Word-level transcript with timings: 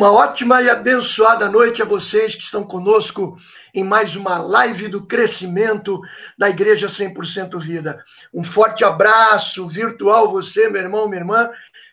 Uma 0.00 0.12
ótima 0.12 0.62
e 0.62 0.70
abençoada 0.70 1.50
noite 1.50 1.82
a 1.82 1.84
vocês 1.84 2.34
que 2.34 2.42
estão 2.42 2.64
conosco 2.64 3.36
em 3.74 3.84
mais 3.84 4.16
uma 4.16 4.38
live 4.38 4.88
do 4.88 5.06
crescimento 5.06 6.00
da 6.38 6.48
Igreja 6.48 6.88
100% 6.88 7.60
Vida. 7.60 8.02
Um 8.32 8.42
forte 8.42 8.82
abraço 8.82 9.68
virtual 9.68 10.32
você, 10.32 10.70
meu 10.70 10.80
irmão, 10.80 11.06
minha 11.06 11.20
irmã, 11.20 11.50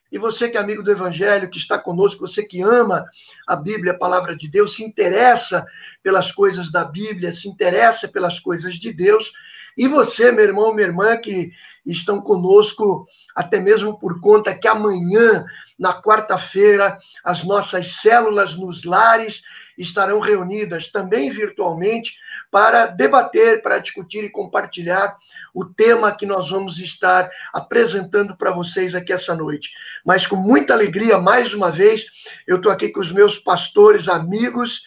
e 0.09 0.17
você 0.17 0.47
que 0.47 0.55
é 0.55 0.61
amigo 0.61 0.81
do 0.81 0.89
Evangelho, 0.89 1.49
que 1.49 1.57
está 1.57 1.77
conosco, 1.77 2.25
você 2.25 2.43
que 2.43 2.61
ama 2.61 3.05
a 3.45 3.57
Bíblia, 3.57 3.91
a 3.91 3.97
palavra 3.97 4.37
de 4.37 4.47
Deus, 4.47 4.75
se 4.75 4.85
interessa 4.85 5.65
pelas 6.01 6.31
coisas 6.31 6.71
da 6.71 6.85
Bíblia, 6.85 7.35
se 7.35 7.49
interessa 7.49 8.07
pelas 8.07 8.39
coisas 8.39 8.75
de 8.75 8.93
Deus, 8.93 9.33
e 9.77 9.85
você, 9.85 10.31
meu 10.31 10.45
irmão, 10.45 10.73
minha 10.73 10.87
irmã, 10.87 11.17
que 11.17 11.51
estão 11.85 12.21
conosco 12.21 13.05
até 13.35 13.59
mesmo 13.59 13.99
por 13.99 14.21
conta 14.21 14.57
que 14.57 14.65
amanhã 14.65 15.43
na 15.77 16.01
quarta-feira, 16.01 16.97
as 17.23 17.43
nossas 17.43 17.97
células 17.97 18.55
nos 18.55 18.83
lares 18.83 19.41
estarão 19.77 20.19
reunidas 20.19 20.87
também 20.87 21.29
virtualmente 21.29 22.15
para 22.49 22.87
debater, 22.87 23.61
para 23.61 23.77
discutir 23.77 24.23
e 24.23 24.29
compartilhar 24.29 25.15
o 25.53 25.65
tema 25.65 26.11
que 26.11 26.25
nós 26.25 26.49
vamos 26.49 26.79
estar 26.79 27.29
apresentando 27.53 28.35
para 28.35 28.51
vocês 28.51 28.95
aqui 28.95 29.13
essa 29.13 29.35
noite. 29.35 29.69
Mas 30.03 30.25
com 30.25 30.35
muita 30.35 30.73
alegria, 30.73 31.17
mais 31.17 31.53
uma 31.53 31.71
vez, 31.71 32.05
eu 32.47 32.57
estou 32.57 32.71
aqui 32.71 32.89
com 32.89 33.01
os 33.01 33.11
meus 33.11 33.37
pastores, 33.37 34.07
amigos 34.07 34.81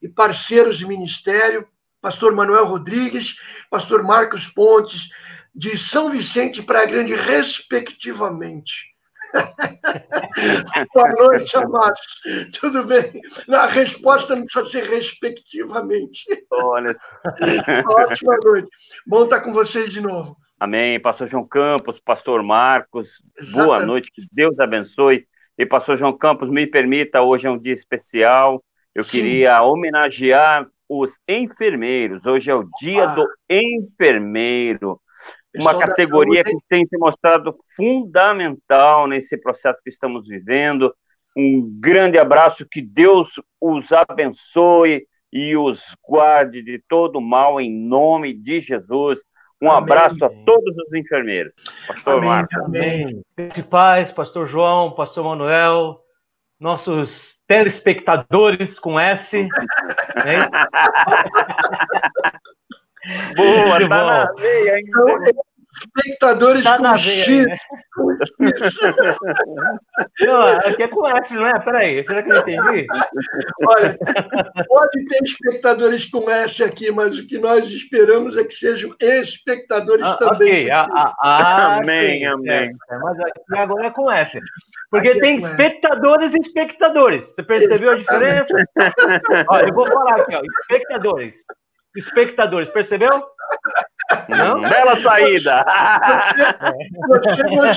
e 0.00 0.08
parceiros 0.08 0.78
de 0.78 0.86
ministério, 0.86 1.66
pastor 2.00 2.32
Manuel 2.32 2.66
Rodrigues, 2.66 3.36
pastor 3.68 4.02
Marcos 4.02 4.46
Pontes, 4.46 5.08
de 5.54 5.76
São 5.76 6.10
Vicente 6.10 6.62
para 6.62 6.82
a 6.82 6.86
Grande, 6.86 7.14
respectivamente. 7.14 8.95
Boa 10.94 11.08
noite, 11.12 11.56
amados. 11.56 12.00
Tudo 12.58 12.84
bem? 12.84 13.20
a 13.48 13.66
resposta 13.66 14.36
não 14.36 14.44
precisa 14.44 14.70
ser 14.70 14.90
respectivamente. 14.90 16.24
Olha. 16.50 16.96
Ótima 17.88 18.38
noite. 18.44 18.68
Bom 19.06 19.24
estar 19.24 19.40
com 19.40 19.52
vocês 19.52 19.90
de 19.90 20.00
novo. 20.00 20.36
Amém. 20.58 21.00
Pastor 21.00 21.26
João 21.26 21.46
Campos, 21.46 22.00
Pastor 22.00 22.42
Marcos, 22.42 23.22
Exatamente. 23.38 23.66
boa 23.66 23.84
noite, 23.84 24.10
que 24.12 24.22
Deus 24.32 24.58
abençoe. 24.58 25.26
E 25.58 25.64
Pastor 25.64 25.96
João 25.96 26.16
Campos, 26.16 26.50
me 26.50 26.66
permita, 26.66 27.22
hoje 27.22 27.46
é 27.46 27.50
um 27.50 27.58
dia 27.58 27.72
especial. 27.72 28.62
Eu 28.94 29.04
Sim. 29.04 29.18
queria 29.18 29.62
homenagear 29.62 30.66
os 30.88 31.18
enfermeiros. 31.28 32.24
Hoje 32.24 32.50
é 32.50 32.54
o 32.54 32.68
dia 32.80 33.04
ah. 33.04 33.14
do 33.14 33.26
enfermeiro 33.48 35.00
uma 35.56 35.78
categoria 35.78 36.44
que 36.44 36.56
tem 36.68 36.86
se 36.86 36.96
mostrado 36.98 37.56
fundamental 37.76 39.06
nesse 39.06 39.36
processo 39.36 39.78
que 39.82 39.90
estamos 39.90 40.26
vivendo. 40.26 40.94
Um 41.36 41.68
grande 41.80 42.18
abraço, 42.18 42.66
que 42.70 42.80
Deus 42.80 43.30
os 43.60 43.92
abençoe 43.92 45.06
e 45.32 45.56
os 45.56 45.82
guarde 46.06 46.62
de 46.62 46.82
todo 46.88 47.20
mal 47.20 47.60
em 47.60 47.70
nome 47.70 48.32
de 48.32 48.60
Jesus. 48.60 49.20
Um 49.60 49.70
amém, 49.70 49.84
abraço 49.84 50.24
a 50.24 50.28
todos 50.28 50.76
os 50.76 50.94
enfermeiros. 50.94 51.52
Pastor 51.86 52.18
amém, 52.18 52.28
Marcos. 52.28 52.58
Amém. 52.58 53.22
Paz, 53.70 54.12
Pastor 54.12 54.48
João, 54.48 54.94
Pastor 54.94 55.24
Manuel, 55.24 56.00
nossos 56.60 57.36
telespectadores 57.46 58.78
com 58.78 58.98
S. 58.98 59.48
Boa, 63.36 63.88
tá 63.88 64.04
na 64.04 64.32
veia. 64.34 64.80
Então, 64.80 65.06
espectadores 65.76 66.64
tá 66.64 66.78
com 66.78 66.96
X. 66.96 67.46
Né? 67.46 67.58
não, 70.20 70.42
aqui 70.42 70.82
é 70.82 70.88
com 70.88 71.06
S, 71.08 71.34
não 71.34 71.46
é? 71.46 71.58
Peraí, 71.60 72.04
será 72.06 72.22
que 72.22 72.32
eu 72.32 72.38
entendi? 72.38 72.86
Olha, 73.66 73.98
pode 74.66 75.04
ter 75.06 75.22
espectadores 75.22 76.06
com 76.06 76.30
S 76.30 76.62
aqui, 76.62 76.90
mas 76.90 77.18
o 77.18 77.26
que 77.26 77.38
nós 77.38 77.64
esperamos 77.66 78.36
é 78.36 78.44
que 78.44 78.54
sejam 78.54 78.90
espectadores 79.00 80.04
ah, 80.04 80.16
também. 80.16 80.64
Ok, 80.64 80.70
ah, 80.70 80.86
ah, 80.90 81.14
ah 81.20 81.76
amém, 81.76 82.20
sim, 82.20 82.24
amém. 82.26 82.76
É, 82.90 82.98
mas 82.98 83.20
aqui 83.20 83.40
agora 83.56 83.86
é 83.88 83.90
com 83.90 84.10
S. 84.10 84.40
Porque 84.90 85.08
aqui 85.08 85.18
é 85.18 85.20
tem 85.20 85.44
é 85.44 85.48
espectadores 85.50 86.32
S. 86.32 86.38
e 86.38 86.40
espectadores. 86.40 87.24
Você 87.26 87.42
percebeu 87.42 87.96
Exatamente. 87.96 88.32
a 88.32 88.42
diferença? 88.42 89.46
Olha, 89.48 89.68
eu 89.68 89.74
vou 89.74 89.86
falar 89.86 90.20
aqui, 90.20 90.34
ó, 90.34 90.42
espectadores 90.62 91.36
espectadores, 91.96 92.68
percebeu? 92.68 93.26
Não? 94.28 94.60
Bela 94.60 94.96
saída! 95.00 95.64
Você, 97.08 97.42
né? 97.42 97.72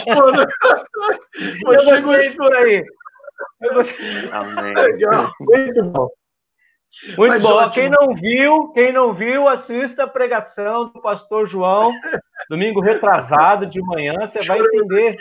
Você 1.63 2.01
gostou 2.01 2.35
por 2.35 2.55
aí. 2.55 2.85
Amém. 4.31 4.73
Legal. 4.73 5.31
Muito 5.39 5.83
bom. 5.85 6.09
Muito 7.17 7.33
Mas 7.33 7.41
bom. 7.41 7.53
Ótimo. 7.53 7.73
Quem 7.73 7.89
não 7.89 8.13
viu, 8.15 8.71
quem 8.73 8.91
não 8.91 9.13
viu, 9.13 9.47
assista 9.47 10.03
a 10.03 10.07
pregação 10.07 10.89
do 10.89 11.01
pastor 11.01 11.47
João, 11.47 11.91
domingo 12.49 12.81
retrasado 12.81 13.65
de 13.65 13.79
manhã, 13.81 14.15
você 14.21 14.39
vai 14.45 14.59
entender. 14.59 15.15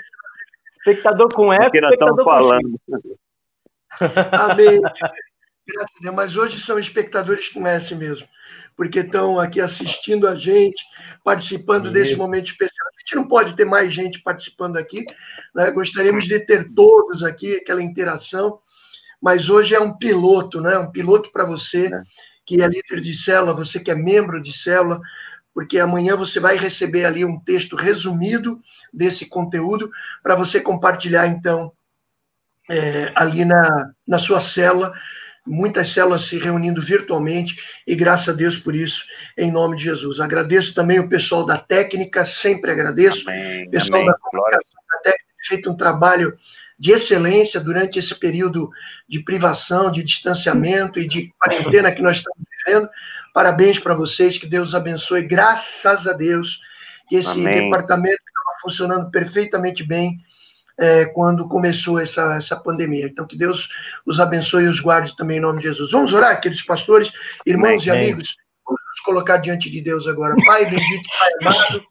Espectador 0.79 1.29
com 1.35 1.53
F, 1.53 1.71
espectador 1.75 2.25
falando. 2.25 2.81
Amém. 4.33 4.81
Mas 6.15 6.37
hoje 6.37 6.61
são 6.61 6.79
espectadores 6.79 7.49
com 7.51 7.67
S 7.67 7.95
mesmo 7.95 8.27
porque 8.79 9.01
estão 9.01 9.41
aqui 9.41 9.61
assistindo 9.61 10.29
a 10.29 10.37
gente, 10.37 10.81
participando 11.25 11.91
desse 11.91 12.15
momento 12.15 12.47
especial. 12.47 12.87
A 12.87 13.01
gente 13.01 13.17
não 13.17 13.27
pode 13.27 13.57
ter 13.57 13.65
mais 13.65 13.93
gente 13.93 14.23
participando 14.23 14.77
aqui, 14.77 15.05
né? 15.53 15.69
gostaríamos 15.73 16.27
de 16.27 16.39
ter 16.39 16.73
todos 16.73 17.25
aqui, 17.25 17.57
aquela 17.57 17.83
interação, 17.83 18.61
mas 19.21 19.49
hoje 19.49 19.75
é 19.75 19.81
um 19.81 19.93
piloto, 19.99 20.61
né? 20.61 20.79
um 20.79 20.93
piloto 20.93 21.33
para 21.33 21.45
você 21.45 21.87
é. 21.93 22.03
que 22.47 22.63
é 22.63 22.69
líder 22.69 23.01
de 23.01 23.15
célula, 23.17 23.53
você 23.53 23.81
que 23.81 23.91
é 23.91 23.97
membro 23.97 24.41
de 24.41 24.57
célula, 24.57 25.01
porque 25.53 25.81
amanhã 25.81 26.15
você 26.15 26.39
vai 26.39 26.57
receber 26.57 27.05
ali 27.05 27.25
um 27.25 27.41
texto 27.41 27.75
resumido 27.75 28.61
desse 28.95 29.27
conteúdo 29.27 29.91
para 30.23 30.37
você 30.37 30.61
compartilhar, 30.61 31.27
então, 31.27 31.73
é, 32.71 33.11
ali 33.17 33.45
na, 33.45 33.91
na 34.07 34.21
sua 34.21 34.41
célula 34.41 34.93
muitas 35.49 35.91
células 35.91 36.27
se 36.27 36.39
reunindo 36.39 36.83
virtualmente 36.83 37.57
e 37.87 37.97
graças 37.97 38.29
a 38.29 38.33
Deus 38.33 38.59
por 38.59 38.75
isso, 38.75 39.05
em 39.37 39.51
nome 39.51 39.77
de 39.77 39.85
Jesus. 39.85 40.21
Agradeço 40.21 40.75
também 40.75 41.01
o 41.01 41.09
pessoal 41.09 41.45
da 41.45 41.57
técnica, 41.57 42.27
sempre 42.27 42.71
agradeço. 42.71 43.29
Amém, 43.29 43.71
pessoal 43.71 44.01
amém, 44.01 44.07
da 44.07 44.19
comunicação 44.19 44.81
da 44.91 44.99
técnica 44.99 45.29
feito 45.49 45.71
um 45.71 45.77
trabalho 45.77 46.37
de 46.79 46.93
excelência 46.93 47.59
durante 47.59 47.99
esse 47.99 48.15
período 48.15 48.71
de 49.09 49.21
privação, 49.21 49.91
de 49.91 50.03
distanciamento 50.05 51.01
e 51.01 51.09
de 51.09 51.33
quarentena 51.39 51.91
que 51.91 52.03
nós 52.03 52.19
estamos 52.19 52.39
vivendo. 52.65 52.89
Parabéns 53.35 53.79
para 53.79 53.95
vocês, 53.95 54.39
que 54.39 54.47
Deus 54.47 54.75
abençoe, 54.75 55.23
graças 55.23 56.07
a 56.07 56.13
Deus, 56.13 56.61
que 57.09 57.17
esse 57.17 57.31
amém. 57.31 57.51
departamento 57.51 58.21
estava 58.21 58.59
funcionando 58.61 59.11
perfeitamente 59.11 59.83
bem 59.83 60.21
é, 60.79 61.07
quando 61.07 61.49
começou 61.49 61.99
essa, 61.99 62.37
essa 62.37 62.57
pandemia. 62.57 63.07
Então, 63.07 63.27
que 63.27 63.37
Deus 63.37 63.69
os 64.07 64.21
abençoe 64.21 64.65
e 64.65 64.69
os 64.69 64.81
guarde 64.81 65.17
também 65.17 65.39
em 65.39 65.41
nome 65.41 65.61
de 65.61 65.69
Jesus. 65.69 65.91
Vamos 65.91 66.13
orar, 66.13 66.41
queridos 66.41 66.65
pastores, 66.65 67.11
irmãos 67.45 67.85
e 67.85 67.91
amigos. 67.91 68.37
Vamos 68.65 68.81
nos 68.89 69.01
colocar 69.01 69.39
diante 69.39 69.69
de 69.69 69.81
Deus 69.81 70.07
agora. 70.07 70.37
Pai 70.47 70.65
bendito, 70.65 71.09
Pai 71.19 71.31
amado, 71.41 71.83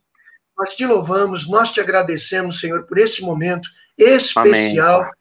nós 0.57 0.73
te 0.73 0.85
louvamos, 0.85 1.47
nós 1.47 1.71
te 1.71 1.79
agradecemos, 1.79 2.59
Senhor, 2.59 2.83
por 2.85 2.97
esse 2.97 3.21
momento 3.21 3.69
especial. 3.97 5.01
Amém. 5.01 5.11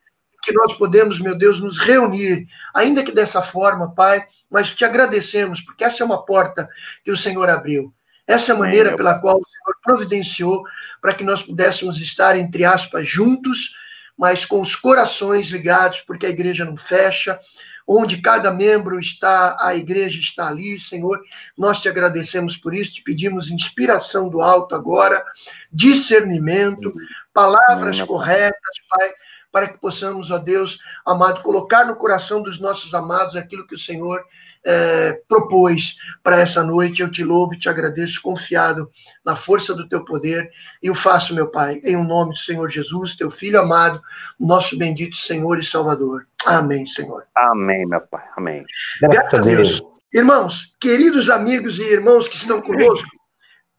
Que 0.43 0.53
nós 0.53 0.75
podemos, 0.75 1.19
meu 1.19 1.37
Deus, 1.37 1.59
nos 1.59 1.77
reunir, 1.77 2.47
ainda 2.73 3.03
que 3.03 3.11
dessa 3.11 3.43
forma, 3.43 3.93
Pai, 3.93 4.25
mas 4.49 4.73
te 4.73 4.85
agradecemos, 4.85 5.61
porque 5.61 5.83
essa 5.83 6.05
é 6.05 6.07
uma 6.07 6.25
porta 6.25 6.69
que 7.05 7.11
o 7.11 7.17
Senhor 7.17 7.49
abriu. 7.51 7.93
Essa 8.27 8.55
maneira 8.55 8.97
pela 8.97 9.21
qual 9.21 9.37
o 9.37 9.47
Senhor 9.49 9.77
providenciou 9.83 10.65
para 11.01 11.15
que 11.15 11.23
nós 11.23 11.43
pudéssemos 11.43 12.01
estar, 12.01 12.37
entre 12.37 12.65
aspas, 12.65 13.09
juntos, 13.09 13.73
mas 14.19 14.45
com 14.45 14.61
os 14.61 14.75
corações 14.75 15.49
ligados, 15.49 16.01
porque 16.01 16.27
a 16.27 16.31
igreja 16.31 16.65
não 16.65 16.77
fecha. 16.77 17.39
Onde 17.87 18.21
cada 18.21 18.51
membro 18.51 18.99
está, 18.99 19.57
a 19.61 19.77
igreja 19.77 20.19
está 20.19 20.49
ali, 20.49 20.77
Senhor. 20.77 21.21
Nós 21.57 21.81
te 21.81 21.89
agradecemos 21.89 22.57
por 22.57 22.75
isso, 22.75 22.95
te 22.95 23.03
pedimos 23.03 23.49
inspiração 23.49 24.29
do 24.29 24.43
alto 24.43 24.75
agora, 24.75 25.25
discernimento, 25.71 26.93
palavras 27.33 28.01
corretas, 28.01 28.77
Pai, 28.91 29.13
para 29.53 29.69
que 29.69 29.79
possamos, 29.79 30.33
ó 30.33 30.39
Deus 30.39 30.79
amado, 31.05 31.43
colocar 31.43 31.85
no 31.85 31.95
coração 31.95 32.43
dos 32.43 32.59
nossos 32.59 32.93
amados 32.93 33.37
aquilo 33.37 33.67
que 33.67 33.77
o 33.77 33.79
Senhor 33.79 34.25
é, 34.67 35.13
propôs 35.29 35.97
para 36.23 36.41
essa 36.41 36.63
noite. 36.63 37.01
Eu 37.01 37.11
te 37.11 37.23
louvo 37.23 37.55
e 37.55 37.59
te 37.59 37.69
agradeço, 37.69 38.21
confiado 38.21 38.91
na 39.25 39.37
força 39.37 39.73
do 39.73 39.89
teu 39.89 40.05
poder, 40.05 40.51
e 40.83 40.91
o 40.91 40.95
faço, 40.95 41.35
meu 41.35 41.49
Pai, 41.49 41.81
em 41.85 41.97
o 41.97 42.03
nome 42.03 42.33
do 42.33 42.41
Senhor 42.41 42.69
Jesus, 42.69 43.15
teu 43.15 43.31
Filho 43.31 43.61
amado, 43.61 44.03
nosso 44.39 44.77
bendito 44.77 45.17
Senhor 45.17 45.59
e 45.61 45.65
Salvador. 45.65 46.27
Amém, 46.45 46.87
Senhor. 46.87 47.25
Amém, 47.35 47.87
meu 47.87 48.01
Pai. 48.01 48.25
Amém. 48.37 48.65
Graças 49.01 49.35
a 49.35 49.39
Deus. 49.39 49.83
Irmãos, 50.13 50.75
queridos 50.81 51.31
amigos 51.31 51.79
e 51.79 51.83
irmãos 51.83 52.27
que 52.27 52.37
estão 52.37 52.61
conosco, 52.61 53.09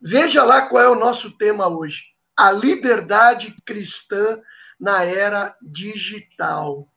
veja 0.01 0.43
lá 0.43 0.63
qual 0.63 0.83
é 0.83 0.89
o 0.89 0.95
nosso 0.95 1.31
tema 1.31 1.67
hoje: 1.67 2.03
a 2.35 2.51
liberdade 2.51 3.53
cristã 3.65 4.39
na 4.79 5.03
era 5.03 5.55
digital. 5.61 6.87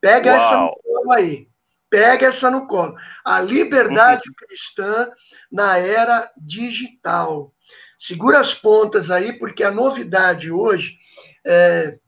Pega 0.00 0.32
Uau. 0.32 0.74
essa 0.84 1.14
aí. 1.14 1.48
Pega 1.88 2.26
essa 2.26 2.50
no 2.50 2.66
colo. 2.66 2.96
A 3.24 3.40
liberdade 3.40 4.24
cristã 4.34 5.08
na 5.50 5.78
era 5.78 6.30
digital. 6.36 7.52
Segura 7.98 8.40
as 8.40 8.54
pontas 8.54 9.10
aí, 9.10 9.32
porque 9.32 9.62
a 9.62 9.70
novidade 9.70 10.50
hoje, 10.50 10.98
é, 11.44 11.98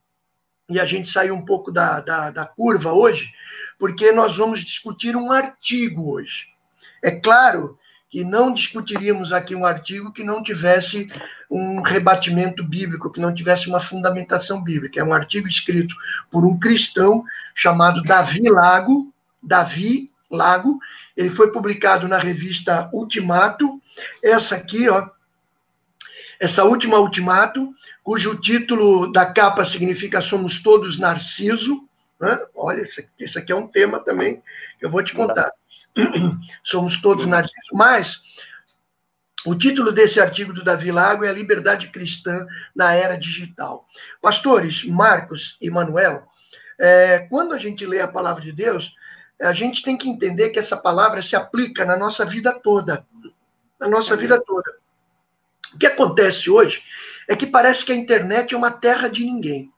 e 0.68 0.78
a 0.78 0.84
gente 0.84 1.10
saiu 1.10 1.34
um 1.34 1.44
pouco 1.44 1.72
da, 1.72 2.00
da, 2.00 2.30
da 2.30 2.46
curva 2.46 2.92
hoje, 2.92 3.30
porque 3.78 4.12
nós 4.12 4.36
vamos 4.36 4.60
discutir 4.60 5.16
um 5.16 5.32
artigo 5.32 6.12
hoje. 6.12 6.46
É 7.02 7.10
claro 7.10 7.78
que 8.10 8.24
não 8.24 8.52
discutiríamos 8.52 9.32
aqui 9.32 9.54
um 9.54 9.66
artigo 9.66 10.12
que 10.12 10.24
não 10.24 10.42
tivesse 10.42 11.08
um 11.50 11.80
rebatimento 11.80 12.64
bíblico, 12.64 13.10
que 13.12 13.20
não 13.20 13.34
tivesse 13.34 13.68
uma 13.68 13.80
fundamentação 13.80 14.62
bíblica. 14.62 15.00
É 15.00 15.04
um 15.04 15.12
artigo 15.12 15.46
escrito 15.46 15.94
por 16.30 16.44
um 16.44 16.58
cristão 16.58 17.24
chamado 17.54 18.02
Davi 18.02 18.48
Lago, 18.48 19.12
Davi 19.42 20.10
Lago. 20.30 20.78
Ele 21.16 21.30
foi 21.30 21.52
publicado 21.52 22.06
na 22.08 22.18
revista 22.18 22.90
Ultimato. 22.92 23.80
Essa 24.22 24.56
aqui, 24.56 24.88
ó, 24.88 25.08
essa 26.38 26.64
última 26.64 26.98
Ultimato, 26.98 27.74
cujo 28.02 28.40
título 28.40 29.10
da 29.10 29.26
capa 29.26 29.64
significa 29.64 30.20
Somos 30.20 30.62
Todos 30.62 30.98
Narciso. 30.98 31.88
Né? 32.20 32.38
Olha, 32.54 32.82
esse 33.18 33.38
aqui 33.38 33.52
é 33.52 33.56
um 33.56 33.66
tema 33.66 34.00
também 34.00 34.42
que 34.78 34.86
eu 34.86 34.90
vou 34.90 35.02
te 35.02 35.14
contar. 35.14 35.52
Somos 36.62 37.00
todos 37.00 37.26
narcisos. 37.26 37.68
Mas 37.72 38.22
o 39.46 39.54
título 39.54 39.92
desse 39.92 40.20
artigo 40.20 40.52
do 40.52 40.64
Davi 40.64 40.90
Lago 40.90 41.24
é 41.24 41.28
a 41.28 41.32
liberdade 41.32 41.88
cristã 41.88 42.46
na 42.74 42.94
era 42.94 43.16
digital. 43.16 43.86
Pastores, 44.20 44.84
Marcos 44.84 45.56
e 45.60 45.70
Manuel, 45.70 46.26
é, 46.78 47.20
quando 47.30 47.54
a 47.54 47.58
gente 47.58 47.86
lê 47.86 48.00
a 48.00 48.08
palavra 48.08 48.42
de 48.42 48.52
Deus, 48.52 48.92
a 49.40 49.52
gente 49.52 49.82
tem 49.82 49.96
que 49.96 50.08
entender 50.08 50.50
que 50.50 50.58
essa 50.58 50.76
palavra 50.76 51.22
se 51.22 51.36
aplica 51.36 51.84
na 51.84 51.96
nossa 51.96 52.24
vida 52.24 52.52
toda. 52.52 53.06
Na 53.78 53.88
nossa 53.88 54.16
vida 54.16 54.40
toda. 54.40 54.76
O 55.72 55.78
que 55.78 55.86
acontece 55.86 56.50
hoje 56.50 56.82
é 57.28 57.36
que 57.36 57.46
parece 57.46 57.84
que 57.84 57.92
a 57.92 57.96
internet 57.96 58.54
é 58.54 58.58
uma 58.58 58.70
terra 58.70 59.08
de 59.08 59.24
ninguém. 59.24 59.72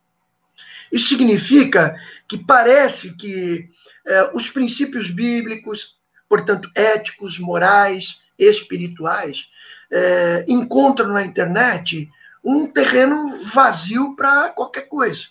Isso 0.91 1.09
significa 1.09 1.95
que 2.27 2.37
parece 2.37 3.15
que 3.15 3.69
é, 4.05 4.31
os 4.35 4.49
princípios 4.49 5.09
bíblicos, 5.09 5.97
portanto, 6.27 6.69
éticos, 6.75 7.37
morais, 7.37 8.19
espirituais, 8.37 9.47
é, 9.91 10.45
encontram 10.47 11.09
na 11.09 11.23
internet 11.23 12.09
um 12.43 12.65
terreno 12.65 13.43
vazio 13.43 14.15
para 14.15 14.49
qualquer 14.49 14.87
coisa, 14.87 15.23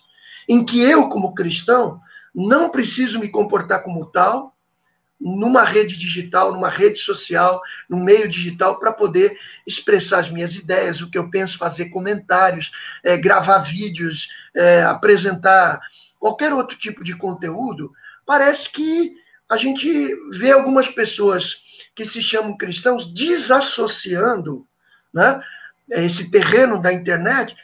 em 0.47 0.63
que 0.63 0.79
eu, 0.79 1.09
como 1.09 1.35
cristão, 1.35 1.99
não 2.33 2.69
preciso 2.69 3.19
me 3.19 3.29
comportar 3.29 3.83
como 3.83 4.05
tal 4.05 4.55
numa 5.21 5.63
rede 5.63 5.95
digital, 5.97 6.51
numa 6.51 6.69
rede 6.69 6.97
social, 6.97 7.61
no 7.87 7.97
meio 7.97 8.27
digital, 8.27 8.79
para 8.79 8.91
poder 8.91 9.37
expressar 9.67 10.21
as 10.21 10.31
minhas 10.31 10.55
ideias, 10.55 10.99
o 10.99 11.09
que 11.09 11.17
eu 11.17 11.29
penso, 11.29 11.59
fazer 11.59 11.89
comentários, 11.89 12.71
é, 13.03 13.15
gravar 13.17 13.59
vídeos, 13.59 14.29
é, 14.55 14.81
apresentar 14.81 15.79
qualquer 16.19 16.51
outro 16.53 16.75
tipo 16.75 17.03
de 17.03 17.15
conteúdo. 17.15 17.91
Parece 18.25 18.71
que 18.71 19.13
a 19.47 19.57
gente 19.57 20.09
vê 20.31 20.51
algumas 20.51 20.87
pessoas 20.87 21.61
que 21.93 22.05
se 22.05 22.21
chamam 22.21 22.57
cristãos 22.57 23.13
desassociando 23.13 24.65
né, 25.13 25.39
esse 25.89 26.31
terreno 26.31 26.81
da 26.81 26.91
internet 26.91 27.55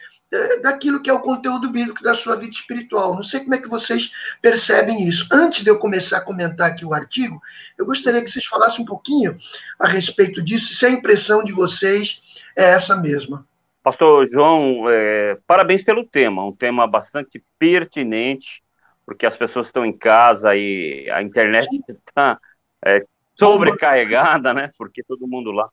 daquilo 0.62 1.00
que 1.00 1.08
é 1.08 1.12
o 1.12 1.20
conteúdo 1.20 1.70
bíblico 1.70 2.02
da 2.02 2.14
sua 2.14 2.36
vida 2.36 2.52
espiritual. 2.52 3.14
Não 3.14 3.22
sei 3.22 3.40
como 3.40 3.54
é 3.54 3.58
que 3.58 3.68
vocês 3.68 4.10
percebem 4.42 5.08
isso. 5.08 5.26
Antes 5.32 5.64
de 5.64 5.70
eu 5.70 5.78
começar 5.78 6.18
a 6.18 6.24
comentar 6.24 6.70
aqui 6.70 6.84
o 6.84 6.94
artigo, 6.94 7.40
eu 7.78 7.86
gostaria 7.86 8.22
que 8.22 8.30
vocês 8.30 8.46
falassem 8.46 8.82
um 8.82 8.86
pouquinho 8.86 9.36
a 9.78 9.88
respeito 9.88 10.42
disso, 10.42 10.74
se 10.74 10.84
a 10.86 10.90
impressão 10.90 11.42
de 11.42 11.52
vocês 11.52 12.20
é 12.56 12.64
essa 12.64 12.96
mesma. 12.96 13.46
Pastor 13.82 14.28
João, 14.30 14.84
é, 14.88 15.38
parabéns 15.46 15.82
pelo 15.82 16.04
tema, 16.04 16.44
um 16.44 16.52
tema 16.52 16.86
bastante 16.86 17.42
pertinente 17.58 18.62
porque 19.08 19.24
as 19.24 19.38
pessoas 19.38 19.68
estão 19.68 19.86
em 19.86 19.96
casa 19.96 20.54
e 20.54 21.08
a 21.10 21.22
internet 21.22 21.66
está 22.06 22.38
é, 22.84 23.02
sobrecarregada, 23.34 24.52
né? 24.52 24.70
Porque 24.76 25.02
todo 25.02 25.26
mundo 25.26 25.50
lá. 25.50 25.66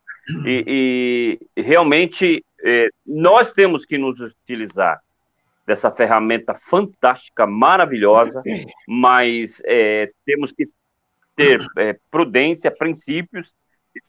E, 0.45 1.37
e 1.57 1.61
realmente 1.61 2.45
é, 2.65 2.89
nós 3.05 3.53
temos 3.53 3.85
que 3.85 3.97
nos 3.97 4.19
utilizar 4.19 4.99
dessa 5.65 5.91
ferramenta 5.91 6.53
fantástica, 6.53 7.45
maravilhosa, 7.45 8.41
mas 8.87 9.61
é, 9.65 10.11
temos 10.25 10.51
que 10.51 10.67
ter 11.35 11.65
é, 11.77 11.97
prudência, 12.09 12.71
princípios 12.71 13.53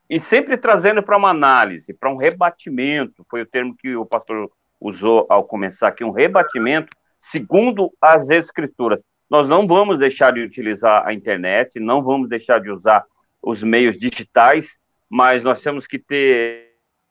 e 0.09 0.19
sempre 0.19 0.57
trazendo 0.57 1.01
para 1.01 1.17
uma 1.17 1.29
análise, 1.29 1.93
para 1.93 2.11
um 2.11 2.17
rebatimento. 2.17 3.25
Foi 3.29 3.41
o 3.41 3.45
termo 3.45 3.75
que 3.75 3.95
o 3.95 4.05
pastor 4.05 4.51
usou 4.79 5.25
ao 5.29 5.43
começar 5.43 5.87
aqui, 5.87 6.03
um 6.03 6.11
rebatimento 6.11 6.95
segundo 7.19 7.91
as 8.01 8.29
escrituras 8.29 8.99
nós 9.29 9.49
não 9.49 9.67
vamos 9.67 9.99
deixar 9.99 10.31
de 10.31 10.41
utilizar 10.41 11.05
a 11.05 11.13
internet, 11.13 11.79
não 11.79 12.01
vamos 12.01 12.29
deixar 12.29 12.61
de 12.61 12.69
usar 12.69 13.03
os 13.41 13.61
meios 13.61 13.97
digitais, 13.97 14.77
mas 15.09 15.43
nós 15.43 15.61
temos 15.61 15.85
que 15.85 15.99
ter 15.99 16.66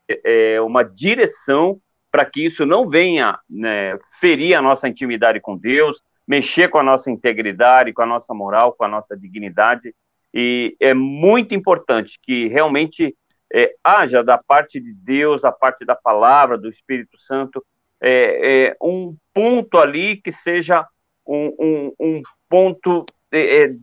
é, 0.08 0.61
uma 0.61 0.82
direção 0.82 1.81
para 2.11 2.25
que 2.25 2.44
isso 2.44 2.64
não 2.64 2.88
venha 2.88 3.38
né, 3.49 3.99
ferir 4.20 4.55
a 4.55 4.62
nossa 4.62 4.88
intimidade 4.88 5.41
com 5.41 5.56
Deus, 5.56 6.03
mexer 6.26 6.69
com 6.69 6.79
a 6.79 6.82
nossa 6.82 7.11
integridade, 7.11 7.93
com 7.93 8.03
a 8.03 8.06
nossa 8.06 8.32
moral, 8.32 8.73
com 8.73 8.85
a 8.85 8.88
nossa 8.88 9.17
dignidade. 9.17 9.94
E 10.32 10.76
é 10.81 10.94
muito 10.94 11.55
importante 11.55 12.19
que 12.23 12.49
realmente 12.49 13.14
é, 13.53 13.75
haja 13.82 14.25
da 14.25 14.38
parte 14.38 14.81
de 14.81 14.93
Deus, 14.93 15.43
da 15.43 15.53
parte 15.53 15.85
da 15.85 15.94
palavra, 15.94 16.58
do 16.58 16.69
Espírito 16.69 17.20
Santo, 17.20 17.64
é, 18.00 18.69
é 18.69 18.76
um 18.82 19.17
ponto 19.32 19.79
ali 19.79 20.17
que 20.17 20.32
seja 20.32 20.87
um, 21.26 21.55
um, 21.58 21.93
um 21.99 22.23
ponto 22.49 23.05
é, 23.32 23.64
é, 23.64 23.75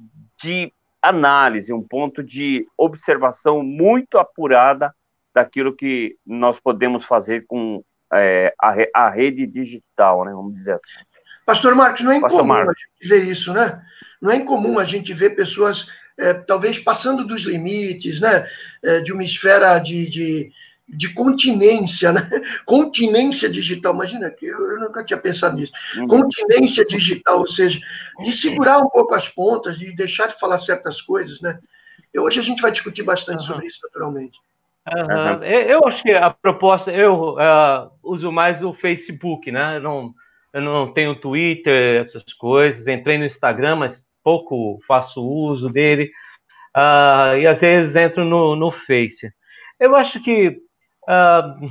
de 0.41 0.71
análise, 1.01 1.73
um 1.73 1.81
ponto 1.83 2.23
de 2.23 2.65
observação 2.77 3.61
muito 3.61 4.17
apurada 4.17 4.93
daquilo 5.33 5.75
que 5.75 6.15
nós 6.25 6.59
podemos 6.59 7.05
fazer 7.05 7.45
com 7.47 7.83
é, 8.13 8.53
a, 8.61 8.75
a, 9.05 9.09
rede 9.09 9.47
digital, 9.47 10.25
né? 10.25 10.31
Vamos 10.31 10.55
dizer 10.55 10.73
assim. 10.73 11.03
Pastor 11.45 11.75
Marcos, 11.75 12.01
não 12.01 12.11
é 12.11 12.17
incomum 12.17 12.43
Marcos. 12.43 12.75
a 12.75 12.79
gente 12.79 13.09
ver 13.09 13.31
isso, 13.31 13.53
né? 13.53 13.81
Não 14.21 14.31
é 14.31 14.35
incomum 14.37 14.79
a 14.79 14.85
gente 14.85 15.13
ver 15.13 15.31
pessoas 15.31 15.87
é, 16.17 16.33
talvez 16.33 16.79
passando 16.79 17.25
dos 17.25 17.41
limites, 17.41 18.19
né? 18.19 18.47
É, 18.83 18.99
de 19.01 19.11
uma 19.11 19.23
esfera 19.23 19.79
de, 19.79 20.09
de 20.09 20.51
de 20.87 21.13
continência, 21.13 22.11
né? 22.11 22.21
Continência 22.65 23.49
digital, 23.49 23.93
imagina 23.93 24.29
que 24.29 24.45
eu, 24.45 24.71
eu, 24.71 24.79
nunca 24.79 25.03
tinha 25.03 25.17
pensado 25.17 25.55
nisso. 25.55 25.71
Uhum. 25.97 26.07
Continência 26.07 26.85
digital, 26.85 27.39
ou 27.39 27.47
seja, 27.47 27.79
de 28.23 28.31
segurar 28.31 28.79
um 28.79 28.89
pouco 28.89 29.15
as 29.15 29.27
pontas, 29.29 29.77
de 29.77 29.95
deixar 29.95 30.27
de 30.27 30.39
falar 30.39 30.59
certas 30.59 31.01
coisas, 31.01 31.41
né? 31.41 31.57
Hoje 32.15 32.39
a 32.39 32.43
gente 32.43 32.61
vai 32.61 32.71
discutir 32.71 33.01
bastante 33.03 33.41
uhum. 33.41 33.47
sobre 33.47 33.67
isso, 33.67 33.79
naturalmente. 33.83 34.37
Uhum. 34.87 35.43
Eu 35.43 35.87
acho 35.87 36.03
que 36.03 36.11
a 36.11 36.29
proposta, 36.29 36.91
eu 36.91 37.35
uh, 37.35 37.89
uso 38.03 38.31
mais 38.31 38.61
o 38.61 38.73
Facebook, 38.73 39.51
né? 39.51 39.77
Eu 39.77 39.81
não, 39.81 40.13
eu 40.51 40.61
não 40.61 40.91
tenho 40.91 41.15
Twitter, 41.15 42.05
essas 42.05 42.33
coisas. 42.33 42.87
Entrei 42.87 43.17
no 43.17 43.25
Instagram, 43.25 43.77
mas 43.77 44.05
pouco 44.23 44.79
faço 44.87 45.23
uso 45.23 45.69
dele. 45.69 46.11
Uh, 46.75 47.37
e 47.39 47.47
às 47.47 47.61
vezes 47.61 47.95
entro 47.95 48.25
no, 48.25 48.55
no 48.55 48.71
Face. 48.71 49.31
Eu 49.79 49.95
acho 49.95 50.21
que 50.21 50.61
Uh, 51.03 51.69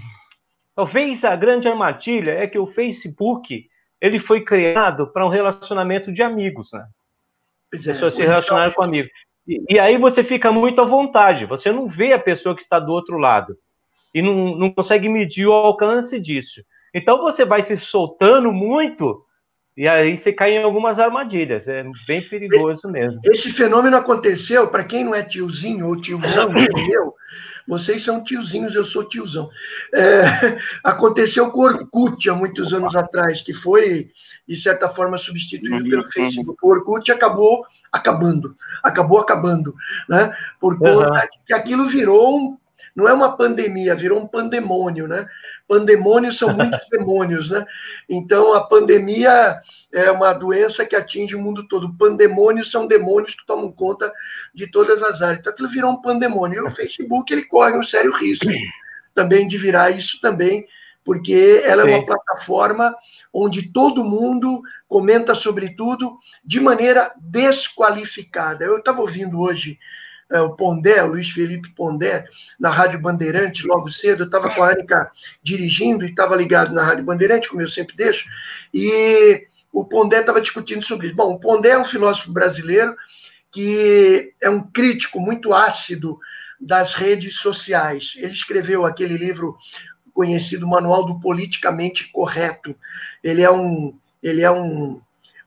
talvez 0.75 1.25
a 1.25 1.35
grande 1.37 1.69
armadilha 1.69 2.33
é 2.33 2.47
que 2.47 2.59
o 2.59 2.67
Facebook 2.67 3.67
ele 4.01 4.19
foi 4.19 4.45
criado 4.45 5.07
para 5.07 5.25
um 5.25 5.31
relacionamento 5.31 6.13
de 6.13 6.23
amigos, 6.23 6.71
né? 6.73 6.87
É, 7.73 7.79
Pessoas 7.79 8.15
se 8.15 8.23
relacionarem 8.23 8.75
com 8.75 8.83
amigos. 8.83 9.11
E, 9.47 9.75
e, 9.75 9.79
aí 9.79 9.99
você 9.99 10.23
fica 10.23 10.53
muito 10.53 10.81
à 10.81 10.85
vontade, 10.85 11.47
você 11.47 11.73
não 11.73 11.89
vê 11.89 12.13
a 12.13 12.19
pessoa 12.19 12.55
que 12.55 12.63
está 12.63 12.79
do 12.79 12.93
outro 12.93 13.19
lado 13.19 13.57
e 14.15 14.23
não, 14.23 14.57
não 14.57 14.71
consegue 14.71 15.09
medir 15.09 15.47
o 15.47 15.53
alcance 15.53 16.21
disso. 16.21 16.63
Então 16.95 17.19
você 17.23 17.45
vai 17.45 17.63
se 17.63 17.77
soltando 17.77 18.53
muito 18.53 19.25
e 19.77 19.89
aí 19.89 20.17
você 20.17 20.33
cai 20.33 20.53
em 20.53 20.63
algumas 20.63 20.99
armadilhas. 20.99 21.67
É 21.67 21.85
bem 22.07 22.21
perigoso 22.21 22.89
mesmo. 22.89 23.21
Esse 23.25 23.51
fenômeno 23.51 23.97
aconteceu, 23.97 24.69
para 24.69 24.85
quem 24.85 25.05
não 25.05 25.15
é 25.15 25.23
tiozinho 25.23 25.87
ou 25.89 26.01
tiozão, 26.01 26.53
eu, 26.93 27.15
vocês 27.67 28.05
são 28.05 28.23
tiozinhos, 28.23 28.75
eu 28.75 28.85
sou 28.85 29.09
tiozão. 29.09 29.49
É, 29.95 30.59
aconteceu 30.85 31.51
com 31.51 31.61
o 31.61 31.65
Orkut 31.65 32.29
há 32.29 32.35
muitos 32.35 32.73
anos 32.75 32.95
atrás, 32.95 33.41
que 33.41 33.55
foi, 33.55 34.11
de 34.47 34.57
certa 34.57 34.89
forma, 34.89 35.17
substituído 35.17 35.89
pelo 35.89 36.03
uhum. 36.03 36.09
Facebook. 36.11 36.59
O 36.63 36.69
Orkut 36.69 37.11
acabou 37.11 37.65
acabando, 37.93 38.57
acabou 38.83 39.19
acabando, 39.19 39.75
né? 40.09 40.35
Por 40.59 40.79
conta 40.79 41.11
uhum. 41.11 41.29
que 41.47 41.53
aquilo 41.53 41.87
virou 41.87 42.39
um, 42.39 42.59
não 42.97 43.09
é 43.09 43.13
uma 43.13 43.37
pandemia, 43.37 43.95
virou 43.95 44.19
um 44.19 44.27
pandemônio, 44.27 45.07
né? 45.07 45.27
Pandemônios 45.69 46.39
são 46.39 46.53
muitos 46.53 46.81
demônios, 46.91 47.51
né? 47.51 47.65
Então, 48.09 48.55
a 48.55 48.67
pandemia 48.67 49.61
é 49.93 50.11
uma 50.11 50.33
doença 50.33 50.85
que 50.85 50.97
atinge 50.97 51.37
o 51.37 51.41
mundo 51.41 51.67
todo. 51.69 51.97
Pandemônios 51.97 52.71
são 52.71 52.87
demônios 52.87 53.35
que 53.35 53.47
tomam 53.47 53.71
conta 53.73 54.13
de 54.55 54.67
todas 54.67 55.03
as 55.03 55.23
áreas. 55.23 55.39
Então, 55.39 55.53
aquilo 55.53 55.69
virou 55.69 55.93
um 55.93 56.03
pandemônio. 56.03 56.65
E 56.65 56.67
o 56.67 56.71
Facebook, 56.75 57.33
ele 57.33 57.45
corre 57.45 57.77
um 57.77 57.85
sério 57.85 58.13
risco 58.13 58.51
também 59.15 59.47
de 59.47 59.59
virar 59.59 59.91
isso 59.91 60.21
também, 60.21 60.67
porque 61.05 61.63
ela 61.65 61.85
Sim. 61.85 61.91
é 61.91 61.97
uma 61.97 62.07
plataforma 62.07 62.95
onde 63.33 63.73
todo 63.73 64.05
mundo 64.05 64.63
comenta 64.89 65.35
sobre 65.35 65.75
tudo 65.75 66.19
de 66.45 66.61
maneira 66.61 67.13
desqualificada. 67.21 68.65
Eu 68.65 68.79
estava 68.79 69.01
ouvindo 69.01 69.41
hoje 69.41 69.79
é, 70.31 70.41
o 70.41 70.55
Pondé, 70.55 71.03
o 71.03 71.09
Luiz 71.09 71.31
Felipe 71.31 71.75
Pondé, 71.75 72.25
na 72.59 72.71
Rádio 72.71 73.01
Bandeirante, 73.01 73.67
logo 73.67 73.91
cedo. 73.93 74.23
Eu 74.23 74.27
estava 74.27 74.55
com 74.55 74.63
a 74.63 74.71
Anica 74.71 75.11
dirigindo 75.43 76.05
e 76.05 76.11
estava 76.11 76.35
ligado 76.35 76.73
na 76.73 76.83
Rádio 76.83 77.05
Bandeirante, 77.05 77.49
como 77.49 77.61
eu 77.61 77.69
sempre 77.69 77.95
deixo, 77.95 78.29
e 78.73 79.47
o 79.73 79.85
Pondé 79.85 80.21
estava 80.21 80.41
discutindo 80.41 80.85
sobre 80.85 81.09
isso. 81.09 81.17
Bom, 81.17 81.33
o 81.33 81.39
Pondé 81.39 81.71
é 81.71 81.79
um 81.79 81.85
filósofo 81.85 82.33
brasileiro 82.33 82.97
que 83.51 84.33
é 84.41 84.49
um 84.49 84.63
crítico 84.63 85.21
muito 85.21 85.53
ácido 85.53 86.19
das 86.59 86.95
redes 86.95 87.37
sociais. 87.37 88.15
Ele 88.17 88.33
escreveu 88.33 88.87
aquele 88.87 89.19
livro 89.19 89.57
conhecido 90.13 90.67
Manual 90.67 91.05
do 91.05 91.21
Politicamente 91.21 92.11
Correto. 92.13 92.75
Ele 93.23 93.43
é 93.43 93.51
um, 93.51 93.95
ele 94.23 94.43
é 94.43 94.51
um, 94.51 95.01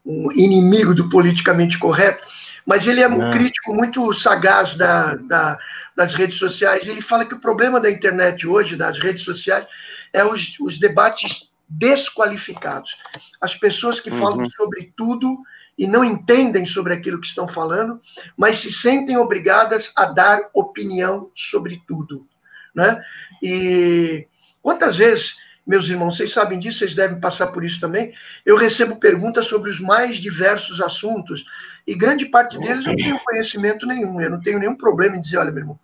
um 0.05 0.31
inimigo 0.31 0.93
do 0.93 1.10
politicamente 1.10 1.77
correto 1.77 2.25
mas 2.65 2.88
ele 2.88 3.01
é 3.01 3.07
um 3.07 3.29
crítico 3.29 3.75
muito 3.75 4.12
sagaz 4.13 4.75
da, 4.75 5.13
da, 5.15 5.57
das 5.95 6.15
redes 6.15 6.38
sociais. 6.38 6.88
Ele 6.88 7.01
fala 7.01 7.25
que 7.25 7.36
o 7.36 7.39
problema 7.39 7.79
da 7.79 7.91
internet 7.91 8.48
hoje, 8.48 8.75
das 8.75 9.00
redes 9.00 9.24
sociais, 9.24 9.67
é 10.12 10.25
os, 10.25 10.60
os 10.60 10.79
debates 10.79 11.48
desqualificados. 11.69 12.98
As 13.39 13.55
pessoas 13.55 14.00
que 14.00 14.10
uhum. 14.10 14.19
falam 14.19 14.45
sobre 14.45 14.91
tudo 14.98 15.38
e 15.77 15.86
não 15.86 16.03
entendem 16.03 16.65
sobre 16.65 16.93
aquilo 16.93 17.19
que 17.19 17.27
estão 17.27 17.48
falando, 17.48 18.01
mas 18.36 18.60
se 18.60 18.72
sentem 18.72 19.17
obrigadas 19.17 19.91
a 19.95 20.05
dar 20.05 20.50
opinião 20.53 21.29
sobre 21.36 21.84
tudo. 21.88 22.27
Né? 22.74 23.00
E 23.43 24.27
quantas 24.65 24.98
vezes 24.98 25.38
meus 25.65 25.88
irmãos, 25.88 26.17
vocês 26.17 26.34
sabem 26.34 26.60
disso, 26.60 26.79
vocês 26.79 26.95
devem 26.95 27.19
passar 27.19 27.48
por 27.48 27.63
isso 27.63 27.79
também. 27.79 28.13
Eu 28.43 28.55
recebo 28.55 28.95
perguntas 28.95 29.45
sobre 29.45 29.69
os 29.69 29.79
mais 29.79 30.17
diversos 30.17 30.81
assuntos 30.81 31.45
e 31.86 31.95
grande 31.95 32.25
parte 32.25 32.57
deles 32.60 32.86
eu 32.86 32.91
não 32.91 32.98
tenho 32.98 33.19
conhecimento 33.24 33.86
nenhum. 33.86 34.19
Eu 34.19 34.31
não 34.31 34.39
tenho 34.39 34.60
nenhum 34.60 34.75
problema 34.75 35.17
em 35.17 35.22
dizer, 35.22 35.38
olha, 35.38 35.51
meu 35.51 35.62
irmão, 35.62 35.79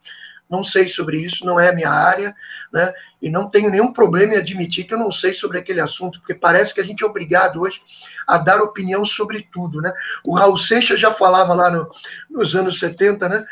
não 0.49 0.63
sei 0.63 0.87
sobre 0.87 1.17
isso, 1.17 1.45
não 1.45 1.59
é 1.59 1.69
a 1.69 1.73
minha 1.73 1.89
área, 1.89 2.35
né? 2.73 2.93
E 3.21 3.29
não 3.29 3.49
tenho 3.49 3.69
nenhum 3.69 3.93
problema 3.93 4.33
em 4.33 4.37
admitir 4.37 4.83
que 4.83 4.93
eu 4.93 4.99
não 4.99 5.11
sei 5.11 5.33
sobre 5.33 5.57
aquele 5.57 5.79
assunto, 5.79 6.19
porque 6.19 6.35
parece 6.35 6.73
que 6.73 6.81
a 6.81 6.83
gente 6.83 7.03
é 7.03 7.07
obrigado 7.07 7.61
hoje 7.61 7.81
a 8.27 8.37
dar 8.37 8.61
opinião 8.61 9.05
sobre 9.05 9.47
tudo, 9.51 9.81
né? 9.81 9.93
O 10.27 10.35
Raul 10.35 10.57
Seixas 10.57 10.99
já 10.99 11.11
falava 11.11 11.53
lá 11.53 11.71
no, 11.71 11.89
nos 12.29 12.55
anos 12.55 12.79
70, 12.79 13.29
né? 13.29 13.45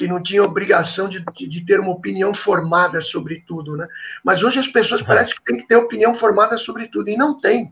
Que 0.00 0.08
não 0.08 0.22
tinha 0.22 0.42
obrigação 0.42 1.10
de, 1.10 1.22
de, 1.46 1.60
ter 1.60 1.78
uma 1.78 1.90
opinião 1.90 2.32
formada 2.32 3.02
sobre 3.02 3.44
tudo, 3.46 3.76
né? 3.76 3.86
Mas 4.24 4.42
hoje 4.42 4.58
as 4.58 4.66
pessoas 4.66 5.02
parecem 5.02 5.34
que 5.34 5.44
têm 5.44 5.58
que 5.58 5.68
ter 5.68 5.76
opinião 5.76 6.14
formada 6.14 6.56
sobre 6.56 6.88
tudo, 6.88 7.10
e 7.10 7.18
não 7.18 7.38
tem. 7.38 7.70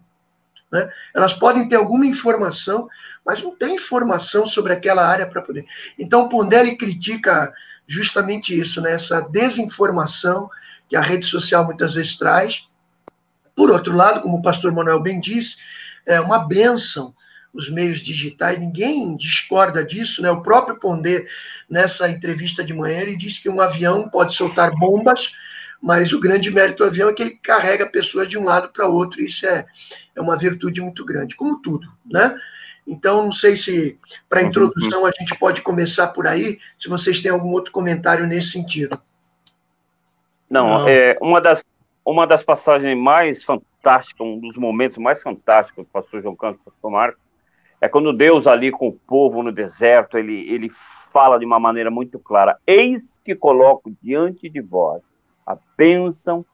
Né? 0.71 0.93
Elas 1.15 1.33
podem 1.33 1.67
ter 1.71 1.77
alguma 1.77 2.05
informação, 2.05 2.87
mas 3.25 3.43
não 3.43 3.57
tem 3.57 3.77
informação 3.77 4.47
sobre 4.47 4.75
aquela 4.75 5.09
área 5.09 5.27
para 5.27 5.41
poder. 5.41 5.65
Então, 5.99 6.25
o 6.25 6.29
Pondelli 6.29 6.77
critica 6.77 7.51
justamente 7.87 8.55
isso, 8.55 8.83
né? 8.83 8.93
essa 8.93 9.23
desinformação 9.23 10.51
que 10.87 10.97
a 10.97 11.01
rede 11.01 11.25
social 11.25 11.65
muitas 11.65 11.95
vezes 11.95 12.15
traz. 12.19 12.69
Por 13.57 13.71
outro 13.71 13.97
lado, 13.97 14.21
como 14.21 14.37
o 14.37 14.43
pastor 14.43 14.71
Manuel 14.71 15.01
bem 15.01 15.19
disse, 15.19 15.57
é 16.07 16.21
uma 16.21 16.41
benção 16.41 17.15
os 17.53 17.71
meios 17.71 18.01
digitais, 18.01 18.59
ninguém 18.59 19.17
discorda 19.17 19.85
disso, 19.85 20.23
né? 20.23 20.31
O 20.31 20.43
próprio 20.43 20.79
Pondé, 20.79 21.27
nessa 21.69 22.09
entrevista 22.09 22.63
de 22.63 22.75
manhã, 22.75 23.01
ele 23.01 23.17
disse 23.17 23.41
que 23.41 23.49
um 23.49 23.61
avião 23.61 24.09
pode 24.09 24.35
soltar 24.35 24.71
bombas, 24.79 25.33
mas 25.81 26.13
o 26.13 26.21
grande 26.21 26.51
mérito 26.51 26.79
do 26.79 26.85
avião 26.85 27.09
é 27.09 27.13
que 27.13 27.23
ele 27.23 27.39
carrega 27.43 27.91
pessoas 27.91 28.29
de 28.29 28.37
um 28.37 28.45
lado 28.45 28.69
para 28.69 28.87
outro, 28.87 29.21
e 29.21 29.27
isso 29.27 29.47
é, 29.47 29.67
é 30.15 30.21
uma 30.21 30.37
virtude 30.37 30.81
muito 30.81 31.05
grande, 31.05 31.37
como 31.37 31.61
tudo, 31.61 31.89
né? 32.05 32.39
Então, 32.87 33.25
não 33.25 33.33
sei 33.33 33.55
se, 33.55 33.99
para 34.29 34.43
introdução, 34.43 35.05
a 35.05 35.11
gente 35.11 35.39
pode 35.39 35.61
começar 35.61 36.09
por 36.09 36.27
aí, 36.27 36.59
se 36.79 36.89
vocês 36.89 37.21
têm 37.21 37.31
algum 37.31 37.51
outro 37.51 37.71
comentário 37.71 38.27
nesse 38.27 38.53
sentido. 38.53 38.99
Não, 40.49 40.67
não. 40.67 40.89
É, 40.89 41.19
uma, 41.21 41.39
das, 41.39 41.63
uma 42.03 42.27
das 42.27 42.43
passagens 42.43 42.97
mais 42.97 43.45
fantásticas, 43.45 44.27
um 44.27 44.41
dos 44.41 44.57
momentos 44.57 44.97
mais 44.97 45.23
fantásticos 45.23 45.85
do 45.85 45.91
pastor 45.91 46.23
João 46.23 46.35
Campos, 46.35 46.63
pastor 46.65 46.91
Marcos, 46.91 47.28
é 47.81 47.89
quando 47.89 48.13
Deus 48.13 48.47
ali 48.47 48.71
com 48.71 48.89
o 48.89 48.93
povo 48.93 49.43
no 49.43 49.53
deserto, 49.53 50.19
ele, 50.19 50.51
ele 50.51 50.71
fala 51.13 51.39
de 51.39 51.45
uma 51.45 51.61
maneira 51.61 51.91
muito 51.91 52.19
clara: 52.19 52.57
Eis 52.67 53.21
que 53.25 53.35
coloco 53.35 53.93
diante 54.03 54.49
de 54.49 54.61
vós 54.61 55.03
a 55.47 55.57
bênção 55.77 56.45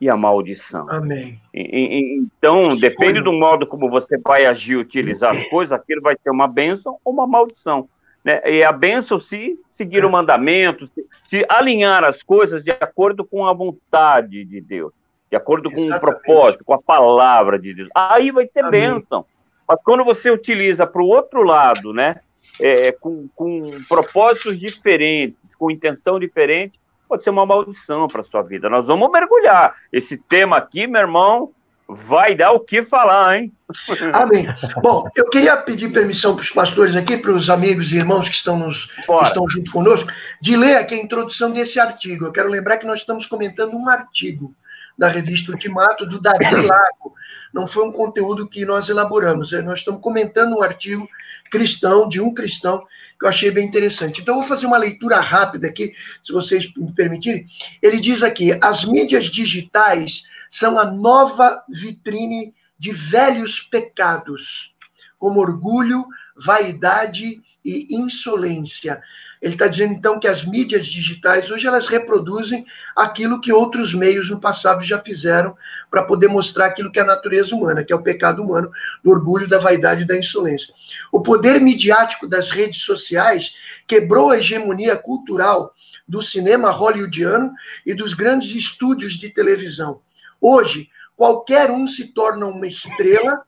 e 0.00 0.10
a 0.10 0.16
maldição. 0.16 0.86
Amém. 0.90 1.40
E, 1.54 1.60
e, 1.60 2.16
então, 2.18 2.76
depende 2.76 3.20
do 3.20 3.32
modo 3.32 3.66
como 3.66 3.88
você 3.88 4.18
vai 4.18 4.44
agir, 4.44 4.76
utilizar 4.76 5.32
as 5.32 5.44
coisas, 5.44 5.72
aquilo 5.72 6.02
vai 6.02 6.16
ter 6.16 6.28
uma 6.28 6.48
bênção 6.48 6.98
ou 7.04 7.12
uma 7.12 7.26
maldição. 7.26 7.88
Né? 8.24 8.42
E 8.44 8.64
a 8.64 8.72
bênção 8.72 9.20
se 9.20 9.58
seguir 9.70 10.02
é. 10.02 10.06
o 10.06 10.10
mandamento, 10.10 10.88
se, 10.88 11.06
se, 11.24 11.46
alinhar 11.48 12.04
as 12.04 12.22
coisas 12.22 12.64
de 12.64 12.72
acordo 12.72 13.24
com 13.24 13.46
a 13.46 13.52
vontade 13.52 14.44
de 14.44 14.60
Deus, 14.60 14.92
de 15.30 15.36
acordo 15.36 15.70
com 15.70 15.80
Exatamente. 15.80 15.96
o 15.96 16.20
propósito, 16.20 16.64
com 16.64 16.74
a 16.74 16.82
palavra 16.82 17.58
de 17.58 17.72
Deus. 17.72 17.88
Aí 17.94 18.32
vai 18.32 18.46
ser 18.48 18.64
Amém. 18.64 18.92
bênção. 18.92 19.24
Mas 19.68 19.78
quando 19.84 20.04
você 20.04 20.30
utiliza 20.30 20.86
para 20.86 21.02
o 21.02 21.06
outro 21.06 21.42
lado, 21.42 21.92
né, 21.92 22.16
é, 22.60 22.92
com, 22.92 23.28
com 23.34 23.64
propósitos 23.88 24.58
diferentes, 24.58 25.54
com 25.54 25.70
intenção 25.70 26.18
diferente, 26.18 26.78
pode 27.08 27.24
ser 27.24 27.30
uma 27.30 27.46
maldição 27.46 28.08
para 28.08 28.22
a 28.22 28.24
sua 28.24 28.42
vida. 28.42 28.68
Nós 28.68 28.86
vamos 28.86 29.10
mergulhar. 29.10 29.74
Esse 29.92 30.16
tema 30.16 30.56
aqui, 30.56 30.86
meu 30.86 31.00
irmão, 31.00 31.52
vai 31.88 32.34
dar 32.34 32.52
o 32.52 32.60
que 32.60 32.82
falar, 32.82 33.38
hein? 33.38 33.52
Amém. 34.12 34.46
Bom, 34.82 35.08
eu 35.14 35.28
queria 35.28 35.56
pedir 35.56 35.92
permissão 35.92 36.34
para 36.34 36.42
os 36.42 36.50
pastores 36.50 36.96
aqui, 36.96 37.16
para 37.16 37.32
os 37.32 37.50
amigos 37.50 37.92
e 37.92 37.96
irmãos 37.96 38.28
que 38.28 38.34
estão, 38.34 38.58
nos, 38.58 38.86
que 38.86 39.24
estão 39.24 39.48
junto 39.48 39.70
conosco, 39.70 40.10
de 40.40 40.56
ler 40.56 40.76
aqui 40.76 40.94
a 40.94 41.02
introdução 41.02 41.50
desse 41.50 41.78
artigo. 41.78 42.26
Eu 42.26 42.32
quero 42.32 42.48
lembrar 42.48 42.78
que 42.78 42.86
nós 42.86 43.00
estamos 43.00 43.26
comentando 43.26 43.76
um 43.76 43.88
artigo 43.88 44.54
da 44.96 45.08
revista 45.08 45.52
Ultimato, 45.52 46.06
do 46.06 46.20
Davi 46.20 46.54
Lago. 46.66 47.14
Não 47.52 47.66
foi 47.66 47.86
um 47.86 47.92
conteúdo 47.92 48.48
que 48.48 48.64
nós 48.64 48.88
elaboramos, 48.88 49.52
é, 49.52 49.60
nós 49.60 49.80
estamos 49.80 50.00
comentando 50.00 50.56
um 50.56 50.62
artigo 50.62 51.08
cristão, 51.50 52.08
de 52.08 52.20
um 52.20 52.32
cristão, 52.32 52.86
que 53.18 53.26
eu 53.26 53.28
achei 53.28 53.50
bem 53.50 53.66
interessante. 53.66 54.20
Então, 54.20 54.34
eu 54.34 54.40
vou 54.40 54.48
fazer 54.48 54.66
uma 54.66 54.78
leitura 54.78 55.20
rápida 55.20 55.68
aqui, 55.68 55.94
se 56.24 56.32
vocês 56.32 56.72
me 56.74 56.92
permitirem. 56.92 57.46
Ele 57.82 58.00
diz 58.00 58.22
aqui: 58.22 58.58
as 58.60 58.84
mídias 58.84 59.26
digitais 59.26 60.24
são 60.50 60.78
a 60.78 60.84
nova 60.84 61.62
vitrine 61.68 62.54
de 62.78 62.90
velhos 62.90 63.60
pecados, 63.60 64.74
como 65.18 65.40
orgulho, 65.40 66.06
vaidade 66.36 67.40
e 67.64 67.94
insolência. 67.94 69.00
Ele 69.42 69.54
está 69.54 69.66
dizendo, 69.66 69.92
então, 69.92 70.20
que 70.20 70.28
as 70.28 70.44
mídias 70.44 70.86
digitais 70.86 71.50
hoje 71.50 71.66
elas 71.66 71.88
reproduzem 71.88 72.64
aquilo 72.94 73.40
que 73.40 73.52
outros 73.52 73.92
meios 73.92 74.30
no 74.30 74.40
passado 74.40 74.84
já 74.84 75.00
fizeram 75.00 75.56
para 75.90 76.04
poder 76.04 76.28
mostrar 76.28 76.66
aquilo 76.66 76.92
que 76.92 77.00
é 77.00 77.02
a 77.02 77.06
natureza 77.06 77.52
humana, 77.52 77.82
que 77.82 77.92
é 77.92 77.96
o 77.96 78.02
pecado 78.02 78.40
humano, 78.40 78.70
do 79.02 79.10
orgulho, 79.10 79.48
da 79.48 79.58
vaidade 79.58 80.02
e 80.02 80.06
da 80.06 80.16
insolência. 80.16 80.72
O 81.10 81.20
poder 81.20 81.60
midiático 81.60 82.28
das 82.28 82.50
redes 82.50 82.82
sociais 82.82 83.52
quebrou 83.88 84.30
a 84.30 84.38
hegemonia 84.38 84.94
cultural 84.94 85.74
do 86.06 86.22
cinema 86.22 86.70
hollywoodiano 86.70 87.52
e 87.84 87.94
dos 87.94 88.14
grandes 88.14 88.54
estúdios 88.54 89.14
de 89.14 89.28
televisão. 89.28 90.02
Hoje, 90.40 90.88
qualquer 91.16 91.68
um 91.68 91.88
se 91.88 92.04
torna 92.06 92.46
uma 92.46 92.66
estrela. 92.66 93.42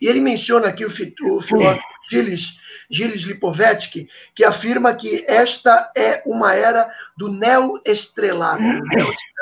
E 0.00 0.06
ele 0.06 0.20
menciona 0.20 0.68
aqui 0.68 0.86
o, 0.86 0.88
o 0.88 1.42
filósofo 1.42 1.82
Gilles 2.10 2.56
Gilles 2.90 3.22
Lipovetsky, 3.22 4.08
que 4.34 4.44
afirma 4.44 4.94
que 4.94 5.24
esta 5.28 5.92
é 5.96 6.22
uma 6.24 6.54
era 6.54 6.90
do 7.16 7.30
neo-estrelato. 7.30 8.62
Neo-estrelato 8.62 9.38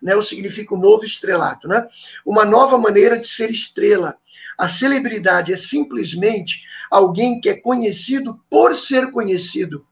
neo 0.00 0.22
significa 0.22 0.74
o 0.74 0.78
novo 0.78 1.04
estrelato, 1.04 1.66
né? 1.66 1.86
Uma 2.24 2.44
nova 2.44 2.76
maneira 2.78 3.18
de 3.18 3.28
ser 3.28 3.50
estrela. 3.50 4.16
A 4.56 4.68
celebridade 4.68 5.52
é 5.52 5.56
simplesmente 5.56 6.62
alguém 6.90 7.40
que 7.40 7.48
é 7.48 7.54
conhecido 7.54 8.40
por 8.48 8.76
ser 8.76 9.10
conhecido. 9.10 9.86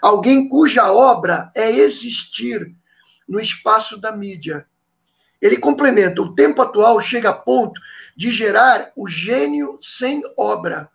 Alguém 0.00 0.48
cuja 0.48 0.92
obra 0.92 1.50
é 1.54 1.70
existir 1.70 2.72
no 3.28 3.40
espaço 3.40 3.96
da 3.98 4.12
mídia. 4.12 4.66
Ele 5.42 5.56
complementa: 5.56 6.22
o 6.22 6.34
tempo 6.34 6.62
atual 6.62 7.00
chega 7.00 7.30
a 7.30 7.34
ponto 7.34 7.80
de 8.16 8.32
gerar 8.32 8.92
o 8.96 9.08
gênio 9.08 9.78
sem 9.82 10.22
obra. 10.36 10.90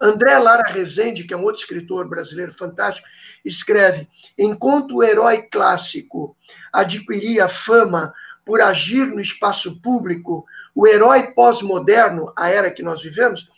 André 0.00 0.38
Lara 0.38 0.68
Rezende, 0.70 1.24
que 1.24 1.34
é 1.34 1.36
um 1.36 1.44
outro 1.44 1.60
escritor 1.60 2.08
brasileiro 2.08 2.52
fantástico, 2.52 3.06
escreve: 3.44 4.08
enquanto 4.38 4.96
o 4.96 5.02
herói 5.02 5.42
clássico 5.42 6.36
adquiria 6.72 7.48
fama 7.48 8.12
por 8.44 8.60
agir 8.60 9.06
no 9.06 9.20
espaço 9.20 9.80
público, 9.82 10.46
o 10.74 10.86
herói 10.86 11.32
pós-moderno, 11.32 12.32
a 12.36 12.48
era 12.48 12.70
que 12.70 12.82
nós 12.82 13.02
vivemos, 13.02 13.48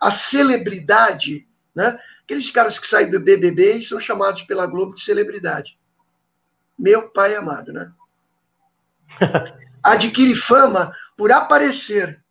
a 0.00 0.10
celebridade, 0.10 1.46
né? 1.74 1.98
aqueles 2.24 2.50
caras 2.50 2.78
que 2.78 2.88
saem 2.88 3.10
do 3.10 3.20
BBB 3.20 3.74
e 3.74 3.84
são 3.84 4.00
chamados 4.00 4.42
pela 4.42 4.66
Globo 4.66 4.94
de 4.94 5.04
celebridade. 5.04 5.78
Meu 6.78 7.10
pai 7.10 7.36
amado, 7.36 7.72
né? 7.72 7.92
Adquire 9.82 10.34
fama 10.34 10.94
por 11.16 11.30
aparecer. 11.30 12.22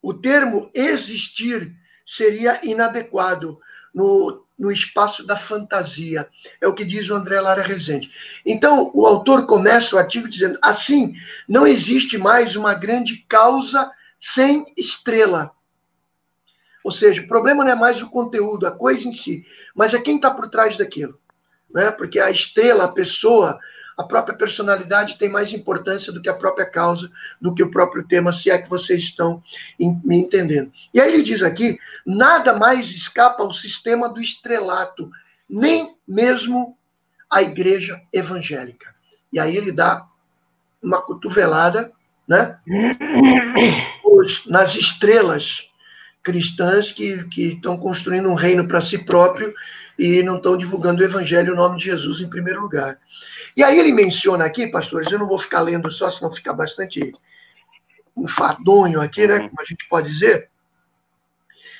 O 0.00 0.14
termo 0.14 0.70
existir 0.72 1.76
seria 2.08 2.58
inadequado 2.62 3.60
no, 3.94 4.42
no 4.58 4.72
espaço 4.72 5.26
da 5.26 5.36
fantasia. 5.36 6.26
É 6.58 6.66
o 6.66 6.72
que 6.72 6.84
diz 6.84 7.10
o 7.10 7.14
André 7.14 7.38
Lara 7.38 7.62
Rezende. 7.62 8.10
Então, 8.46 8.90
o 8.94 9.06
autor 9.06 9.46
começa 9.46 9.94
o 9.94 9.98
artigo 9.98 10.26
dizendo: 10.26 10.58
assim, 10.62 11.14
não 11.46 11.66
existe 11.66 12.16
mais 12.16 12.56
uma 12.56 12.72
grande 12.72 13.18
causa 13.28 13.92
sem 14.18 14.72
estrela. 14.74 15.52
Ou 16.82 16.90
seja, 16.90 17.20
o 17.20 17.28
problema 17.28 17.62
não 17.62 17.72
é 17.72 17.74
mais 17.74 18.00
o 18.00 18.08
conteúdo, 18.08 18.66
a 18.66 18.70
coisa 18.70 19.06
em 19.06 19.12
si, 19.12 19.44
mas 19.74 19.92
é 19.92 20.00
quem 20.00 20.16
está 20.16 20.30
por 20.30 20.48
trás 20.48 20.78
daquilo. 20.78 21.20
Né? 21.74 21.90
Porque 21.90 22.18
a 22.18 22.30
estrela, 22.30 22.84
a 22.84 22.92
pessoa, 22.92 23.58
a 23.98 24.04
própria 24.04 24.36
personalidade 24.36 25.18
tem 25.18 25.28
mais 25.28 25.52
importância 25.52 26.12
do 26.12 26.22
que 26.22 26.28
a 26.28 26.34
própria 26.34 26.64
causa, 26.64 27.10
do 27.40 27.52
que 27.52 27.64
o 27.64 27.70
próprio 27.70 28.06
tema, 28.06 28.32
se 28.32 28.48
é 28.48 28.56
que 28.56 28.70
vocês 28.70 29.02
estão 29.02 29.42
me 29.76 30.16
entendendo. 30.16 30.72
E 30.94 31.00
aí 31.00 31.12
ele 31.12 31.24
diz 31.24 31.42
aqui: 31.42 31.76
nada 32.06 32.56
mais 32.56 32.90
escapa 32.90 33.42
ao 33.42 33.52
sistema 33.52 34.08
do 34.08 34.22
estrelato, 34.22 35.10
nem 35.50 35.96
mesmo 36.06 36.78
a 37.28 37.42
igreja 37.42 38.00
evangélica. 38.12 38.94
E 39.32 39.40
aí 39.40 39.56
ele 39.56 39.72
dá 39.72 40.06
uma 40.80 41.02
cotovelada 41.02 41.90
né, 42.26 42.56
nas 44.46 44.76
estrelas 44.76 45.67
cristãs 46.28 46.92
que, 46.92 47.24
que 47.28 47.54
estão 47.54 47.78
construindo 47.78 48.28
um 48.28 48.34
reino 48.34 48.68
para 48.68 48.82
si 48.82 48.98
próprio 48.98 49.54
e 49.98 50.22
não 50.22 50.36
estão 50.36 50.58
divulgando 50.58 51.00
o 51.00 51.04
evangelho, 51.04 51.54
o 51.54 51.56
nome 51.56 51.78
de 51.78 51.86
Jesus 51.86 52.20
em 52.20 52.28
primeiro 52.28 52.60
lugar. 52.60 52.98
E 53.56 53.64
aí 53.64 53.78
ele 53.78 53.92
menciona 53.92 54.44
aqui, 54.44 54.66
pastores, 54.66 55.10
eu 55.10 55.18
não 55.18 55.26
vou 55.26 55.38
ficar 55.38 55.62
lendo 55.62 55.90
só, 55.90 56.10
senão 56.10 56.30
fica 56.30 56.52
bastante 56.52 57.14
enfadonho 58.14 59.00
aqui, 59.00 59.26
né, 59.26 59.38
como 59.48 59.58
a 59.58 59.64
gente 59.64 59.88
pode 59.88 60.12
dizer. 60.12 60.50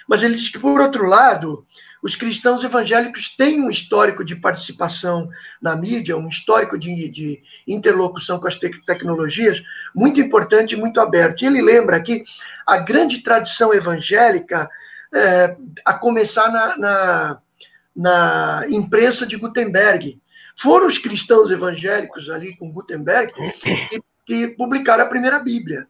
Mas 0.09 0.23
ele 0.23 0.37
diz 0.37 0.49
que, 0.49 0.59
por 0.59 0.81
outro 0.81 1.07
lado, 1.07 1.67
os 2.03 2.15
cristãos 2.15 2.63
evangélicos 2.63 3.35
têm 3.37 3.61
um 3.61 3.71
histórico 3.71 4.25
de 4.25 4.37
participação 4.37 5.29
na 5.61 5.75
mídia, 5.75 6.17
um 6.17 6.29
histórico 6.29 6.79
de, 6.79 7.09
de 7.09 7.43
interlocução 7.67 8.39
com 8.39 8.47
as 8.47 8.57
te 8.57 8.71
tecnologias 8.87 9.63
muito 9.95 10.21
importante 10.21 10.73
e 10.73 10.77
muito 10.77 11.01
aberto. 11.01 11.43
E 11.43 11.47
ele 11.47 11.63
lembra 11.63 11.97
aqui 11.97 12.25
a 12.67 12.79
grande 12.79 13.23
tradição 13.23 13.75
evangélica, 13.75 14.69
é, 15.13 15.57
a 15.85 15.95
começar 15.95 16.51
na, 16.53 16.77
na, 16.77 17.39
na 17.97 18.65
imprensa 18.69 19.27
de 19.27 19.37
Gutenberg. 19.37 20.21
Foram 20.57 20.87
os 20.87 20.99
cristãos 20.99 21.51
evangélicos 21.51 22.29
ali 22.31 22.57
com 22.57 22.71
Gutenberg 22.71 23.33
que, 23.61 24.03
que 24.27 24.49
publicaram 24.49 25.05
a 25.05 25.09
primeira 25.09 25.39
Bíblia 25.39 25.89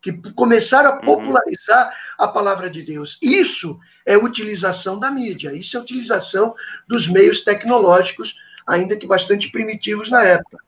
que 0.00 0.12
começaram 0.32 0.90
a 0.90 0.94
uhum. 0.94 1.00
popularizar 1.00 1.94
a 2.18 2.28
palavra 2.28 2.70
de 2.70 2.82
Deus. 2.82 3.18
Isso 3.20 3.78
é 4.04 4.16
utilização 4.16 4.98
da 4.98 5.10
mídia, 5.10 5.52
isso 5.52 5.76
é 5.76 5.80
utilização 5.80 6.54
dos 6.86 7.08
meios 7.08 7.42
tecnológicos, 7.42 8.34
ainda 8.66 8.96
que 8.96 9.06
bastante 9.06 9.50
primitivos 9.50 10.10
na 10.10 10.22
época. 10.22 10.58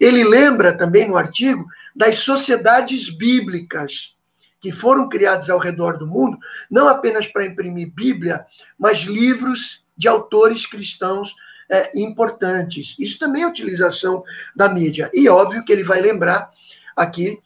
Ele 0.00 0.24
lembra 0.24 0.76
também 0.76 1.06
no 1.06 1.16
artigo 1.16 1.66
das 1.94 2.20
sociedades 2.20 3.08
bíblicas 3.08 4.16
que 4.60 4.72
foram 4.72 5.08
criadas 5.08 5.48
ao 5.48 5.58
redor 5.58 5.98
do 5.98 6.06
mundo, 6.06 6.38
não 6.70 6.88
apenas 6.88 7.26
para 7.26 7.46
imprimir 7.46 7.92
Bíblia, 7.94 8.44
mas 8.76 9.00
livros 9.00 9.84
de 9.96 10.08
autores 10.08 10.66
cristãos 10.66 11.34
é, 11.70 11.98
importantes. 11.98 12.96
Isso 12.98 13.18
também 13.18 13.42
é 13.42 13.46
utilização 13.46 14.24
da 14.56 14.68
mídia. 14.68 15.10
E 15.14 15.28
óbvio 15.28 15.64
que 15.64 15.72
ele 15.72 15.84
vai 15.84 16.00
lembrar 16.00 16.50
aqui 16.96 17.40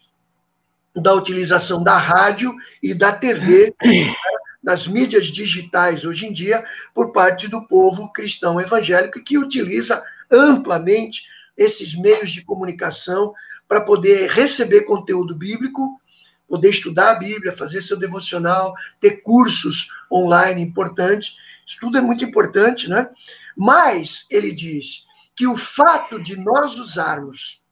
da 0.95 1.15
utilização 1.15 1.83
da 1.83 1.97
rádio 1.97 2.55
e 2.83 2.93
da 2.93 3.13
TV, 3.13 3.75
né, 3.83 4.15
das 4.63 4.87
mídias 4.87 5.27
digitais 5.27 6.05
hoje 6.05 6.27
em 6.27 6.33
dia, 6.33 6.65
por 6.95 7.13
parte 7.13 7.49
do 7.49 7.67
povo 7.67 8.13
cristão 8.13 8.61
evangélico, 8.61 9.23
que 9.25 9.39
utiliza 9.39 10.03
amplamente 10.31 11.23
esses 11.57 11.95
meios 11.95 12.31
de 12.31 12.45
comunicação 12.45 13.33
para 13.67 13.81
poder 13.81 14.31
receber 14.31 14.83
conteúdo 14.83 15.35
bíblico, 15.35 16.01
poder 16.47 16.71
estudar 16.71 17.13
a 17.13 17.19
Bíblia, 17.19 17.57
fazer 17.57 17.83
seu 17.83 17.97
devocional, 17.97 18.75
ter 19.01 19.23
cursos 19.23 19.89
online 20.11 20.61
importantes. 20.61 21.33
Isso 21.67 21.79
tudo 21.81 21.97
é 21.97 22.01
muito 22.01 22.25
importante, 22.25 22.89
né? 22.89 23.09
Mas 23.57 24.27
ele 24.31 24.53
diz 24.53 25.05
que 25.35 25.47
o 25.47 25.57
fato 25.57 26.23
de 26.23 26.37
nós 26.37 26.79
usarmos 26.79 27.63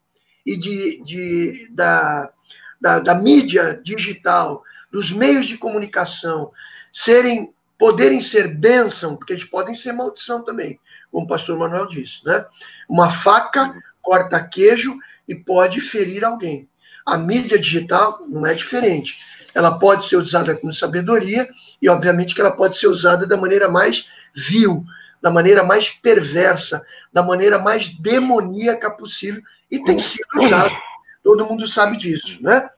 e 0.46 0.56
de, 0.56 1.02
de 1.04 1.68
da, 1.72 2.33
da, 2.80 2.98
da 2.98 3.14
mídia 3.14 3.80
digital, 3.84 4.62
dos 4.90 5.12
meios 5.12 5.46
de 5.46 5.58
comunicação, 5.58 6.50
serem 6.92 7.52
poderem 7.78 8.20
ser 8.20 8.48
bênção, 8.48 9.16
porque 9.16 9.32
eles 9.32 9.44
podem 9.44 9.74
ser 9.74 9.92
maldição 9.92 10.44
também, 10.44 10.78
como 11.10 11.24
o 11.24 11.28
pastor 11.28 11.56
Manuel 11.56 11.86
disse, 11.86 12.24
né? 12.26 12.44
Uma 12.88 13.10
faca 13.10 13.74
corta 14.02 14.42
queijo 14.42 14.98
e 15.26 15.34
pode 15.34 15.80
ferir 15.80 16.24
alguém. 16.24 16.68
A 17.06 17.16
mídia 17.16 17.58
digital 17.58 18.22
não 18.28 18.46
é 18.46 18.52
diferente. 18.52 19.16
Ela 19.54 19.78
pode 19.78 20.06
ser 20.06 20.16
usada 20.16 20.54
com 20.54 20.72
sabedoria 20.72 21.48
e, 21.80 21.88
obviamente, 21.88 22.34
que 22.34 22.40
ela 22.40 22.52
pode 22.52 22.78
ser 22.78 22.86
usada 22.86 23.26
da 23.26 23.36
maneira 23.36 23.68
mais 23.68 24.06
vil, 24.34 24.84
da 25.22 25.30
maneira 25.30 25.64
mais 25.64 25.88
perversa, 25.88 26.84
da 27.12 27.22
maneira 27.22 27.58
mais 27.58 27.88
demoníaca 27.88 28.90
possível 28.90 29.42
e 29.70 29.82
tem 29.82 29.98
sido 29.98 30.26
usada 30.36 30.74
Todo 31.22 31.46
mundo 31.46 31.68
sabe 31.68 31.96
disso, 31.96 32.38
né? 32.40 32.70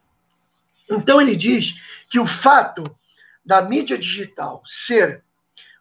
Então 0.91 1.21
ele 1.21 1.37
diz 1.37 1.75
que 2.11 2.19
o 2.19 2.27
fato 2.27 2.85
da 3.45 3.63
mídia 3.63 3.99
digital 3.99 4.63
ser 4.65 5.23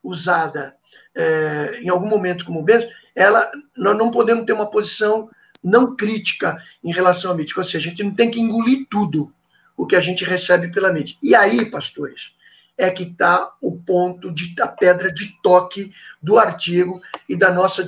usada 0.03 0.75
é, 1.15 1.79
em 1.81 1.89
algum 1.89 2.07
momento 2.07 2.45
como 2.45 2.63
bênção, 2.63 2.89
ela, 3.15 3.51
nós 3.75 3.97
não 3.97 4.09
podemos 4.09 4.45
ter 4.45 4.53
uma 4.53 4.69
posição 4.69 5.29
não 5.63 5.95
crítica 5.95 6.61
em 6.83 6.91
relação 6.91 7.31
à 7.31 7.35
mídia. 7.35 7.53
Ou 7.57 7.65
seja, 7.65 7.77
a 7.77 7.81
gente 7.81 8.03
não 8.03 8.15
tem 8.15 8.31
que 8.31 8.39
engolir 8.39 8.87
tudo 8.89 9.33
o 9.77 9.85
que 9.85 9.95
a 9.95 10.01
gente 10.01 10.23
recebe 10.23 10.71
pela 10.71 10.91
mídia. 10.91 11.15
E 11.21 11.35
aí, 11.35 11.65
pastores, 11.69 12.31
é 12.77 12.89
que 12.89 13.03
está 13.03 13.51
o 13.61 13.77
ponto 13.77 14.31
de 14.31 14.55
a 14.59 14.67
pedra 14.67 15.13
de 15.13 15.35
toque 15.43 15.93
do 16.21 16.39
artigo 16.39 17.01
e 17.27 17.35
da 17.35 17.51
nossa 17.51 17.85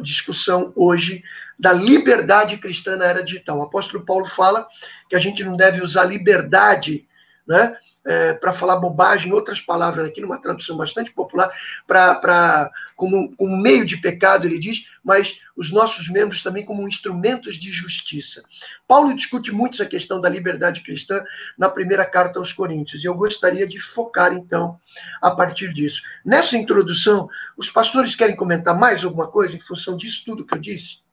discussão 0.00 0.72
hoje 0.76 1.24
da 1.58 1.72
liberdade 1.72 2.56
cristã 2.58 2.96
na 2.96 3.06
era 3.06 3.22
digital. 3.22 3.58
O 3.58 3.62
apóstolo 3.62 4.04
Paulo 4.04 4.26
fala 4.26 4.66
que 5.08 5.16
a 5.16 5.20
gente 5.20 5.42
não 5.42 5.56
deve 5.56 5.82
usar 5.82 6.04
liberdade 6.04 7.08
né, 7.46 7.76
é, 8.06 8.34
para 8.34 8.52
falar 8.52 8.76
bobagem, 8.76 9.32
outras 9.32 9.60
palavras 9.60 10.06
aqui, 10.06 10.20
numa 10.20 10.40
tradução 10.40 10.76
bastante 10.76 11.10
popular, 11.10 11.50
para 11.86 12.70
como, 12.94 13.34
como 13.36 13.56
meio 13.56 13.86
de 13.86 13.96
pecado, 13.96 14.46
ele 14.46 14.58
diz, 14.58 14.84
mas 15.02 15.38
os 15.56 15.72
nossos 15.72 16.08
membros 16.08 16.42
também 16.42 16.64
como 16.64 16.86
instrumentos 16.86 17.56
de 17.56 17.70
justiça. 17.72 18.42
Paulo 18.86 19.14
discute 19.14 19.50
muito 19.50 19.74
essa 19.74 19.86
questão 19.86 20.20
da 20.20 20.28
liberdade 20.28 20.82
cristã 20.82 21.24
na 21.56 21.70
primeira 21.70 22.04
carta 22.04 22.38
aos 22.38 22.52
Coríntios, 22.52 23.02
e 23.02 23.06
eu 23.06 23.14
gostaria 23.14 23.66
de 23.66 23.80
focar, 23.80 24.34
então, 24.34 24.78
a 25.22 25.30
partir 25.30 25.72
disso. 25.72 26.02
Nessa 26.24 26.56
introdução, 26.56 27.28
os 27.56 27.70
pastores 27.70 28.14
querem 28.14 28.36
comentar 28.36 28.78
mais 28.78 29.02
alguma 29.02 29.28
coisa 29.28 29.56
em 29.56 29.60
função 29.60 29.96
disso 29.96 30.22
tudo 30.26 30.44
que 30.44 30.54
eu 30.54 30.60
disse? 30.60 31.07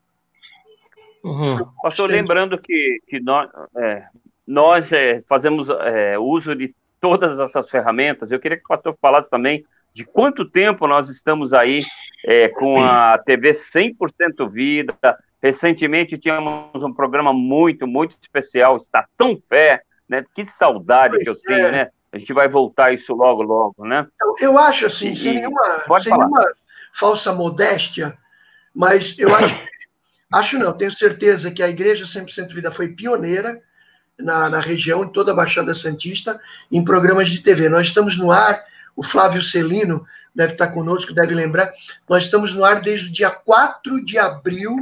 Uhum. 1.25 1.65
Pastor, 1.81 2.07
lembrando 2.07 2.55
que, 2.55 3.01
que 3.07 3.19
nós, 3.19 3.49
é, 3.77 4.03
nós 4.45 4.91
é, 4.91 5.23
fazemos 5.27 5.67
é, 5.69 6.19
uso 6.19 6.55
de 6.55 6.75
todas 7.01 7.39
essas 7.39 7.67
ferramentas. 7.67 8.31
Eu 8.31 8.39
queria 8.39 8.57
que 8.57 8.63
o 8.63 8.67
pastor 8.67 8.95
falasse 9.01 9.27
também 9.27 9.65
de 9.91 10.05
quanto 10.05 10.45
tempo 10.45 10.85
nós 10.85 11.09
estamos 11.09 11.51
aí 11.51 11.83
é, 12.23 12.47
com 12.49 12.79
a 12.79 13.17
TV 13.17 13.51
100% 13.51 14.47
Vida. 14.51 14.95
Recentemente 15.41 16.15
tínhamos 16.17 16.83
um 16.83 16.93
programa 16.93 17.33
muito, 17.33 17.87
muito 17.87 18.15
especial, 18.21 18.77
Está 18.77 19.07
Tão 19.17 19.35
Fé, 19.35 19.81
né? 20.07 20.23
Que 20.35 20.45
saudade 20.45 21.17
que 21.17 21.29
eu 21.29 21.35
tenho, 21.41 21.67
é. 21.67 21.71
né? 21.71 21.89
A 22.11 22.19
gente 22.19 22.33
vai 22.33 22.47
voltar 22.47 22.93
isso 22.93 23.15
logo, 23.15 23.41
logo, 23.41 23.83
né? 23.83 24.07
Eu, 24.21 24.35
eu 24.41 24.57
acho 24.59 24.85
assim, 24.85 25.09
e, 25.09 25.15
sem 25.15 25.33
nenhuma, 25.33 25.99
sem 25.99 26.13
nenhuma 26.13 26.45
falsa 26.93 27.33
modéstia, 27.33 28.15
mas 28.73 29.15
eu 29.17 29.33
acho 29.35 29.55
Acho 30.31 30.57
não, 30.57 30.73
tenho 30.73 30.91
certeza 30.91 31.51
que 31.51 31.61
a 31.63 31.69
Igreja 31.69 32.05
100% 32.05 32.53
Vida 32.53 32.71
foi 32.71 32.89
pioneira 32.89 33.61
na, 34.17 34.49
na 34.49 34.59
região, 34.59 35.03
em 35.03 35.09
toda 35.09 35.31
a 35.31 35.35
Baixada 35.35 35.75
Santista, 35.75 36.39
em 36.71 36.83
programas 36.83 37.29
de 37.29 37.41
TV. 37.41 37.69
Nós 37.69 37.87
estamos 37.87 38.17
no 38.17 38.31
ar, 38.31 38.63
o 38.95 39.03
Flávio 39.03 39.41
Celino 39.41 40.05
deve 40.33 40.53
estar 40.53 40.69
conosco, 40.69 41.13
deve 41.13 41.33
lembrar. 41.33 41.73
Nós 42.09 42.23
estamos 42.25 42.53
no 42.53 42.63
ar 42.63 42.81
desde 42.81 43.09
o 43.09 43.11
dia 43.11 43.29
4 43.29 44.03
de 44.03 44.17
abril 44.17 44.75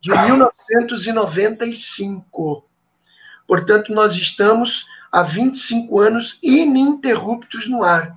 de 0.00 0.10
1995. 0.10 2.68
Portanto, 3.46 3.92
nós 3.92 4.16
estamos 4.16 4.84
há 5.10 5.22
25 5.22 6.00
anos 6.00 6.38
ininterruptos 6.42 7.68
no 7.68 7.82
ar. 7.82 8.16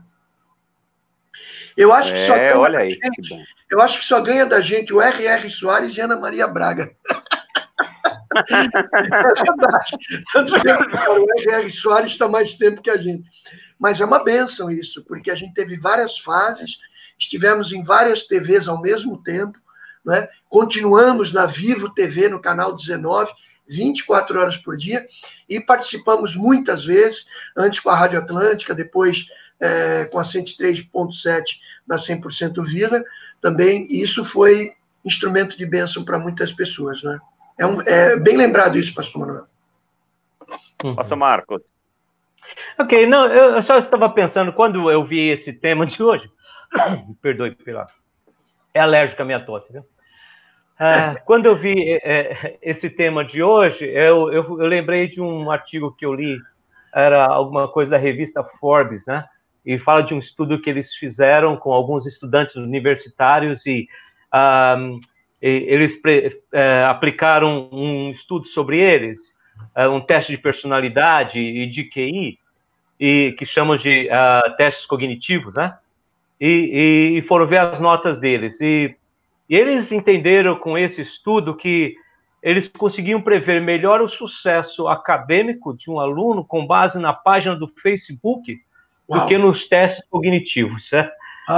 Eu 1.78 1.94
acho 1.94 2.14
que 2.14 2.20
só 2.20 2.36
é, 2.36 2.50
ganha 2.50 2.60
olha 2.60 2.80
aí, 2.80 2.92
gente, 2.92 3.46
eu 3.70 3.82
acho 3.82 4.00
que 4.00 4.06
só 4.06 4.20
ganha 4.20 4.46
da 4.46 4.62
gente 4.62 4.94
o 4.94 5.02
R.R. 5.02 5.50
Soares 5.50 5.96
e 5.96 6.02
Ana 6.02 6.16
Maria 6.16 6.48
Braga. 6.48 6.92
é 8.50 8.68
verdade. 9.44 9.98
Tanto 10.32 10.54
que 10.60 10.68
o 10.68 11.26
R.R. 11.40 11.70
Soares 11.72 12.12
está 12.12 12.28
mais 12.28 12.54
tempo 12.54 12.82
que 12.82 12.90
a 12.90 12.98
gente. 12.98 13.30
Mas 13.78 14.02
é 14.02 14.06
uma 14.06 14.24
benção 14.24 14.70
isso, 14.70 15.04
porque 15.06 15.32
a 15.32 15.36
gente 15.36 15.54
teve 15.54 15.78
várias 15.78 16.20
fases, 16.20 16.78
estivemos 17.18 17.72
em 17.72 17.82
várias 17.84 18.24
TVs 18.24 18.68
ao 18.68 18.82
mesmo 18.82 19.22
tempo, 19.24 19.58
né? 20.06 20.28
continuamos 20.50 21.32
na 21.32 21.46
Vivo 21.46 21.94
TV, 21.94 22.28
no 22.28 22.42
canal 22.42 22.76
19, 22.76 23.32
24 23.68 24.40
horas 24.40 24.58
por 24.58 24.76
dia, 24.76 25.06
e 25.48 25.60
participamos 25.60 26.36
muitas 26.36 26.86
vezes, 26.86 27.26
antes 27.56 27.80
com 27.80 27.90
a 27.90 27.96
Rádio 27.96 28.20
Atlântica, 28.20 28.74
depois 28.74 29.26
é, 29.60 30.06
com 30.06 30.20
a 30.20 30.24
103.7 30.24 31.44
da 31.86 31.98
100% 31.98 32.66
Vida, 32.66 33.04
também, 33.42 33.88
e 33.90 34.02
isso 34.02 34.24
foi 34.26 34.74
instrumento 35.04 35.58
de 35.58 35.66
bênção 35.66 36.04
para 36.04 36.20
muitas 36.20 36.52
pessoas. 36.54 37.02
Né? 37.04 37.20
É, 37.60 37.66
um, 37.66 37.82
é 37.82 38.18
bem 38.18 38.38
lembrado 38.38 38.78
isso, 38.78 38.94
pastor 38.94 39.22
Manuel. 39.22 39.46
Uhum. 40.84 40.96
Pastor 40.96 41.18
Marcos. 41.18 41.62
Ok, 42.78 43.06
não, 43.06 43.28
eu 43.28 43.62
só 43.62 43.78
estava 43.78 44.10
pensando, 44.10 44.54
quando 44.54 44.90
eu 44.90 45.06
vi 45.06 45.30
esse 45.30 45.54
tema 45.54 45.86
de 45.86 46.02
hoje, 46.02 46.30
perdoe 47.22 47.52
pela. 47.56 47.88
É 48.74 48.80
alérgica 48.80 49.24
a 49.24 49.26
minha 49.26 49.44
tosse, 49.44 49.72
viu? 49.72 49.84
Ah, 50.80 51.16
quando 51.26 51.46
eu 51.46 51.58
vi 51.58 51.76
é, 51.92 52.00
é, 52.04 52.60
esse 52.62 52.90
tema 52.90 53.26
de 53.26 53.44
hoje, 53.44 53.86
eu, 53.86 54.32
eu, 54.32 54.62
eu, 54.62 54.66
lembrei 54.66 55.10
de 55.10 55.20
um 55.20 55.52
artigo 55.52 55.94
que 55.94 56.06
eu 56.06 56.14
li, 56.14 56.38
era 56.96 57.26
alguma 57.26 57.68
coisa 57.68 57.92
da 57.92 57.98
revista 57.98 58.42
Forbes, 58.44 59.06
né? 59.06 59.26
E 59.66 59.78
fala 59.78 60.02
de 60.02 60.14
um 60.14 60.20
estudo 60.20 60.62
que 60.62 60.70
eles 60.70 60.94
fizeram 60.96 61.58
com 61.58 61.72
alguns 61.72 62.06
estudantes 62.06 62.56
universitários 62.56 63.66
e, 63.66 63.88
eles 65.42 65.96
pre, 65.96 66.42
é, 66.52 66.84
aplicaram 66.84 67.70
um 67.72 68.12
estudo 68.12 68.48
sobre 68.48 68.80
eles, 68.80 69.38
é, 69.76 69.88
um 69.88 70.02
teste 70.02 70.32
de 70.32 70.38
personalidade 70.38 71.40
e 71.40 71.68
de 71.68 71.84
QI, 71.86 72.38
e 73.00 73.34
que 73.38 73.46
chamam 73.46 73.78
de 73.78 74.10
uh, 74.10 74.58
testes 74.58 74.86
cognitivos, 74.86 75.56
né? 75.56 75.78
E, 76.40 77.18
e, 77.18 77.22
foram 77.28 77.48
ver 77.48 77.60
as 77.60 77.80
notas 77.80 78.20
deles. 78.20 78.60
E 78.60 78.98
e 79.50 79.56
eles 79.56 79.92
entenderam 79.92 80.56
com 80.56 80.78
esse 80.78 81.02
estudo 81.02 81.56
que 81.56 81.96
eles 82.42 82.70
conseguiam 82.70 83.20
prever 83.20 83.60
melhor 83.60 84.00
o 84.00 84.08
sucesso 84.08 84.88
acadêmico 84.88 85.76
de 85.76 85.90
um 85.90 86.00
aluno 86.00 86.46
com 86.46 86.66
base 86.66 87.00
na 87.00 87.14
página 87.14 87.56
do 87.56 87.68
Facebook 87.68 88.62
Uau. 89.10 89.22
do 89.22 89.28
que 89.28 89.38
nos 89.38 89.68
testes 89.68 90.06
cognitivos. 90.10 90.90
Né? 90.92 91.10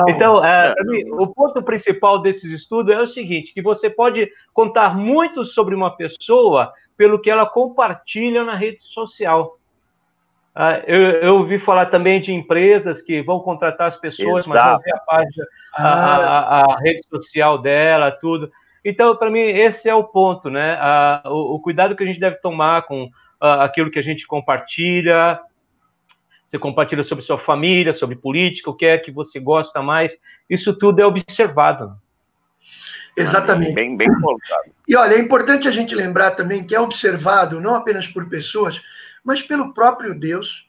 Então, 0.08 0.44
é, 0.44 0.74
o 1.12 1.28
ponto 1.28 1.62
principal 1.62 2.22
desses 2.22 2.50
estudos 2.50 2.94
é 2.94 3.00
o 3.02 3.08
seguinte: 3.08 3.54
que 3.54 3.62
você 3.62 3.90
pode 3.90 4.30
contar 4.54 4.96
muito 4.96 5.44
sobre 5.46 5.76
uma 5.76 5.96
pessoa 5.96 6.72
pelo 6.96 7.20
que 7.20 7.30
ela 7.30 7.46
compartilha 7.46 8.44
na 8.44 8.56
rede 8.56 8.80
social. 8.82 9.58
Ah, 10.54 10.82
eu, 10.86 11.00
eu 11.00 11.36
ouvi 11.38 11.58
falar 11.60 11.86
também 11.88 12.20
de 12.20 12.34
empresas 12.34 13.02
que 13.02 13.22
vão 13.22 13.40
contratar 13.40 13.88
as 13.88 13.98
pessoas, 13.98 14.46
Exato. 14.46 14.50
mas 14.50 14.66
não 14.66 14.80
ver 14.80 14.94
a 14.94 15.00
página, 15.00 15.46
a, 15.74 15.88
a, 15.88 16.40
ah. 16.40 16.74
a, 16.74 16.80
rede 16.80 17.02
social 17.10 17.58
dela, 17.58 18.12
tudo. 18.12 18.52
Então, 18.84 19.16
para 19.16 19.30
mim, 19.30 19.40
esse 19.40 19.88
é 19.90 19.96
o 19.96 20.04
ponto, 20.04 20.50
né? 20.50 20.78
o, 21.26 21.56
o, 21.56 21.60
cuidado 21.60 21.96
que 21.96 22.04
a 22.04 22.06
gente 22.06 22.20
deve 22.20 22.36
tomar 22.38 22.82
com 22.84 23.10
aquilo 23.40 23.92
que 23.92 24.00
a 24.00 24.04
gente 24.04 24.28
compartilha. 24.28 25.40
Você 26.52 26.60
compartilha 26.60 27.02
sobre 27.02 27.24
sua 27.24 27.40
família, 27.40 27.94
sobre 27.94 28.18
política, 28.18 28.70
o 28.70 28.76
que 28.76 28.86
é 28.86 28.98
que 28.98 29.10
você 29.10 29.40
gosta 29.40 29.82
mais. 29.82 30.18
Isso 30.50 30.74
tudo 30.74 31.00
é 31.00 31.06
observado. 31.06 31.96
Exatamente. 33.16 33.74
Bem, 33.74 33.96
bem 33.96 34.14
colocado. 34.20 34.70
E 34.86 34.94
olha, 34.94 35.14
é 35.14 35.20
importante 35.20 35.66
a 35.70 35.72
gente 35.72 35.96
lembrar 35.96 36.32
também 36.32 36.68
que 36.68 36.76
é 36.76 36.80
observado 36.80 37.62
não 37.62 37.74
apenas 37.74 38.06
por 38.06 38.28
pessoas, 38.28 38.82
mas 39.24 39.42
pelo 39.42 39.74
próprio 39.74 40.14
Deus 40.14 40.68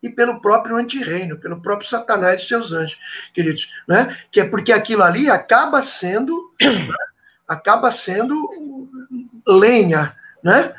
e 0.00 0.08
pelo 0.08 0.40
próprio 0.40 0.76
antirreino, 0.76 1.36
pelo 1.38 1.60
próprio 1.60 1.90
Satanás 1.90 2.42
e 2.42 2.46
seus 2.46 2.72
anjos, 2.72 2.96
queridos, 3.34 3.68
né? 3.88 4.16
Que 4.30 4.38
é 4.38 4.44
porque 4.44 4.72
aquilo 4.72 5.02
ali 5.02 5.28
acaba 5.28 5.82
sendo 5.82 6.54
acaba 7.48 7.90
sendo 7.90 8.48
lenha, 9.44 10.14
né? 10.40 10.72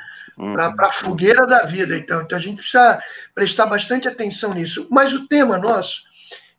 Para 0.53 0.87
a 0.87 0.91
fogueira 0.91 1.45
da 1.45 1.65
vida. 1.65 1.97
Então, 1.97 2.21
então, 2.21 2.37
a 2.37 2.41
gente 2.41 2.57
precisa 2.57 3.01
prestar 3.35 3.67
bastante 3.67 4.07
atenção 4.07 4.53
nisso. 4.53 4.87
Mas 4.89 5.13
o 5.13 5.27
tema 5.27 5.57
nosso, 5.57 6.03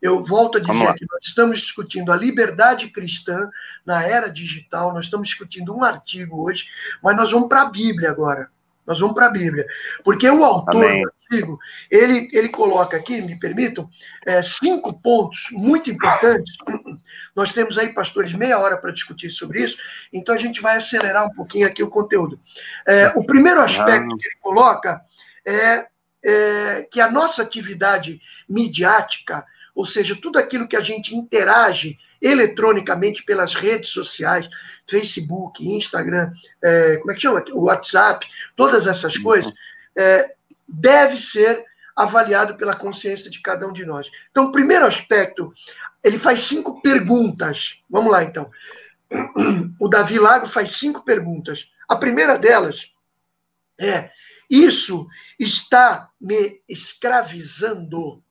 eu 0.01 0.23
volto 0.23 0.59
a 0.59 0.61
dizer 0.61 0.95
que 0.95 1.07
nós 1.11 1.21
estamos 1.23 1.61
discutindo 1.61 2.13
a 2.13 2.17
liberdade 2.17 2.89
cristã 2.89 3.51
na 3.85 4.03
era 4.03 4.29
digital, 4.29 4.93
nós 4.93 5.07
estamos 5.07 5.29
discutindo 5.29 5.75
um 5.75 5.83
artigo 5.83 6.45
hoje, 6.45 6.67
mas 7.03 7.17
nós 7.17 7.31
vamos 7.31 7.49
para 7.49 7.63
a 7.63 7.71
Bíblia 7.71 8.11
agora. 8.11 8.49
Nós 8.87 8.99
vamos 8.99 9.15
para 9.15 9.27
a 9.27 9.31
Bíblia. 9.31 9.67
Porque 10.05 10.29
o 10.29 10.45
autor 10.45 10.85
Amém. 10.85 11.03
do 11.03 11.13
artigo, 11.33 11.59
ele, 11.91 12.29
ele 12.33 12.49
coloca 12.49 12.97
aqui, 12.97 13.21
me 13.23 13.39
permitam, 13.39 13.89
é, 14.27 14.43
cinco 14.43 14.93
pontos 15.01 15.47
muito 15.53 15.91
importantes. 15.91 16.55
Nós 17.35 17.53
temos 17.53 17.79
aí, 17.79 17.93
pastores, 17.93 18.33
meia 18.35 18.59
hora 18.59 18.77
para 18.77 18.93
discutir 18.93 19.31
sobre 19.31 19.63
isso, 19.63 19.77
então 20.13 20.35
a 20.35 20.39
gente 20.39 20.61
vai 20.61 20.77
acelerar 20.77 21.27
um 21.27 21.35
pouquinho 21.35 21.67
aqui 21.67 21.83
o 21.83 21.91
conteúdo. 21.91 22.39
É, 22.87 23.13
o 23.17 23.25
primeiro 23.25 23.61
aspecto 23.61 24.17
que 24.17 24.29
ele 24.29 24.37
coloca 24.41 25.01
é, 25.47 25.87
é 26.25 26.89
que 26.91 27.01
a 27.01 27.11
nossa 27.11 27.43
atividade 27.43 28.21
midiática, 28.49 29.45
ou 29.75 29.87
seja, 29.87 30.17
tudo 30.21 30.39
aquilo 30.39 30.69
que 30.69 30.77
a 30.77 30.83
gente 30.83 31.17
interage 31.17 31.99
eletronicamente 32.23 33.25
pelas 33.25 33.55
redes 33.55 33.91
sociais, 33.91 34.49
Facebook, 34.89 35.67
Instagram, 35.67 36.33
é, 36.63 36.97
como 36.99 37.11
é 37.11 37.15
que 37.15 37.21
chama? 37.21 37.45
O 37.53 37.65
WhatsApp, 37.65 38.25
todas 38.57 38.87
essas 38.87 39.17
uhum. 39.17 39.23
coisas, 39.25 39.53
é, 39.97 40.35
deve 40.69 41.21
ser 41.21 41.65
avaliado 41.97 42.57
pela 42.57 42.77
consciência 42.77 43.29
de 43.29 43.43
cada 43.43 43.67
um 43.67 43.73
de 43.73 43.85
nós. 43.85 44.09
Então, 44.31 44.47
o 44.47 44.53
primeiro 44.53 44.87
aspecto, 44.87 45.53
ele 46.03 46.19
faz 46.19 46.45
cinco 46.45 46.81
perguntas. 46.81 47.81
Vamos 47.91 48.13
lá, 48.13 48.23
então. 48.23 48.51
O 49.79 49.89
Davi 49.89 50.19
Lago 50.19 50.47
faz 50.47 50.73
cinco 50.73 51.05
perguntas. 51.05 51.69
A 51.87 51.97
primeira 51.97 52.39
delas 52.39 52.91
é: 53.79 54.11
Isso 54.49 55.07
está 55.39 56.09
me 56.19 56.63
escravizando? 56.67 58.23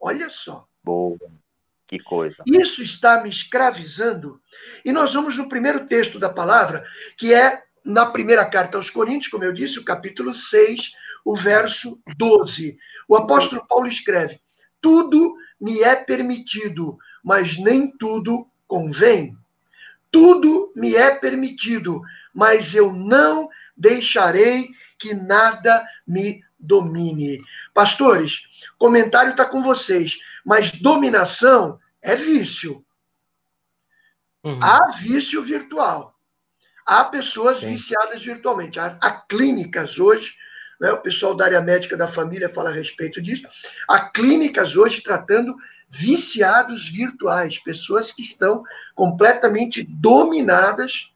Olha 0.00 0.30
só. 0.30 0.66
Boa. 0.82 1.18
Que 1.90 1.98
coisa. 1.98 2.36
Isso 2.46 2.84
está 2.84 3.20
me 3.20 3.28
escravizando. 3.28 4.40
E 4.84 4.92
nós 4.92 5.12
vamos 5.12 5.36
no 5.36 5.48
primeiro 5.48 5.86
texto 5.86 6.20
da 6.20 6.28
palavra, 6.28 6.84
que 7.18 7.34
é 7.34 7.64
na 7.84 8.06
primeira 8.06 8.48
carta 8.48 8.78
aos 8.78 8.88
Coríntios, 8.88 9.26
como 9.26 9.42
eu 9.42 9.52
disse, 9.52 9.80
o 9.80 9.84
capítulo 9.84 10.32
6, 10.32 10.92
o 11.24 11.34
verso 11.34 12.00
12. 12.16 12.78
O 13.08 13.16
apóstolo 13.16 13.66
Paulo 13.66 13.88
escreve: 13.88 14.40
Tudo 14.80 15.34
me 15.60 15.82
é 15.82 15.96
permitido, 15.96 16.96
mas 17.24 17.58
nem 17.58 17.90
tudo 17.98 18.46
convém. 18.68 19.36
Tudo 20.12 20.72
me 20.76 20.94
é 20.94 21.10
permitido, 21.10 22.02
mas 22.32 22.72
eu 22.72 22.92
não 22.92 23.48
deixarei 23.76 24.68
que 24.96 25.12
nada 25.12 25.84
me 26.06 26.40
domine. 26.60 27.40
Pastores, 27.74 28.40
comentário 28.78 29.30
está 29.30 29.44
com 29.44 29.62
vocês. 29.62 30.18
Mas 30.44 30.70
dominação 30.70 31.78
é 32.02 32.14
vício. 32.16 32.84
Uhum. 34.42 34.58
Há 34.62 34.88
vício 34.98 35.42
virtual. 35.42 36.14
Há 36.86 37.04
pessoas 37.04 37.60
Sim. 37.60 37.74
viciadas 37.74 38.22
virtualmente. 38.22 38.80
Há, 38.80 38.98
há 39.00 39.12
clínicas 39.12 39.98
hoje, 39.98 40.34
né, 40.80 40.90
o 40.92 40.98
pessoal 40.98 41.34
da 41.34 41.44
área 41.44 41.60
médica 41.60 41.96
da 41.96 42.08
família 42.08 42.48
fala 42.48 42.70
a 42.70 42.72
respeito 42.72 43.20
disso. 43.20 43.46
Há 43.88 44.08
clínicas 44.08 44.76
hoje 44.76 45.02
tratando 45.02 45.54
viciados 45.88 46.88
virtuais, 46.88 47.62
pessoas 47.62 48.12
que 48.12 48.22
estão 48.22 48.62
completamente 48.94 49.82
dominadas 49.82 51.10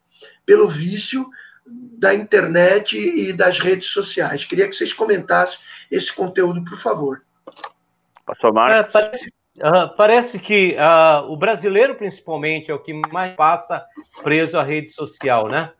pelo 0.44 0.68
vício 0.68 1.28
da 1.66 2.14
internet 2.14 2.96
e 2.98 3.32
das 3.32 3.58
redes 3.58 3.88
sociais. 3.88 4.44
Queria 4.44 4.68
que 4.68 4.74
vocês 4.74 4.92
comentassem 4.92 5.58
esse 5.90 6.12
conteúdo, 6.12 6.62
por 6.64 6.78
favor. 6.78 7.22
Pastor 8.26 8.52
Marcos. 8.52 8.94
É, 8.94 9.00
parece, 9.00 9.28
uh, 9.58 9.96
parece, 9.96 10.38
que 10.38 10.76
uh, 10.76 11.30
o 11.30 11.36
brasileiro, 11.36 11.94
principalmente, 11.94 12.70
é 12.70 12.74
o 12.74 12.78
que 12.78 12.92
mais 13.10 13.34
passa 13.34 13.84
preso 14.22 14.58
à 14.58 14.62
rede 14.62 14.90
social, 14.90 15.48
né? 15.48 15.72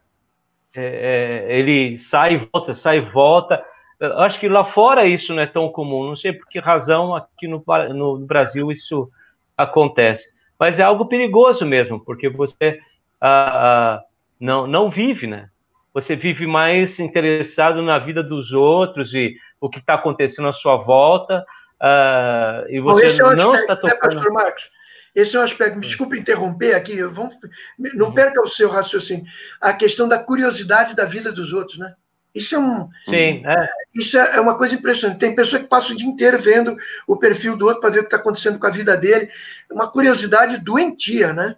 É, 0.76 1.46
é, 1.48 1.58
ele 1.58 1.98
sai 1.98 2.34
e 2.34 2.48
volta, 2.52 2.74
sai 2.74 2.98
e 2.98 3.00
volta. 3.00 3.64
Eu 4.00 4.18
acho 4.20 4.40
que 4.40 4.48
lá 4.48 4.64
fora 4.64 5.06
isso 5.06 5.32
não 5.32 5.42
é 5.42 5.46
tão 5.46 5.68
comum. 5.68 6.04
Não 6.04 6.16
sei 6.16 6.32
por 6.32 6.48
que 6.48 6.58
razão 6.58 7.14
aqui 7.14 7.46
no, 7.46 7.62
no 7.94 8.18
Brasil 8.18 8.72
isso 8.72 9.08
acontece. 9.56 10.24
mas 10.58 10.80
é 10.80 10.82
algo 10.82 11.06
perigoso 11.06 11.64
mesmo, 11.64 12.00
porque 12.04 12.28
você 12.28 12.80
ah, 13.20 14.02
não, 14.40 14.66
não 14.66 14.90
vive, 14.90 15.28
né? 15.28 15.48
Você 15.94 16.16
vive 16.16 16.46
mais 16.46 16.98
interessado 16.98 17.80
na 17.80 17.98
vida 17.98 18.22
dos 18.22 18.52
outros 18.52 19.14
e 19.14 19.36
o 19.60 19.70
que 19.70 19.78
está 19.78 19.94
acontecendo 19.94 20.48
à 20.48 20.52
sua 20.52 20.76
volta, 20.76 21.44
ah, 21.80 22.64
e 22.68 22.80
você 22.80 23.22
Bom, 23.22 23.30
é 23.30 23.36
não 23.36 23.54
está 23.54 23.74
né, 23.74 23.80
tocando... 23.80 24.14
Pastor 24.14 24.32
Marcos? 24.32 24.70
Esse 25.14 25.36
é 25.36 25.38
um 25.38 25.44
aspecto, 25.44 25.78
me 25.78 25.86
desculpe 25.86 26.18
interromper 26.18 26.74
aqui, 26.74 27.00
vamos, 27.04 27.36
não 27.78 28.08
uhum. 28.08 28.14
perca 28.14 28.42
o 28.42 28.48
seu 28.48 28.68
raciocínio. 28.68 29.24
A 29.60 29.72
questão 29.72 30.08
da 30.08 30.18
curiosidade 30.18 30.96
da 30.96 31.04
vida 31.04 31.30
dos 31.30 31.52
outros, 31.52 31.78
né? 31.78 31.94
Isso 32.34 32.56
é 32.56 32.58
um. 32.58 32.88
Sim, 33.04 33.46
é. 33.46 33.68
Isso 33.94 34.18
é 34.18 34.40
uma 34.40 34.58
coisa 34.58 34.74
impressionante. 34.74 35.20
Tem 35.20 35.36
pessoa 35.36 35.62
que 35.62 35.68
passa 35.68 35.92
o 35.92 35.96
dia 35.96 36.08
inteiro 36.08 36.36
vendo 36.36 36.76
o 37.06 37.16
perfil 37.16 37.56
do 37.56 37.66
outro 37.66 37.80
para 37.80 37.90
ver 37.90 38.00
o 38.00 38.02
que 38.02 38.06
está 38.08 38.16
acontecendo 38.16 38.58
com 38.58 38.66
a 38.66 38.70
vida 38.70 38.96
dele. 38.96 39.30
É 39.70 39.72
uma 39.72 39.88
curiosidade 39.88 40.58
doentia, 40.58 41.32
né? 41.32 41.54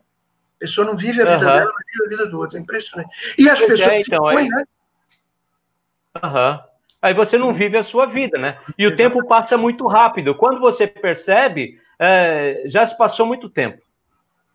A 0.57 0.59
pessoa 0.61 0.87
não 0.87 0.97
vive 0.97 1.21
a 1.21 1.25
vida 1.25 1.47
uhum. 1.47 1.59
dela, 1.59 1.73
mas 1.75 1.87
vive 1.87 2.05
a 2.05 2.09
vida 2.09 2.31
do 2.31 2.39
outro. 2.39 2.57
É 2.57 2.61
impressionante. 2.61 3.11
E 3.39 3.49
as 3.49 3.61
pessoas 3.61 3.81
é, 3.81 4.01
então, 4.01 4.27
aí... 4.27 4.49
né? 4.49 4.65
Uhum. 6.23 6.59
Aí 7.03 7.15
você 7.15 7.37
não 7.37 7.53
vive 7.53 7.77
a 7.77 7.83
sua 7.83 8.07
vida, 8.07 8.39
né? 8.39 8.59
E 8.79 8.85
o 8.85 8.89
Exatamente. 8.89 8.97
tempo 8.97 9.29
passa 9.29 9.57
muito 9.57 9.87
rápido. 9.87 10.35
Quando 10.35 10.61
você 10.61 10.87
percebe, 10.87 11.79
é, 11.99 12.63
já 12.67 12.87
se 12.87 12.97
passou 12.97 13.27
muito 13.27 13.49
tempo. 13.49 13.81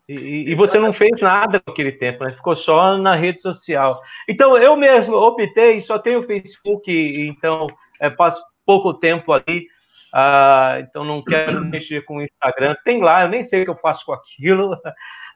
E, 0.08 0.50
e, 0.50 0.54
você 0.54 0.78
não 0.78 0.92
fez 0.92 1.20
nada 1.20 1.60
com 1.60 1.70
aquele 1.70 1.92
tempo, 1.92 2.24
né? 2.24 2.32
Ficou 2.32 2.56
só 2.56 2.98
na 2.98 3.14
rede 3.14 3.40
social. 3.40 4.02
Então, 4.28 4.58
eu 4.58 4.76
mesmo 4.76 5.14
optei, 5.14 5.80
só 5.80 5.98
tenho 5.98 6.18
o 6.18 6.24
Facebook, 6.24 6.90
então 7.26 7.68
é, 8.00 8.10
passo 8.10 8.42
pouco 8.66 8.94
tempo 8.94 9.32
ali, 9.32 9.68
uh, 10.12 10.80
então 10.80 11.04
não 11.04 11.22
quero 11.22 11.64
mexer 11.64 12.04
com 12.04 12.16
o 12.16 12.22
Instagram. 12.22 12.76
Tem 12.84 13.00
lá, 13.00 13.22
eu 13.22 13.28
nem 13.28 13.44
sei 13.44 13.62
o 13.62 13.64
que 13.64 13.70
eu 13.70 13.76
faço 13.76 14.04
com 14.04 14.12
aquilo. 14.12 14.76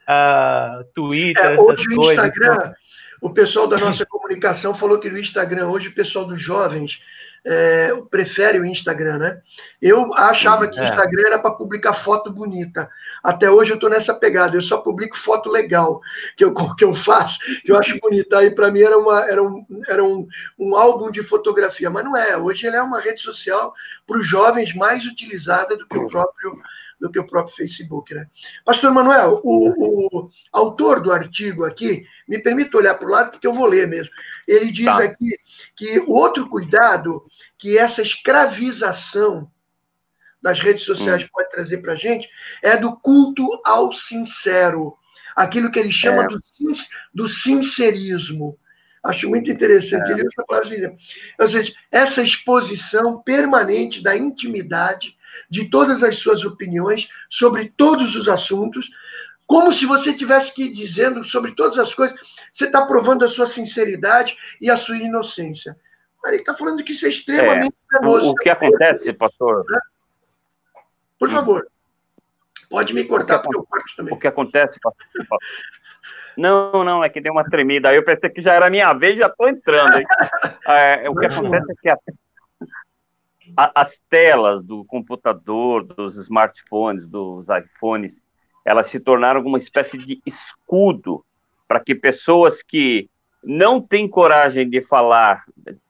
Uh, 0.09 0.85
Twitter, 0.95 1.45
é, 1.45 1.61
hoje 1.61 1.89
o 1.89 2.11
Instagram, 2.11 2.55
então... 2.55 2.75
o 3.21 3.31
pessoal 3.31 3.67
da 3.67 3.77
nossa 3.77 4.07
comunicação 4.07 4.75
falou 4.75 5.01
que 5.01 5.11
no 5.11 5.19
Instagram, 5.19 5.67
hoje 5.67 5.89
o 5.89 5.95
pessoal 5.95 6.25
dos 6.25 6.41
jovens 6.41 7.01
é, 7.47 7.93
prefere 8.11 8.59
o 8.59 8.65
Instagram, 8.65 9.19
né? 9.19 9.41
Eu 9.81 10.13
achava 10.15 10.67
que 10.67 10.79
o 10.79 10.83
é. 10.83 10.89
Instagram 10.89 11.23
era 11.27 11.39
para 11.39 11.53
publicar 11.53 11.95
foto 11.95 12.31
bonita. 12.31 12.91
Até 13.23 13.49
hoje 13.49 13.71
eu 13.71 13.77
estou 13.77 13.89
nessa 13.89 14.13
pegada. 14.13 14.57
Eu 14.57 14.63
só 14.63 14.79
publico 14.79 15.17
foto 15.17 15.49
legal 15.49 16.01
que 16.37 16.45
eu, 16.45 16.53
que 16.75 16.85
eu 16.85 16.93
faço, 16.93 17.39
que 17.65 17.71
eu 17.71 17.79
acho 17.79 17.99
bonita. 18.01 18.39
Aí 18.39 18.51
para 18.51 18.71
mim 18.73 18.81
era, 18.81 18.99
uma, 18.99 19.31
era, 19.31 19.43
um, 19.43 19.65
era 19.89 20.05
um, 20.05 20.27
um 20.59 20.75
álbum 20.75 21.09
de 21.11 21.23
fotografia, 21.23 21.89
mas 21.89 22.05
não 22.05 22.17
é. 22.17 22.37
Hoje 22.37 22.67
ele 22.67 22.77
é 22.77 22.83
uma 22.83 23.01
rede 23.01 23.23
social 23.23 23.73
para 24.05 24.19
os 24.19 24.29
jovens 24.29 24.75
mais 24.75 25.07
utilizada 25.07 25.77
do 25.77 25.87
que 25.87 25.99
o 25.99 26.09
próprio 26.09 26.59
do 27.01 27.11
que 27.11 27.19
o 27.19 27.27
próprio 27.27 27.55
Facebook. 27.55 28.15
Né? 28.15 28.27
Pastor 28.65 28.93
Manuel, 28.93 29.41
o, 29.45 30.25
o 30.25 30.31
autor 30.53 31.01
do 31.01 31.13
artigo 31.13 31.65
aqui, 31.65 32.07
me 32.27 32.39
permita 32.39 32.79
olhar 32.79 32.95
para 32.95 33.07
o 33.07 33.11
lado, 33.11 33.31
porque 33.33 33.47
eu 33.47 33.55
vou 33.55 33.67
ler 33.67 33.87
mesmo. 33.87 34.11
Ele 34.47 34.73
diz 34.73 34.87
tá. 34.87 35.05
aqui 35.05 35.39
que 35.77 35.99
o 36.01 36.13
outro 36.13 36.49
cuidado 36.49 37.25
que 37.59 37.79
essa 37.79 38.03
escravização 38.03 39.51
das 40.43 40.61
redes 40.61 40.85
sociais 40.85 41.25
hum. 41.25 41.29
pode 41.33 41.51
trazer 41.51 41.79
para 41.79 41.95
a 41.95 41.97
gente 41.97 42.29
é 42.63 42.77
do 42.77 42.97
culto 42.97 43.47
ao 43.65 43.93
sincero, 43.93 44.97
aquilo 45.35 45.71
que 45.71 45.79
ele 45.79 45.93
chama 45.93 46.25
é. 46.25 46.29
do, 46.29 46.41
do 47.15 47.29
sincerismo. 47.29 48.59
Acho 49.05 49.29
muito 49.29 49.51
interessante. 49.51 50.09
É. 50.09 50.13
Ele 50.13 50.23
usa 50.23 50.43
a 50.43 50.45
palavra 50.45 50.97
Ou 51.41 51.49
seja, 51.49 51.73
essa 51.91 52.23
exposição 52.23 53.23
permanente 53.23 54.03
da 54.03 54.17
intimidade 54.17 55.16
de 55.51 55.69
todas 55.71 56.03
as 56.03 56.19
suas 56.19 56.45
opiniões 56.45 57.09
sobre 57.31 57.73
todos 57.77 58.15
os 58.17 58.29
assuntos, 58.29 58.91
como 59.47 59.73
se 59.73 59.87
você 59.87 60.13
tivesse 60.13 60.53
que 60.53 60.65
ir 60.65 60.73
dizendo 60.73 61.25
sobre 61.25 61.53
todas 61.55 61.79
as 61.79 61.95
coisas, 61.95 62.19
você 62.53 62.67
está 62.67 62.85
provando 62.85 63.25
a 63.25 63.29
sua 63.29 63.47
sinceridade 63.47 64.37
e 64.61 64.71
a 64.71 64.77
sua 64.77 64.97
inocência. 64.97 65.77
Ele 66.25 66.37
está 66.37 66.55
falando 66.55 66.83
que 66.83 66.93
isso 66.93 67.07
é 67.07 67.09
extremamente 67.09 67.75
é, 67.93 67.99
penoso. 67.99 68.31
O 68.31 68.35
que 68.35 68.51
acontece, 68.51 69.13
pastor? 69.13 69.65
Por 71.19 71.31
favor, 71.31 71.67
pode 72.69 72.93
me 72.93 73.05
cortar, 73.05 73.39
porque 73.39 73.57
eu 73.57 73.65
corto 73.65 73.97
também. 73.97 74.13
O 74.13 74.19
que 74.19 74.27
acontece, 74.27 74.79
pastor? 74.81 75.07
Não, 76.37 76.85
não, 76.85 77.03
é 77.03 77.09
que 77.09 77.21
deu 77.21 77.33
uma 77.33 77.49
tremida. 77.49 77.89
Aí 77.89 77.97
eu 77.97 78.05
pensei 78.05 78.29
que 78.29 78.43
já 78.43 78.53
era 78.53 78.69
minha 78.69 78.93
vez, 78.93 79.17
já 79.17 79.27
estou 79.27 79.49
entrando. 79.49 79.93
É, 80.69 81.09
o 81.09 81.15
que 81.15 81.27
acontece 81.27 81.71
é 81.71 81.75
que 81.81 81.89
a, 81.89 81.97
a, 83.57 83.83
as 83.83 83.99
telas 84.11 84.63
do 84.63 84.85
computador, 84.85 85.85
dos 85.85 86.17
smartphones, 86.17 87.07
dos 87.07 87.49
iPhones, 87.49 88.23
elas 88.65 88.89
se 88.89 88.99
tornaram 88.99 89.43
uma 89.43 89.59
espécie 89.59 89.99
de 89.99 90.21
escudo 90.27 91.25
para 91.69 91.81
que 91.81 91.95
pessoas 91.95 92.63
que 92.63 93.09
não 93.43 93.81
têm 93.81 94.09
coragem 94.09 94.69
de 94.69 94.83
falar, 94.83 95.45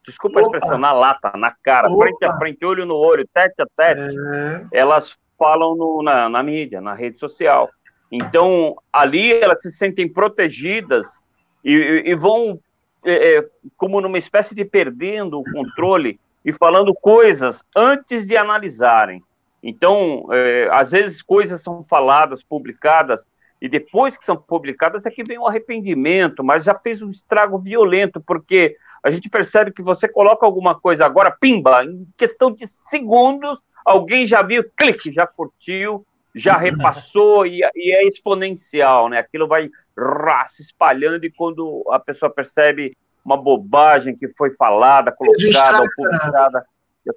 desculpa 0.07 0.41
a 0.41 0.43
expressão, 0.43 0.79
na 0.79 0.93
lata, 0.93 1.33
na 1.37 1.51
cara, 1.51 1.89
Opa. 1.89 2.05
frente 2.05 2.25
a 2.25 2.37
frente, 2.37 2.65
olho 2.65 2.85
no 2.85 2.95
olho, 2.95 3.27
tete 3.33 3.63
a 3.63 3.67
tete, 3.77 4.15
é. 4.15 4.67
elas 4.73 5.17
falam 5.39 5.75
no, 5.75 6.03
na, 6.03 6.29
na 6.29 6.43
mídia, 6.43 6.81
na 6.81 6.93
rede 6.93 7.19
social. 7.19 7.71
Então, 8.13 8.77
ali 8.93 9.33
elas 9.33 9.63
se 9.63 9.71
sentem 9.71 10.07
protegidas 10.07 11.23
e, 11.65 12.03
e 12.07 12.15
vão, 12.15 12.61
é, 13.05 13.39
é, 13.39 13.49
como 13.77 14.01
numa 14.01 14.19
espécie 14.19 14.55
de 14.55 14.65
perdendo 14.65 15.41
o 15.41 15.45
controle 15.53 16.21
e 16.47 16.53
falando 16.53 16.95
coisas 16.95 17.65
antes 17.77 18.25
de 18.25 18.37
analisarem. 18.37 19.21
Então, 19.61 20.29
é, 20.31 20.69
às 20.71 20.93
vezes 20.93 21.21
coisas 21.21 21.61
são 21.61 21.83
faladas, 21.83 22.41
publicadas, 22.41 23.27
e 23.61 23.69
depois 23.69 24.17
que 24.17 24.25
são 24.25 24.37
publicadas 24.37 25.05
é 25.05 25.11
que 25.11 25.25
vem 25.25 25.39
o 25.39 25.47
arrependimento, 25.47 26.45
mas 26.45 26.63
já 26.63 26.75
fez 26.79 27.03
um 27.03 27.11
estrago 27.11 27.59
violento, 27.59 28.21
porque 28.21 28.77
a 29.03 29.11
gente 29.11 29.29
percebe 29.29 29.73
que 29.73 29.83
você 29.83 30.07
coloca 30.07 30.47
alguma 30.47 30.79
coisa 30.79 31.05
agora, 31.05 31.33
pimba, 31.33 31.85
em 31.85 32.07
questão 32.17 32.53
de 32.53 32.69
segundos, 32.89 33.59
alguém 33.85 34.25
já 34.25 34.41
viu, 34.41 34.65
clique, 34.77 35.11
já 35.11 35.27
curtiu, 35.27 36.07
já 36.33 36.57
repassou 36.57 37.45
e, 37.45 37.61
e, 37.75 37.93
é 37.93 38.07
exponencial, 38.07 39.09
né? 39.09 39.19
Aquilo 39.19 39.49
vai 39.49 39.69
rá, 39.99 40.47
se 40.47 40.63
espalhando 40.63 41.25
e 41.25 41.33
quando 41.33 41.83
a 41.91 41.99
pessoa 41.99 42.31
percebe 42.31 42.97
uma 43.27 43.37
bobagem 43.37 44.17
que 44.17 44.29
foi 44.29 44.55
falada, 44.55 45.11
colocada 45.11 45.83
ou 45.83 45.91
publicada, 45.97 46.65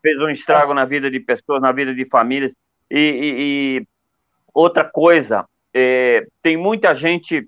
fez 0.02 0.20
um 0.20 0.30
estrago 0.30 0.74
na 0.74 0.84
vida 0.84 1.10
de 1.10 1.20
pessoas, 1.20 1.62
na 1.62 1.72
vida 1.72 1.94
de 1.94 2.04
famílias. 2.04 2.52
E, 2.90 2.98
e, 2.98 3.36
e 3.38 3.88
outra 4.52 4.84
coisa, 4.84 5.46
é, 5.72 6.26
tem 6.42 6.58
muita 6.58 6.96
gente 6.96 7.48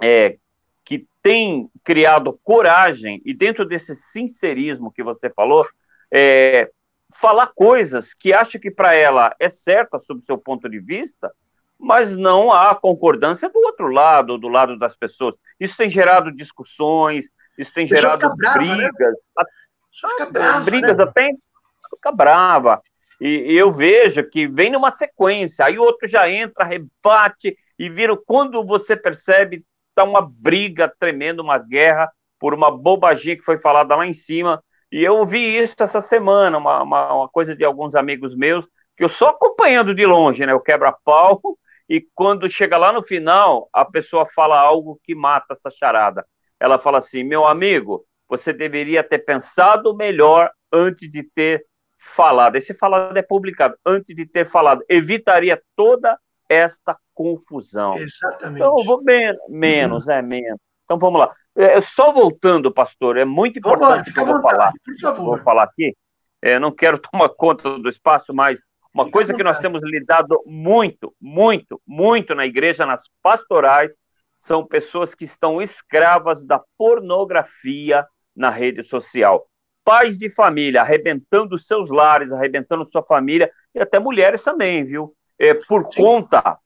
é, 0.00 0.38
que 0.86 1.06
tem 1.22 1.68
criado 1.84 2.40
coragem, 2.42 3.20
e 3.26 3.34
dentro 3.34 3.66
desse 3.66 3.94
sincerismo 3.94 4.90
que 4.90 5.02
você 5.02 5.28
falou, 5.28 5.66
é, 6.10 6.70
falar 7.14 7.48
coisas 7.48 8.14
que 8.14 8.32
acha 8.32 8.58
que 8.58 8.70
para 8.70 8.94
ela 8.94 9.36
é 9.38 9.50
certa 9.50 9.98
sob 9.98 10.22
seu 10.24 10.38
ponto 10.38 10.66
de 10.66 10.80
vista, 10.80 11.30
mas 11.78 12.16
não 12.16 12.50
há 12.50 12.74
concordância 12.74 13.50
do 13.50 13.58
outro 13.58 13.88
lado, 13.88 14.38
do 14.38 14.48
lado 14.48 14.78
das 14.78 14.96
pessoas. 14.96 15.34
Isso 15.60 15.76
tem 15.76 15.90
gerado 15.90 16.32
discussões, 16.32 17.30
isso 17.62 17.72
tem 17.72 17.86
gerado 17.86 18.34
brava, 18.36 18.58
né? 18.58 18.76
brigas, 18.76 19.14
né? 19.36 20.26
brava, 20.30 20.64
brigas 20.64 20.96
né? 20.96 21.04
até 21.04 21.30
fica 21.94 22.12
brava. 22.12 22.82
E, 23.20 23.52
e, 23.52 23.56
eu 23.56 23.70
vejo 23.70 24.28
que 24.28 24.48
vem 24.48 24.70
numa 24.70 24.90
sequência, 24.90 25.64
aí 25.64 25.78
o 25.78 25.82
outro 25.82 26.08
já 26.08 26.28
entra, 26.28 26.64
rebate, 26.64 27.56
e 27.78 27.88
vira, 27.88 28.16
quando 28.16 28.64
você 28.64 28.96
percebe, 28.96 29.64
tá 29.94 30.02
uma 30.02 30.20
briga 30.20 30.92
tremenda, 30.98 31.40
uma 31.40 31.58
guerra, 31.58 32.10
por 32.38 32.52
uma 32.52 32.70
bobaginha 32.70 33.36
que 33.36 33.44
foi 33.44 33.58
falada 33.58 33.94
lá 33.94 34.04
em 34.04 34.12
cima, 34.12 34.62
e 34.90 35.04
eu 35.04 35.24
vi 35.24 35.56
isso 35.56 35.76
essa 35.78 36.00
semana, 36.00 36.58
uma, 36.58 36.82
uma, 36.82 37.14
uma 37.14 37.28
coisa 37.28 37.54
de 37.54 37.64
alguns 37.64 37.94
amigos 37.94 38.34
meus, 38.34 38.66
que 38.96 39.04
eu 39.04 39.08
só 39.08 39.28
acompanhando 39.28 39.94
de 39.94 40.04
longe, 40.04 40.44
né, 40.44 40.52
o 40.52 40.60
quebra-pau, 40.60 41.40
e 41.88 42.04
quando 42.14 42.50
chega 42.50 42.76
lá 42.76 42.92
no 42.92 43.02
final, 43.02 43.68
a 43.72 43.84
pessoa 43.84 44.26
fala 44.26 44.58
algo 44.58 44.98
que 45.04 45.14
mata 45.14 45.52
essa 45.52 45.70
charada 45.70 46.26
ela 46.62 46.78
fala 46.78 46.98
assim: 46.98 47.24
meu 47.24 47.44
amigo, 47.44 48.06
você 48.28 48.52
deveria 48.52 49.02
ter 49.02 49.18
pensado 49.18 49.96
melhor 49.96 50.48
antes 50.72 51.10
de 51.10 51.24
ter 51.24 51.66
falado. 51.98 52.54
Esse 52.54 52.72
falado 52.72 53.16
é 53.16 53.22
publicado, 53.22 53.74
antes 53.84 54.14
de 54.14 54.24
ter 54.24 54.46
falado. 54.46 54.84
Evitaria 54.88 55.60
toda 55.74 56.16
esta 56.48 56.96
confusão. 57.12 57.96
Exatamente. 57.96 58.60
Então, 58.60 58.84
vou 58.84 59.02
men 59.02 59.36
menos, 59.48 60.06
uhum. 60.06 60.12
é 60.12 60.22
menos. 60.22 60.60
Então 60.84 60.98
vamos 60.98 61.18
lá. 61.18 61.32
É, 61.56 61.80
só 61.80 62.12
voltando, 62.12 62.72
pastor, 62.72 63.16
é 63.16 63.24
muito 63.24 63.58
importante 63.58 64.12
que 64.12 64.20
eu 64.20 64.26
vou 64.26 64.40
falar. 64.40 64.72
Vou 65.16 65.38
falar 65.38 65.64
aqui. 65.64 65.92
É, 66.40 66.60
não 66.60 66.70
quero 66.70 66.98
tomar 67.10 67.28
conta 67.30 67.76
do 67.76 67.88
espaço, 67.88 68.32
mas 68.32 68.60
uma 68.94 69.06
Fica 69.06 69.18
coisa 69.18 69.34
que 69.34 69.42
nós 69.42 69.58
temos 69.58 69.80
lidado 69.82 70.40
muito, 70.46 71.12
muito, 71.20 71.80
muito 71.84 72.36
na 72.36 72.46
igreja, 72.46 72.86
nas 72.86 73.02
pastorais, 73.20 73.92
são 74.42 74.66
pessoas 74.66 75.14
que 75.14 75.24
estão 75.24 75.62
escravas 75.62 76.44
da 76.44 76.60
pornografia 76.76 78.04
na 78.34 78.50
rede 78.50 78.82
social. 78.82 79.46
Pais 79.84 80.18
de 80.18 80.28
família 80.28 80.82
arrebentando 80.82 81.56
seus 81.56 81.88
lares, 81.88 82.32
arrebentando 82.32 82.88
sua 82.90 83.04
família, 83.04 83.50
e 83.72 83.80
até 83.80 84.00
mulheres 84.00 84.42
também, 84.42 84.84
viu? 84.84 85.14
É, 85.38 85.54
por 85.54 85.84
Sim. 85.92 86.02
conta 86.02 86.58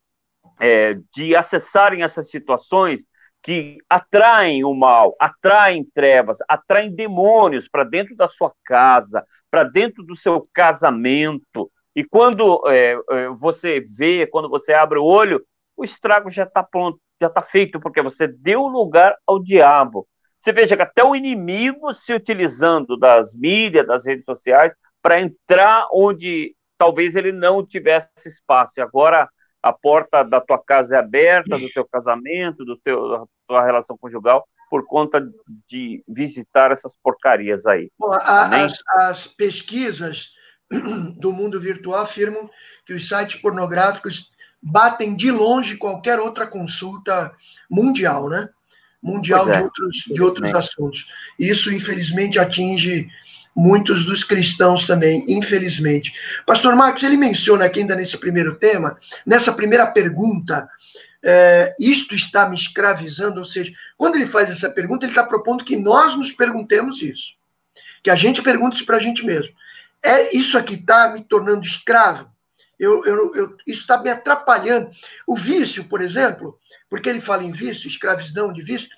é, 0.59 0.99
de 1.15 1.37
acessarem 1.37 2.03
essas 2.03 2.31
situações 2.31 3.05
que 3.43 3.77
atraem 3.91 4.65
o 4.65 4.73
mal, 4.73 5.15
atraem 5.21 5.85
trevas, 5.85 6.39
atraem 6.49 6.95
demônios 6.95 7.69
para 7.69 7.85
dentro 7.85 8.17
da 8.17 8.27
sua 8.27 8.53
casa, 8.65 9.23
para 9.51 9.65
dentro 9.65 10.03
do 10.03 10.17
seu 10.17 10.43
casamento. 10.53 11.71
E 11.95 12.03
quando 12.03 12.63
é, 12.69 12.99
é, 13.11 13.29
você 13.29 13.81
vê, 13.81 14.27
quando 14.27 14.49
você 14.49 14.73
abre 14.73 14.99
o 14.99 15.05
olho, 15.05 15.45
o 15.77 15.85
estrago 15.85 16.31
já 16.31 16.45
está 16.45 16.63
pronto, 16.63 16.99
já 17.21 17.29
está 17.29 17.43
feito, 17.43 17.81
porque 17.81 18.03
você 18.03 18.27
deu 18.27 18.67
lugar 18.67 19.17
ao 19.27 19.43
diabo. 19.43 20.07
Você 20.39 20.53
veja 20.53 20.77
que 20.77 20.83
até 20.83 21.03
o 21.03 21.17
inimigo 21.17 21.93
se 21.93 22.13
utilizando 22.15 22.97
das 22.97 23.35
mídias, 23.35 23.87
das 23.87 24.07
redes 24.07 24.25
sociais, 24.25 24.73
para 25.03 25.21
entrar 25.21 25.87
onde 25.93 26.55
talvez 26.79 27.17
ele 27.17 27.33
não 27.33 27.67
tivesse 27.67 28.11
espaço. 28.27 28.73
E 28.77 28.81
agora 28.81 29.29
a 29.63 29.73
porta 29.73 30.23
da 30.23 30.41
tua 30.41 30.63
casa 30.63 30.95
é 30.95 30.99
aberta, 30.99 31.59
do 31.59 31.69
teu 31.71 31.87
casamento, 31.91 32.65
do 32.65 32.77
teu, 32.79 33.09
da 33.09 33.25
tua 33.49 33.65
relação 33.65 33.97
conjugal, 33.99 34.47
por 34.71 34.87
conta 34.87 35.27
de 35.69 36.05
visitar 36.07 36.71
essas 36.71 36.97
porcarias 37.03 37.67
aí. 37.67 37.91
Bom, 37.99 38.13
a, 38.13 38.65
as, 38.65 38.79
as, 38.91 39.27
pesquisas 39.27 40.31
do 41.19 41.33
mundo 41.33 41.61
virtual 41.61 42.01
afirmam 42.01 42.49
que 42.85 42.93
os 42.93 43.09
sites 43.09 43.41
pornográficos 43.41 44.31
batem 44.63 45.15
de 45.15 45.31
longe 45.31 45.77
qualquer 45.77 46.19
outra 46.19 46.47
consulta 46.47 47.33
mundial, 47.71 48.29
né? 48.29 48.49
Mundial 49.03 49.49
é, 49.49 49.59
de 49.59 49.65
outros, 49.65 49.97
de 50.07 50.23
outros 50.23 50.55
assuntos. 50.55 51.07
Isso, 51.39 51.73
infelizmente, 51.73 52.39
atinge 52.39 53.09
muitos 53.55 54.05
dos 54.05 54.23
cristãos 54.23 54.87
também, 54.87 55.25
infelizmente. 55.27 56.13
Pastor 56.47 56.77
Marcos, 56.77 57.03
ele 57.03 57.17
menciona 57.17 57.65
aqui 57.65 57.81
ainda 57.81 57.97
nesse 57.97 58.17
primeiro 58.19 58.57
tema, 58.57 58.99
nessa 59.25 59.53
primeira 59.53 59.87
pergunta, 59.87 60.69
é, 61.23 61.75
isto 61.81 62.15
está 62.15 62.49
me 62.49 62.57
escravizando, 62.57 63.41
ou 63.41 63.47
seja, 63.47 63.73
quando 63.97 64.17
ele 64.17 64.27
faz 64.27 64.51
essa 64.51 64.69
pergunta, 64.69 65.07
ele 65.07 65.13
está 65.13 65.25
propondo 65.25 65.65
que 65.65 65.77
nós 65.77 66.15
nos 66.17 66.31
perguntemos 66.33 67.01
isso. 67.01 67.33
Que 68.03 68.11
a 68.11 68.15
gente 68.15 68.43
pergunte 68.43 68.77
isso 68.77 68.87
para 68.87 68.99
a 68.99 69.01
gente 69.01 69.25
mesmo. 69.25 69.53
É 70.03 70.37
isso 70.37 70.57
aqui 70.59 70.75
está 70.75 71.09
me 71.09 71.25
tornando 71.25 71.67
escravo? 71.67 72.31
Eu, 72.79 73.05
eu, 73.05 73.35
eu, 73.35 73.57
isso 73.67 73.81
está 73.81 73.99
me 73.99 74.11
atrapalhando. 74.11 74.91
O 75.27 75.37
vício, 75.37 75.85
por 75.85 76.01
exemplo, 76.01 76.59
porque 76.89 77.09
ele 77.09 77.21
fala 77.21 77.43
em 77.43 77.53
vício, 77.53 77.89
escravidão 77.89 78.53
de 78.53 78.63
vício, 78.63 78.89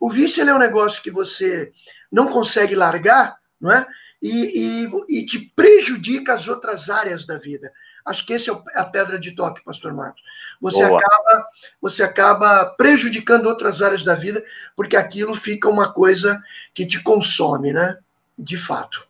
o 0.00 0.10
vício 0.10 0.48
é 0.48 0.54
um 0.54 0.58
negócio 0.58 1.02
que 1.02 1.10
você 1.10 1.72
não 2.10 2.28
consegue 2.28 2.74
largar, 2.74 3.36
não 3.60 3.72
é? 3.72 3.86
E, 4.22 4.86
e, 4.86 5.18
e 5.18 5.26
te 5.26 5.38
prejudica 5.54 6.34
as 6.34 6.48
outras 6.48 6.88
áreas 6.88 7.26
da 7.26 7.36
vida. 7.36 7.72
Acho 8.04 8.24
que 8.26 8.34
essa 8.34 8.50
é 8.50 8.80
a 8.80 8.84
pedra 8.84 9.18
de 9.18 9.32
toque, 9.32 9.64
pastor 9.64 9.92
Marcos. 9.94 10.22
Você 10.60 10.82
acaba, 10.82 11.48
você 11.80 12.02
acaba 12.02 12.66
prejudicando 12.76 13.46
outras 13.46 13.80
áreas 13.80 14.04
da 14.04 14.14
vida, 14.14 14.44
porque 14.76 14.96
aquilo 14.96 15.34
fica 15.34 15.68
uma 15.68 15.92
coisa 15.92 16.42
que 16.72 16.86
te 16.86 17.02
consome, 17.02 17.72
né? 17.72 17.98
De 18.38 18.58
fato. 18.58 19.06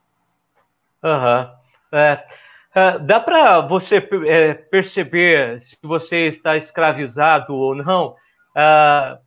Uhum. 1.03 1.51
É, 1.93 2.25
é, 2.75 2.99
dá 2.99 3.21
para 3.21 3.61
você 3.61 3.97
é, 4.27 4.55
perceber 4.55 5.61
se 5.63 5.77
você 5.83 6.29
está 6.29 6.57
escravizado 6.57 7.55
ou 7.55 7.75
não 7.75 8.17
é, 8.57 9.19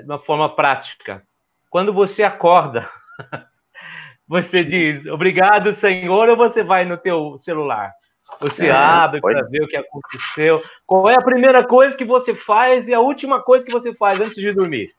de 0.00 0.06
uma 0.06 0.18
forma 0.18 0.54
prática. 0.54 1.22
Quando 1.70 1.92
você 1.92 2.22
acorda, 2.22 2.88
você 4.26 4.64
diz 4.64 5.06
obrigado, 5.06 5.74
Senhor, 5.74 6.28
ou 6.28 6.36
você 6.36 6.64
vai 6.64 6.84
no 6.84 6.96
teu 6.96 7.38
celular? 7.38 7.92
Você 8.40 8.66
é, 8.66 8.72
abre 8.72 9.20
para 9.20 9.42
ver 9.42 9.62
o 9.62 9.68
que 9.68 9.76
aconteceu. 9.76 10.62
Qual 10.86 11.08
é 11.08 11.14
a 11.14 11.22
primeira 11.22 11.64
coisa 11.66 11.96
que 11.96 12.04
você 12.04 12.34
faz 12.34 12.88
e 12.88 12.94
a 12.94 13.00
última 13.00 13.42
coisa 13.42 13.64
que 13.64 13.72
você 13.72 13.94
faz 13.94 14.20
antes 14.20 14.34
de 14.34 14.52
dormir? 14.52 14.90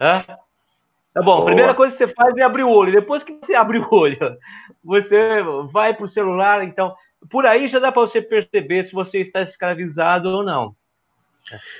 Hã? 0.00 0.22
Tá 1.14 1.22
bom, 1.22 1.42
a 1.42 1.44
primeira 1.44 1.74
coisa 1.74 1.92
que 1.92 1.98
você 1.98 2.12
faz 2.12 2.36
é 2.36 2.42
abrir 2.42 2.64
o 2.64 2.70
olho. 2.70 2.92
Depois 2.92 3.22
que 3.22 3.32
você 3.32 3.54
abre 3.56 3.78
o 3.78 3.88
olho, 3.92 4.18
você 4.82 5.42
vai 5.70 5.94
para 5.94 6.04
o 6.04 6.08
celular. 6.08 6.64
Então, 6.64 6.94
por 7.30 7.46
aí 7.46 7.68
já 7.68 7.78
dá 7.78 7.90
para 7.90 8.02
você 8.02 8.20
perceber 8.20 8.84
se 8.84 8.92
você 8.92 9.20
está 9.20 9.42
escravizado 9.42 10.28
ou 10.28 10.42
não. 10.42 10.74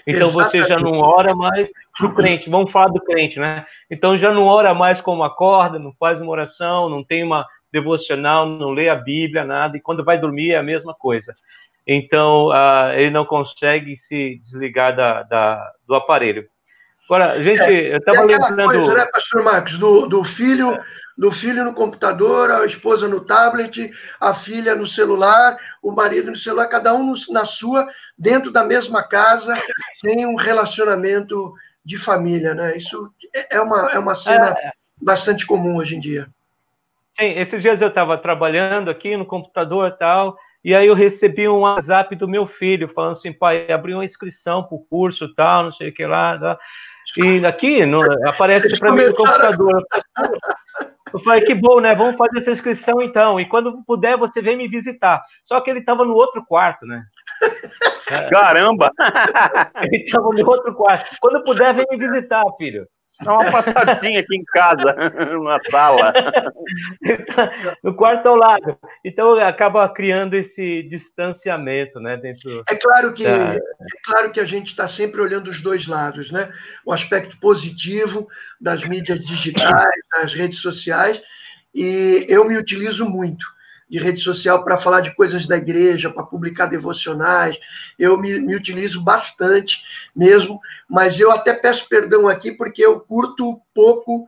Então 0.06 0.28
Exatamente. 0.28 0.32
você 0.32 0.68
já 0.68 0.78
não 0.78 0.98
ora 0.98 1.34
mais 1.34 1.70
do 1.98 2.12
crente. 2.14 2.50
Vamos 2.50 2.70
falar 2.70 2.88
do 2.88 3.00
crente, 3.00 3.38
né? 3.38 3.64
Então 3.90 4.16
já 4.16 4.32
não 4.32 4.44
ora 4.44 4.74
mais 4.74 5.00
como 5.00 5.24
acorda, 5.24 5.78
não 5.78 5.92
faz 5.94 6.20
uma 6.20 6.30
oração, 6.30 6.88
não 6.88 7.02
tem 7.02 7.22
uma 7.22 7.46
devocional, 7.72 8.46
não 8.46 8.70
lê 8.70 8.88
a 8.88 8.94
Bíblia, 8.94 9.44
nada, 9.44 9.76
e 9.76 9.80
quando 9.80 10.04
vai 10.04 10.18
dormir 10.18 10.52
é 10.52 10.56
a 10.56 10.62
mesma 10.62 10.94
coisa. 10.94 11.34
Então, 11.86 12.48
uh, 12.48 12.92
ele 12.94 13.10
não 13.10 13.26
consegue 13.26 13.96
se 13.96 14.36
desligar 14.36 14.94
da, 14.94 15.22
da 15.24 15.72
do 15.86 15.94
aparelho. 15.94 16.46
Agora, 17.04 17.42
gente, 17.42 17.60
é, 17.60 17.94
eu 17.94 17.98
estava 17.98 18.22
lembrando. 18.22 18.64
Coisa, 18.64 18.94
né, 18.94 19.06
pastor 19.12 19.42
Marcos, 19.42 19.78
do, 19.78 20.06
do 20.06 20.24
filho. 20.24 20.78
Do 21.16 21.30
filho 21.30 21.64
no 21.64 21.74
computador, 21.74 22.50
a 22.50 22.66
esposa 22.66 23.06
no 23.06 23.20
tablet, 23.20 23.90
a 24.20 24.34
filha 24.34 24.74
no 24.74 24.86
celular, 24.86 25.56
o 25.82 25.92
marido 25.92 26.30
no 26.30 26.36
celular, 26.36 26.66
cada 26.66 26.92
um 26.92 27.14
na 27.28 27.46
sua, 27.46 27.88
dentro 28.18 28.50
da 28.50 28.64
mesma 28.64 29.02
casa, 29.02 29.56
sem 30.00 30.26
um 30.26 30.34
relacionamento 30.34 31.54
de 31.84 31.98
família, 31.98 32.54
né? 32.54 32.76
Isso 32.76 33.12
é 33.50 33.60
uma, 33.60 33.90
é 33.92 33.98
uma 33.98 34.16
cena 34.16 34.50
é. 34.50 34.72
bastante 35.00 35.46
comum 35.46 35.76
hoje 35.76 35.96
em 35.96 36.00
dia. 36.00 36.28
Sim, 37.18 37.38
esses 37.38 37.62
dias 37.62 37.80
eu 37.80 37.88
estava 37.88 38.18
trabalhando 38.18 38.90
aqui 38.90 39.16
no 39.16 39.24
computador 39.24 39.88
e 39.88 39.98
tal, 39.98 40.36
e 40.64 40.74
aí 40.74 40.86
eu 40.86 40.94
recebi 40.94 41.46
um 41.48 41.60
WhatsApp 41.60 42.16
do 42.16 42.26
meu 42.26 42.46
filho 42.46 42.88
falando 42.88 43.12
assim, 43.12 43.32
pai, 43.32 43.70
abri 43.70 43.94
uma 43.94 44.04
inscrição 44.04 44.64
para 44.64 44.74
o 44.74 44.84
curso 44.84 45.32
tal, 45.34 45.64
não 45.64 45.72
sei 45.72 45.90
o 45.90 45.94
que 45.94 46.06
lá. 46.06 46.38
Tal. 46.38 46.58
E 47.16 47.44
aqui 47.46 47.86
no, 47.86 48.00
aparece 48.28 48.78
para 48.78 48.92
mim 48.92 49.04
no 49.04 49.14
computador. 49.14 49.84
Eu 51.12 51.20
falei, 51.20 51.42
que 51.42 51.54
bom, 51.54 51.80
né? 51.80 51.94
Vamos 51.94 52.16
fazer 52.16 52.40
essa 52.40 52.50
inscrição 52.50 53.00
então. 53.00 53.38
E 53.38 53.46
quando 53.46 53.84
puder, 53.84 54.16
você 54.16 54.42
vem 54.42 54.56
me 54.56 54.66
visitar. 54.66 55.22
Só 55.44 55.60
que 55.60 55.70
ele 55.70 55.78
estava 55.78 56.04
no 56.04 56.14
outro 56.14 56.44
quarto, 56.44 56.84
né? 56.86 57.04
Caramba! 58.30 58.90
Ele 59.82 60.04
estava 60.04 60.28
no 60.28 60.48
outro 60.48 60.74
quarto. 60.74 61.16
Quando 61.20 61.42
puder, 61.44 61.74
vem 61.74 61.86
me 61.90 61.96
visitar, 61.96 62.42
filho. 62.58 62.86
Dá 63.22 63.32
uma 63.32 63.50
passadinha 63.50 64.20
aqui 64.20 64.36
em 64.36 64.44
casa, 64.44 64.92
na 65.42 65.58
sala. 65.70 66.12
no 67.82 67.94
quarto 67.94 68.26
ao 68.26 68.36
lado. 68.36 68.76
Então 69.04 69.38
acaba 69.38 69.88
criando 69.88 70.34
esse 70.34 70.82
distanciamento, 70.84 72.00
né? 72.00 72.16
Dentro 72.16 72.64
é 72.68 72.74
claro 72.74 73.12
que 73.12 73.24
da... 73.24 73.54
é 73.54 73.60
claro 74.04 74.32
que 74.32 74.40
a 74.40 74.44
gente 74.44 74.68
está 74.68 74.88
sempre 74.88 75.20
olhando 75.20 75.48
os 75.48 75.60
dois 75.60 75.86
lados, 75.86 76.30
né? 76.32 76.50
O 76.84 76.92
aspecto 76.92 77.38
positivo 77.38 78.26
das 78.60 78.84
mídias 78.84 79.24
digitais, 79.24 79.94
das 80.12 80.34
redes 80.34 80.58
sociais, 80.58 81.22
e 81.74 82.26
eu 82.28 82.44
me 82.44 82.56
utilizo 82.58 83.08
muito 83.08 83.46
de 83.88 83.98
rede 83.98 84.20
social 84.20 84.64
para 84.64 84.78
falar 84.78 85.00
de 85.00 85.14
coisas 85.14 85.46
da 85.46 85.56
igreja, 85.56 86.10
para 86.10 86.24
publicar 86.24 86.66
devocionais. 86.66 87.56
Eu 87.98 88.18
me, 88.18 88.38
me, 88.38 88.56
utilizo 88.56 89.02
bastante 89.02 89.82
mesmo, 90.14 90.60
mas 90.88 91.18
eu 91.18 91.30
até 91.30 91.52
peço 91.52 91.88
perdão 91.88 92.28
aqui 92.28 92.52
porque 92.52 92.84
eu 92.84 93.00
curto 93.00 93.60
pouco 93.74 94.26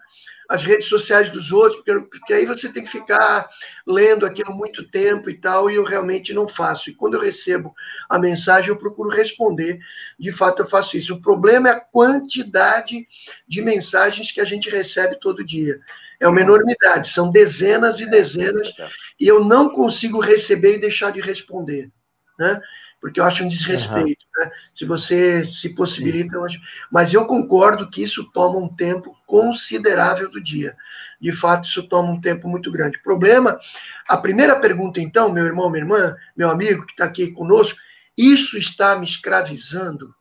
as 0.49 0.65
redes 0.65 0.87
sociais 0.87 1.29
dos 1.31 1.51
outros, 1.51 1.83
porque, 1.83 2.07
porque 2.09 2.33
aí 2.33 2.47
você 2.47 2.69
tem 2.69 2.85
que 2.85 2.91
ficar 2.91 3.49
lendo 3.87 4.25
aquilo 4.25 4.55
muito 4.55 4.89
tempo 4.89 5.29
e 5.29 5.35
tal, 5.35 5.69
e 5.69 5.75
eu 5.75 5.85
realmente 5.85 6.33
não 6.33 6.47
faço. 6.47 6.89
E 6.89 6.95
quando 6.95 7.15
eu 7.15 7.21
recebo 7.21 7.75
a 8.09 8.19
mensagem, 8.19 8.71
eu 8.71 8.77
procuro 8.77 9.11
responder. 9.11 9.81
De 10.19 10.31
fato, 10.31 10.63
eu 10.63 10.69
faço 10.69 10.97
isso. 10.97 11.15
O 11.15 11.21
problema 11.21 11.69
é 11.69 11.73
a 11.73 11.81
quantidade 11.81 13.07
de 13.49 13.61
mensagens 13.61 14.31
que 14.31 14.41
a 14.41 14.45
gente 14.45 14.71
recebe 14.71 15.19
todo 15.21 15.45
dia 15.45 15.81
é 16.21 16.29
uma 16.29 16.41
enormidade, 16.41 17.11
são 17.11 17.31
dezenas 17.31 18.01
e 18.01 18.07
dezenas, 18.07 18.71
e 19.19 19.27
eu 19.27 19.45
não 19.45 19.71
consigo 19.71 20.21
receber 20.21 20.77
e 20.77 20.81
deixar 20.81 21.11
de 21.13 21.21
responder, 21.21 21.91
né? 22.39 22.61
Porque 23.01 23.21
eu 23.21 23.25
acho 23.25 23.45
um 23.45 23.49
desrespeito, 23.49 24.25
uhum. 24.37 24.45
né? 24.45 24.51
Se 24.75 24.85
você 24.85 25.45
se 25.45 25.69
possibilita, 25.69 26.35
eu 26.35 26.45
acho... 26.45 26.59
mas 26.91 27.13
eu 27.13 27.27
concordo 27.27 27.91
que 27.91 28.03
isso 28.03 28.31
toma 28.33 28.59
um 28.59 28.75
tempo 28.75 29.17
considerável 29.27 30.31
do 30.31 30.43
dia. 30.43 30.75
De 31.21 31.33
fato, 31.33 31.69
isso 31.69 31.87
toma 31.89 32.11
um 32.11 32.21
tempo 32.21 32.49
muito 32.49 32.71
grande. 32.71 33.01
Problema, 33.03 33.61
a 34.09 34.17
primeira 34.17 34.57
pergunta, 34.57 35.01
então, 35.01 35.31
meu 35.31 35.45
irmão, 35.45 35.71
minha 35.71 35.83
irmã, 35.83 36.17
meu 36.37 36.49
amigo 36.51 36.87
que 36.87 36.93
está 36.93 37.05
aqui 37.05 37.31
conosco, 37.33 37.79
isso 38.17 38.57
está 38.57 38.99
me 38.99 39.07
escravizando? 39.07 40.15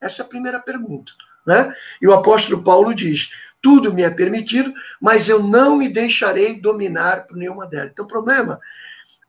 Essa 0.00 0.22
é 0.22 0.24
a 0.24 0.28
primeira 0.28 0.60
pergunta. 0.60 1.12
Né? 1.46 1.74
E 2.00 2.06
o 2.06 2.12
apóstolo 2.12 2.62
Paulo 2.62 2.94
diz: 2.94 3.30
tudo 3.62 3.92
me 3.92 4.02
é 4.02 4.10
permitido, 4.10 4.72
mas 5.00 5.28
eu 5.28 5.42
não 5.42 5.76
me 5.76 5.88
deixarei 5.88 6.60
dominar 6.60 7.26
por 7.26 7.36
nenhuma 7.36 7.66
delas. 7.66 7.90
Então, 7.92 8.04
o 8.04 8.08
problema 8.08 8.60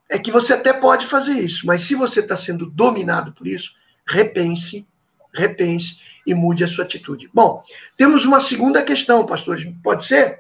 é 0.09 0.17
que 0.17 0.31
você 0.31 0.53
até 0.53 0.73
pode 0.73 1.05
fazer 1.05 1.33
isso, 1.33 1.65
mas 1.65 1.83
se 1.83 1.95
você 1.95 2.19
está 2.19 2.35
sendo 2.35 2.65
dominado 2.65 3.31
por 3.33 3.47
isso, 3.47 3.71
repense, 4.07 4.85
repense 5.33 5.99
e 6.25 6.33
mude 6.33 6.63
a 6.63 6.67
sua 6.67 6.83
atitude. 6.83 7.29
Bom, 7.33 7.63
temos 7.97 8.25
uma 8.25 8.39
segunda 8.39 8.83
questão, 8.83 9.25
pastor. 9.25 9.57
Pode 9.83 10.05
ser? 10.05 10.39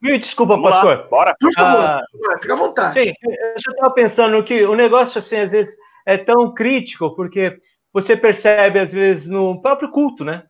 Me 0.00 0.18
desculpa, 0.18 0.54
Vamos 0.54 0.70
pastor. 0.70 0.98
Lá, 0.98 1.08
bora. 1.08 1.36
Por 1.40 1.52
favor, 1.52 1.86
ah, 1.86 2.02
fica 2.40 2.52
à 2.52 2.56
vontade. 2.56 3.02
Sim, 3.02 3.12
eu 3.22 3.60
já 3.60 3.72
estava 3.72 3.94
pensando 3.94 4.42
que 4.44 4.64
o 4.64 4.74
negócio, 4.74 5.18
assim, 5.18 5.38
às 5.38 5.50
vezes 5.52 5.74
é 6.06 6.16
tão 6.16 6.52
crítico, 6.52 7.14
porque 7.16 7.58
você 7.92 8.16
percebe, 8.16 8.78
às 8.78 8.92
vezes, 8.92 9.28
no 9.28 9.60
próprio 9.60 9.90
culto, 9.90 10.24
né? 10.24 10.44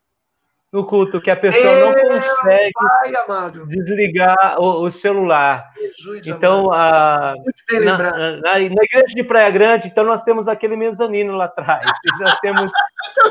No 0.73 0.87
culto, 0.87 1.21
que 1.21 1.29
a 1.29 1.35
pessoa 1.35 1.71
não 1.81 1.93
consegue 1.93 2.71
pai, 2.73 3.51
desligar 3.67 4.59
o, 4.59 4.81
o 4.85 4.89
celular. 4.91 5.63
Jesus, 5.77 6.25
então, 6.25 6.73
a, 6.73 7.35
na, 7.71 7.97
na, 7.97 8.37
na, 8.37 8.59
igreja 8.59 9.13
de 9.15 9.23
Praia 9.23 9.51
Grande, 9.51 9.87
então, 9.87 10.03
nós 10.03 10.23
temos 10.23 10.47
aquele 10.47 10.75
mezanino 10.75 11.35
lá 11.35 11.45
atrás. 11.45 11.85
nós 12.19 12.39
temos 12.39 12.71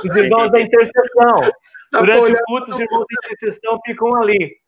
os 0.05 0.17
irmãos 0.17 0.53
da 0.53 0.61
intercessão. 0.61 1.41
Tá 1.91 1.99
Durante 1.99 2.33
o 2.33 2.45
culto, 2.45 2.71
os 2.71 2.79
irmãos 2.79 3.07
da 3.11 3.35
intercessão 3.35 3.81
ficam 3.85 4.15
ali. 4.23 4.63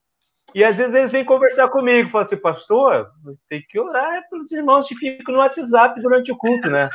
E 0.53 0.65
às 0.65 0.77
vezes 0.77 0.95
eles 0.95 1.13
vêm 1.13 1.25
conversar 1.25 1.69
comigo, 1.69 2.11
falam 2.11 2.27
assim, 2.27 2.37
pastor, 2.37 3.09
tem 3.49 3.65
que 3.69 3.79
orar 3.79 4.29
pelos 4.29 4.51
irmãos 4.51 4.87
que 4.89 4.97
ficam 4.97 5.35
no 5.35 5.41
WhatsApp 5.41 6.01
durante 6.01 6.33
o 6.33 6.37
culto, 6.37 6.69
né? 6.71 6.89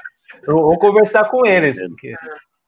Ou, 0.48 0.78
conversar 0.78 1.26
com 1.30 1.46
eles. 1.46 1.80
Porque, 1.80 2.14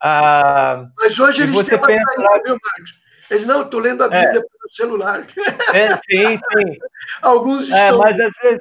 ah, 0.02 0.86
Mas 1.00 1.20
hoje 1.20 1.44
eles 1.44 1.54
você 1.54 1.78
pensa, 1.78 2.04
saída, 2.16 2.42
viu, 2.44 2.58
Marcos? 2.62 3.01
Eles 3.32 3.48
não, 3.48 3.62
estou 3.62 3.80
lendo 3.80 4.04
a 4.04 4.08
é. 4.08 4.10
Bíblia 4.10 4.40
é, 4.40 4.42
pelo 4.42 4.70
celular. 4.74 5.26
É, 5.74 5.88
sim, 5.88 6.38
sim. 6.38 6.78
Alguns 7.24 7.72
é, 7.72 7.88
estão. 7.88 7.96
É, 7.96 7.98
mas 7.98 8.20
às 8.20 8.34
vezes. 8.44 8.60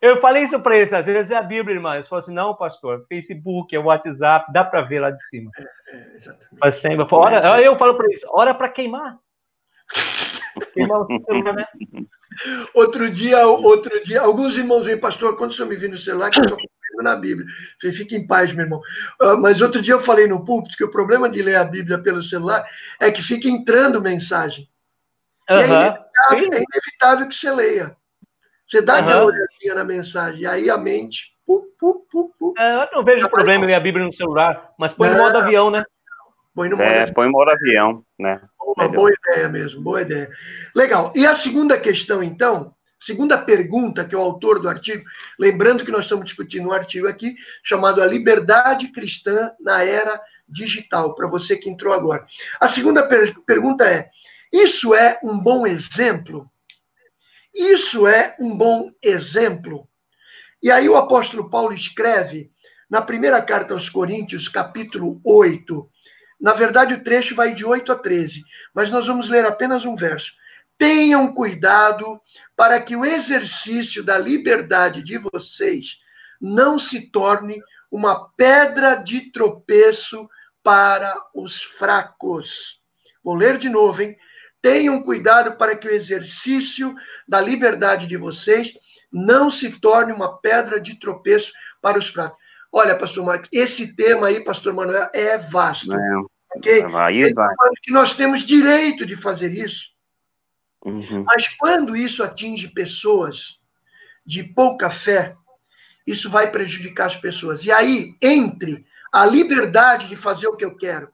Eu 0.00 0.18
falei 0.18 0.44
isso 0.44 0.58
para 0.60 0.78
eles, 0.78 0.94
às 0.94 1.04
vezes 1.04 1.30
é 1.30 1.36
a 1.36 1.42
Bíblia, 1.42 1.74
irmã. 1.74 1.94
Eles 1.94 2.08
falaram 2.08 2.24
assim: 2.24 2.34
não, 2.34 2.54
pastor, 2.54 3.04
Facebook, 3.06 3.74
é 3.74 3.78
WhatsApp, 3.78 4.50
dá 4.50 4.64
para 4.64 4.80
ver 4.80 5.00
lá 5.00 5.10
de 5.10 5.22
cima. 5.26 5.50
É, 5.58 5.96
é, 5.96 6.14
exatamente. 6.14 6.56
Mas 6.58 6.76
sempre, 6.76 7.06
ora, 7.10 7.60
eu 7.60 7.76
falo 7.76 7.94
para 7.96 8.06
eles: 8.06 8.22
ora 8.28 8.54
para 8.54 8.68
queimar. 8.68 9.18
queimar 10.72 11.02
o 11.02 11.06
celular, 11.06 11.52
né? 11.52 11.66
Outro 12.72 13.10
dia, 13.10 13.46
outro 13.46 14.04
dia, 14.04 14.22
alguns 14.22 14.56
irmãos 14.56 14.86
vêm, 14.86 14.96
pastor, 14.96 15.36
quando 15.36 15.50
o 15.50 15.54
senhor 15.54 15.68
me 15.68 15.76
vir 15.76 15.90
no 15.90 15.98
celular, 15.98 16.30
que 16.30 16.40
eu 16.40 16.44
estou 16.44 16.58
na 17.02 17.16
Bíblia. 17.16 17.46
Falei, 17.80 17.96
fique 17.96 18.16
em 18.16 18.26
paz, 18.26 18.52
meu 18.52 18.64
irmão. 18.64 18.80
Uh, 19.20 19.36
mas 19.40 19.60
outro 19.60 19.80
dia 19.80 19.94
eu 19.94 20.00
falei 20.00 20.26
no 20.26 20.44
púlpito 20.44 20.76
que 20.76 20.84
o 20.84 20.90
problema 20.90 21.28
de 21.28 21.42
ler 21.42 21.56
a 21.56 21.64
Bíblia 21.64 21.98
pelo 21.98 22.22
celular 22.22 22.64
é 23.00 23.10
que 23.10 23.22
fica 23.22 23.48
entrando 23.48 24.00
mensagem. 24.00 24.68
Uhum. 25.48 25.56
E 25.58 25.62
é 25.62 25.66
inevitável, 25.66 26.38
é 26.38 26.64
inevitável, 26.64 27.28
que 27.28 27.34
você 27.34 27.50
leia. 27.50 27.96
Você 28.66 28.80
dá 28.80 28.94
uhum. 28.94 29.00
aquela 29.00 29.24
olhadinha 29.24 29.74
na 29.74 29.84
mensagem, 29.84 30.40
e 30.40 30.46
aí 30.46 30.70
a 30.70 30.78
mente. 30.78 31.30
Pu, 31.46 31.66
pu, 31.80 32.06
pu, 32.38 32.54
é, 32.56 32.84
eu 32.84 32.88
não 32.92 33.04
vejo 33.04 33.28
problema 33.28 33.64
em 33.64 33.66
ler 33.66 33.74
a 33.74 33.80
Bíblia 33.80 34.06
no 34.06 34.12
celular, 34.12 34.70
mas 34.78 34.92
põe 34.92 35.10
no 35.10 35.18
modo 35.18 35.36
avião, 35.36 35.68
né? 35.68 35.84
Põe 36.54 36.68
no 36.68 36.76
modo 36.76 36.86
é, 36.86 37.00
avião. 37.00 37.14
põe 37.14 37.26
no 37.26 37.32
modo 37.32 37.50
avião, 37.50 38.04
né? 38.16 38.40
Uma 38.60 38.88
boa 38.88 39.10
ideia 39.10 39.48
mesmo, 39.48 39.82
boa 39.82 40.02
ideia. 40.02 40.30
Legal. 40.76 41.12
E 41.16 41.26
a 41.26 41.34
segunda 41.34 41.76
questão, 41.76 42.22
então, 42.22 42.72
Segunda 43.00 43.38
pergunta, 43.38 44.04
que 44.04 44.14
o 44.14 44.20
autor 44.20 44.60
do 44.60 44.68
artigo, 44.68 45.02
lembrando 45.38 45.84
que 45.84 45.90
nós 45.90 46.02
estamos 46.02 46.26
discutindo 46.26 46.68
um 46.68 46.72
artigo 46.72 47.08
aqui 47.08 47.34
chamado 47.62 48.02
A 48.02 48.06
Liberdade 48.06 48.88
Cristã 48.88 49.50
na 49.58 49.82
Era 49.82 50.20
Digital, 50.46 51.14
para 51.14 51.26
você 51.26 51.56
que 51.56 51.70
entrou 51.70 51.94
agora. 51.94 52.26
A 52.60 52.68
segunda 52.68 53.06
per 53.06 53.34
pergunta 53.46 53.88
é: 53.88 54.10
isso 54.52 54.94
é 54.94 55.18
um 55.22 55.38
bom 55.38 55.66
exemplo? 55.66 56.50
Isso 57.54 58.06
é 58.06 58.36
um 58.38 58.54
bom 58.54 58.90
exemplo? 59.02 59.88
E 60.62 60.70
aí 60.70 60.86
o 60.88 60.96
apóstolo 60.96 61.48
Paulo 61.48 61.72
escreve 61.72 62.50
na 62.88 63.00
primeira 63.00 63.40
carta 63.40 63.72
aos 63.72 63.88
Coríntios, 63.88 64.46
capítulo 64.46 65.20
8. 65.24 65.88
Na 66.38 66.52
verdade, 66.52 66.94
o 66.94 67.02
trecho 67.02 67.34
vai 67.34 67.54
de 67.54 67.64
8 67.64 67.92
a 67.92 67.96
13, 67.96 68.42
mas 68.74 68.90
nós 68.90 69.06
vamos 69.06 69.28
ler 69.28 69.46
apenas 69.46 69.84
um 69.84 69.96
verso. 69.96 70.32
Tenham 70.80 71.34
cuidado 71.34 72.18
para 72.56 72.80
que 72.80 72.96
o 72.96 73.04
exercício 73.04 74.02
da 74.02 74.16
liberdade 74.16 75.02
de 75.02 75.18
vocês 75.18 75.98
não 76.40 76.78
se 76.78 77.02
torne 77.10 77.62
uma 77.92 78.30
pedra 78.30 78.94
de 78.94 79.30
tropeço 79.30 80.26
para 80.62 81.14
os 81.34 81.62
fracos. 81.62 82.80
Vou 83.22 83.34
ler 83.34 83.58
de 83.58 83.68
novo, 83.68 84.00
hein? 84.00 84.16
Tenham 84.62 85.02
cuidado 85.02 85.58
para 85.58 85.76
que 85.76 85.86
o 85.86 85.90
exercício 85.90 86.94
da 87.28 87.42
liberdade 87.42 88.06
de 88.06 88.16
vocês 88.16 88.72
não 89.12 89.50
se 89.50 89.78
torne 89.80 90.14
uma 90.14 90.38
pedra 90.38 90.80
de 90.80 90.98
tropeço 90.98 91.52
para 91.82 91.98
os 91.98 92.08
fracos. 92.08 92.38
Olha, 92.72 92.96
pastor 92.96 93.22
Marcos, 93.22 93.50
esse 93.52 93.94
tema 93.94 94.28
aí, 94.28 94.42
pastor 94.42 94.72
Manuel, 94.72 95.10
é 95.12 95.36
vasto. 95.36 95.88
Não, 95.88 96.26
ok? 96.56 96.84
Vai, 96.86 97.34
vai. 97.34 97.54
Que 97.82 97.92
nós 97.92 98.14
temos 98.14 98.44
direito 98.44 99.04
de 99.04 99.14
fazer 99.14 99.50
isso. 99.50 99.89
Uhum. 100.84 101.24
Mas 101.24 101.48
quando 101.48 101.96
isso 101.96 102.22
atinge 102.22 102.68
pessoas 102.68 103.58
de 104.24 104.42
pouca 104.42 104.88
fé, 104.90 105.36
isso 106.06 106.30
vai 106.30 106.50
prejudicar 106.50 107.06
as 107.06 107.16
pessoas. 107.16 107.64
E 107.64 107.70
aí, 107.70 108.14
entre 108.20 108.86
a 109.12 109.26
liberdade 109.26 110.08
de 110.08 110.16
fazer 110.16 110.46
o 110.46 110.56
que 110.56 110.64
eu 110.64 110.76
quero 110.76 111.10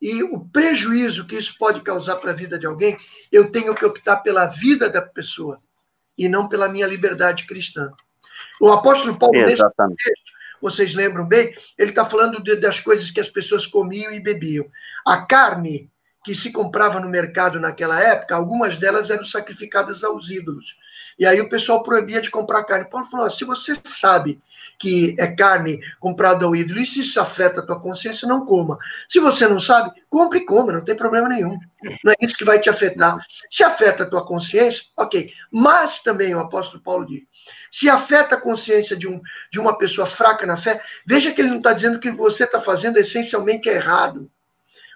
e 0.00 0.22
o 0.22 0.40
prejuízo 0.46 1.26
que 1.26 1.36
isso 1.36 1.56
pode 1.58 1.82
causar 1.82 2.16
para 2.16 2.30
a 2.30 2.34
vida 2.34 2.58
de 2.58 2.66
alguém, 2.66 2.96
eu 3.30 3.50
tenho 3.50 3.74
que 3.74 3.84
optar 3.84 4.18
pela 4.18 4.46
vida 4.46 4.88
da 4.88 5.02
pessoa 5.02 5.60
e 6.16 6.28
não 6.28 6.48
pela 6.48 6.68
minha 6.68 6.86
liberdade 6.86 7.46
cristã. 7.46 7.92
O 8.60 8.72
apóstolo 8.72 9.18
Paulo, 9.18 9.38
nesse 9.42 9.62
texto, 9.76 10.30
vocês 10.60 10.94
lembram 10.94 11.26
bem, 11.26 11.54
ele 11.78 11.90
está 11.90 12.04
falando 12.04 12.42
de, 12.42 12.56
das 12.56 12.80
coisas 12.80 13.10
que 13.10 13.20
as 13.20 13.28
pessoas 13.28 13.66
comiam 13.66 14.12
e 14.12 14.20
bebiam. 14.20 14.66
A 15.06 15.22
carne 15.22 15.90
que 16.24 16.34
se 16.34 16.52
comprava 16.52 17.00
no 17.00 17.08
mercado 17.08 17.58
naquela 17.58 18.00
época, 18.00 18.34
algumas 18.34 18.76
delas 18.76 19.10
eram 19.10 19.24
sacrificadas 19.24 20.04
aos 20.04 20.28
ídolos. 20.28 20.76
E 21.18 21.26
aí 21.26 21.40
o 21.40 21.50
pessoal 21.50 21.82
proibia 21.82 22.20
de 22.20 22.30
comprar 22.30 22.64
carne. 22.64 22.88
Paulo 22.88 23.06
falou: 23.06 23.30
se 23.30 23.44
você 23.44 23.74
sabe 23.84 24.40
que 24.78 25.14
é 25.18 25.26
carne 25.26 25.78
comprada 25.98 26.46
ao 26.46 26.56
ídolo, 26.56 26.80
e 26.80 26.86
se 26.86 27.00
isso 27.00 27.20
afeta 27.20 27.60
a 27.60 27.66
tua 27.66 27.78
consciência, 27.78 28.26
não 28.26 28.46
coma. 28.46 28.78
Se 29.08 29.20
você 29.20 29.46
não 29.46 29.60
sabe, 29.60 29.90
compre 30.08 30.38
e 30.38 30.46
coma, 30.46 30.72
não 30.72 30.82
tem 30.82 30.96
problema 30.96 31.28
nenhum. 31.28 31.58
Não 32.02 32.12
é 32.12 32.16
isso 32.22 32.36
que 32.36 32.44
vai 32.44 32.58
te 32.58 32.70
afetar. 32.70 33.18
Se 33.50 33.62
afeta 33.62 34.04
a 34.04 34.08
tua 34.08 34.24
consciência, 34.24 34.84
ok. 34.96 35.30
Mas 35.52 36.00
também 36.02 36.34
o 36.34 36.38
apóstolo 36.40 36.82
Paulo 36.82 37.06
diz: 37.06 37.22
se 37.70 37.88
afeta 37.90 38.36
a 38.36 38.40
consciência 38.40 38.96
de, 38.96 39.06
um, 39.06 39.20
de 39.52 39.60
uma 39.60 39.76
pessoa 39.76 40.06
fraca 40.06 40.46
na 40.46 40.56
fé, 40.56 40.80
veja 41.06 41.32
que 41.32 41.42
ele 41.42 41.50
não 41.50 41.58
está 41.58 41.74
dizendo 41.74 42.00
que 42.00 42.10
você 42.10 42.44
está 42.44 42.60
fazendo 42.60 42.98
essencialmente 42.98 43.68
errado 43.68 44.30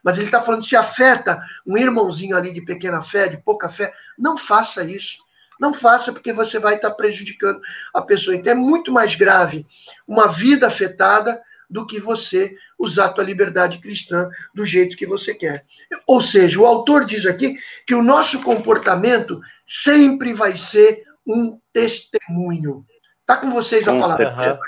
mas 0.05 0.19
ele 0.19 0.27
está 0.27 0.43
falando 0.43 0.65
se 0.65 0.77
afeta 0.77 1.43
um 1.67 1.79
irmãozinho 1.79 2.37
ali 2.37 2.53
de 2.53 2.61
pequena 2.61 3.03
fé, 3.03 3.27
de 3.27 3.39
pouca 3.39 3.71
fé, 3.71 3.93
não 4.19 4.37
faça 4.37 4.85
isso. 4.85 5.25
Não 5.59 5.73
faça, 5.73 6.13
porque 6.13 6.33
você 6.33 6.59
vai 6.59 6.75
estar 6.75 6.91
tá 6.91 6.95
prejudicando 6.95 7.61
a 7.95 8.03
pessoa. 8.03 8.35
Então 8.37 8.53
é 8.53 8.57
muito 8.57 8.93
mais 8.93 9.15
grave 9.15 9.65
uma 10.07 10.27
vida 10.27 10.67
afetada 10.67 11.41
do 11.71 11.87
que 11.87 11.99
você 11.99 12.55
usar 12.79 13.07
a 13.07 13.09
tua 13.09 13.25
liberdade 13.25 13.79
cristã 13.79 14.29
do 14.55 14.67
jeito 14.67 14.97
que 14.97 15.07
você 15.07 15.35
quer. 15.35 15.65
Ou 16.07 16.21
seja, 16.23 16.61
o 16.61 16.67
autor 16.67 17.05
diz 17.05 17.25
aqui 17.25 17.57
que 17.87 17.95
o 17.95 18.03
nosso 18.03 18.43
comportamento 18.43 19.41
sempre 19.67 20.35
vai 20.35 20.57
ser 20.57 21.05
um 21.27 21.59
testemunho. 21.73 22.85
Está 23.21 23.39
com 23.39 23.51
vocês 23.51 23.87
a 23.89 23.99
palavra. 23.99 24.61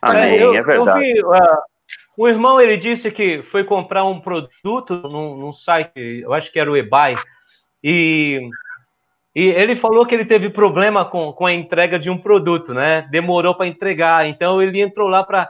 Amém, 0.00 0.38
é, 0.38 0.42
eu, 0.42 0.54
é 0.54 0.62
verdade. 0.62 1.10
Eu 1.10 1.14
vi, 1.14 1.22
uh, 1.22 1.62
o 2.16 2.28
irmão 2.28 2.60
ele 2.60 2.76
disse 2.76 3.10
que 3.10 3.42
foi 3.50 3.64
comprar 3.64 4.04
um 4.04 4.20
produto 4.20 4.96
num, 5.08 5.36
num 5.36 5.52
site, 5.52 6.20
eu 6.22 6.32
acho 6.32 6.52
que 6.52 6.58
era 6.58 6.70
o 6.70 6.76
eBay, 6.76 7.14
e, 7.82 8.40
e 9.34 9.42
ele 9.42 9.76
falou 9.76 10.06
que 10.06 10.14
ele 10.14 10.24
teve 10.24 10.50
problema 10.50 11.04
com, 11.04 11.32
com 11.32 11.46
a 11.46 11.52
entrega 11.52 11.98
de 11.98 12.10
um 12.10 12.18
produto, 12.18 12.74
né? 12.74 13.02
Demorou 13.10 13.54
para 13.54 13.66
entregar, 13.66 14.26
então 14.26 14.60
ele 14.60 14.80
entrou 14.80 15.08
lá 15.08 15.24
para 15.24 15.48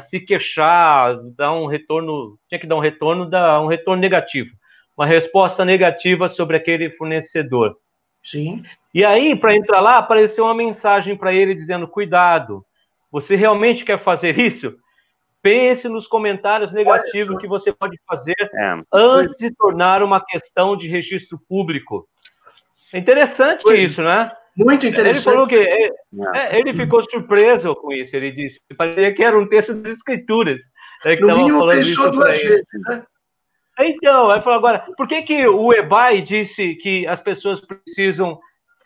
se 0.00 0.20
queixar, 0.20 1.18
dar 1.36 1.52
um 1.52 1.66
retorno, 1.66 2.38
tinha 2.48 2.58
que 2.58 2.66
dar 2.66 2.76
um 2.76 2.80
retorno, 2.80 3.28
dar 3.28 3.60
um 3.60 3.66
retorno 3.66 4.00
negativo, 4.00 4.50
uma 4.96 5.06
resposta 5.06 5.64
negativa 5.64 6.28
sobre 6.28 6.56
aquele 6.56 6.90
fornecedor. 6.90 7.76
Sim. 8.22 8.62
E 8.94 9.04
aí, 9.04 9.36
para 9.36 9.56
entrar 9.56 9.80
lá, 9.80 9.98
apareceu 9.98 10.44
uma 10.44 10.54
mensagem 10.54 11.16
para 11.16 11.32
ele 11.32 11.54
dizendo: 11.54 11.86
cuidado, 11.86 12.64
você 13.10 13.36
realmente 13.36 13.84
quer 13.84 14.02
fazer 14.02 14.38
isso? 14.38 14.76
Pense 15.42 15.88
nos 15.88 16.06
comentários 16.06 16.72
negativos 16.72 17.38
que 17.38 17.46
você 17.46 17.72
pode 17.72 17.98
fazer 18.06 18.34
é. 18.40 18.80
antes 18.92 19.36
de 19.36 19.54
tornar 19.54 20.02
uma 20.02 20.24
questão 20.24 20.76
de 20.76 20.88
registro 20.88 21.38
público. 21.48 22.08
É 22.92 22.98
interessante 22.98 23.62
Foi. 23.62 23.80
isso, 23.80 24.02
né? 24.02 24.32
Muito 24.56 24.86
interessante. 24.86 25.16
Ele 25.16 25.36
falou 25.36 25.46
que 25.46 25.54
é, 25.54 25.90
é, 26.34 26.58
ele 26.58 26.74
ficou 26.74 27.02
surpreso 27.08 27.76
com 27.76 27.92
isso. 27.92 28.16
Ele 28.16 28.32
disse 28.32 28.58
que 28.68 28.74
parecia 28.74 29.14
que 29.14 29.22
era 29.22 29.38
um 29.38 29.46
texto 29.46 29.74
das 29.74 29.92
escrituras. 29.92 30.62
Né, 31.04 31.14
que 31.14 31.22
no 31.22 31.36
mínimo 31.36 31.58
falando 31.60 31.84
pensou 31.84 32.10
duas 32.10 32.42
vezes, 32.42 32.66
né? 32.88 33.04
Então, 33.80 34.32
ele 34.32 34.42
falou 34.42 34.58
agora, 34.58 34.84
por 34.96 35.06
que, 35.06 35.22
que 35.22 35.46
o 35.46 35.72
Ebai 35.72 36.20
disse 36.20 36.74
que 36.74 37.06
as 37.06 37.20
pessoas 37.20 37.60
precisam 37.60 38.36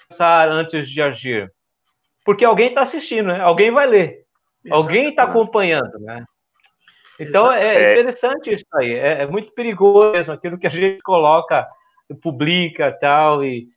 pensar 0.06 0.50
antes 0.50 0.86
de 0.86 1.00
agir? 1.00 1.50
Porque 2.26 2.44
alguém 2.44 2.68
está 2.68 2.82
assistindo, 2.82 3.28
né? 3.28 3.40
Alguém 3.40 3.70
vai 3.70 3.86
ler. 3.86 4.26
Exatamente. 4.62 4.72
Alguém 4.72 5.08
está 5.08 5.22
acompanhando, 5.22 5.98
né? 6.00 6.22
Então 7.22 7.52
é, 7.52 7.76
é 7.76 7.92
interessante 7.92 8.52
isso 8.52 8.66
aí, 8.74 8.92
é, 8.92 9.22
é, 9.22 9.26
muito 9.26 9.52
perigoso 9.52 10.12
mesmo, 10.12 10.32
aquilo 10.32 10.58
que 10.58 10.66
a 10.66 10.70
gente 10.70 11.00
coloca, 11.02 11.66
publica 12.22 12.92
tal, 13.00 13.44
e 13.44 13.68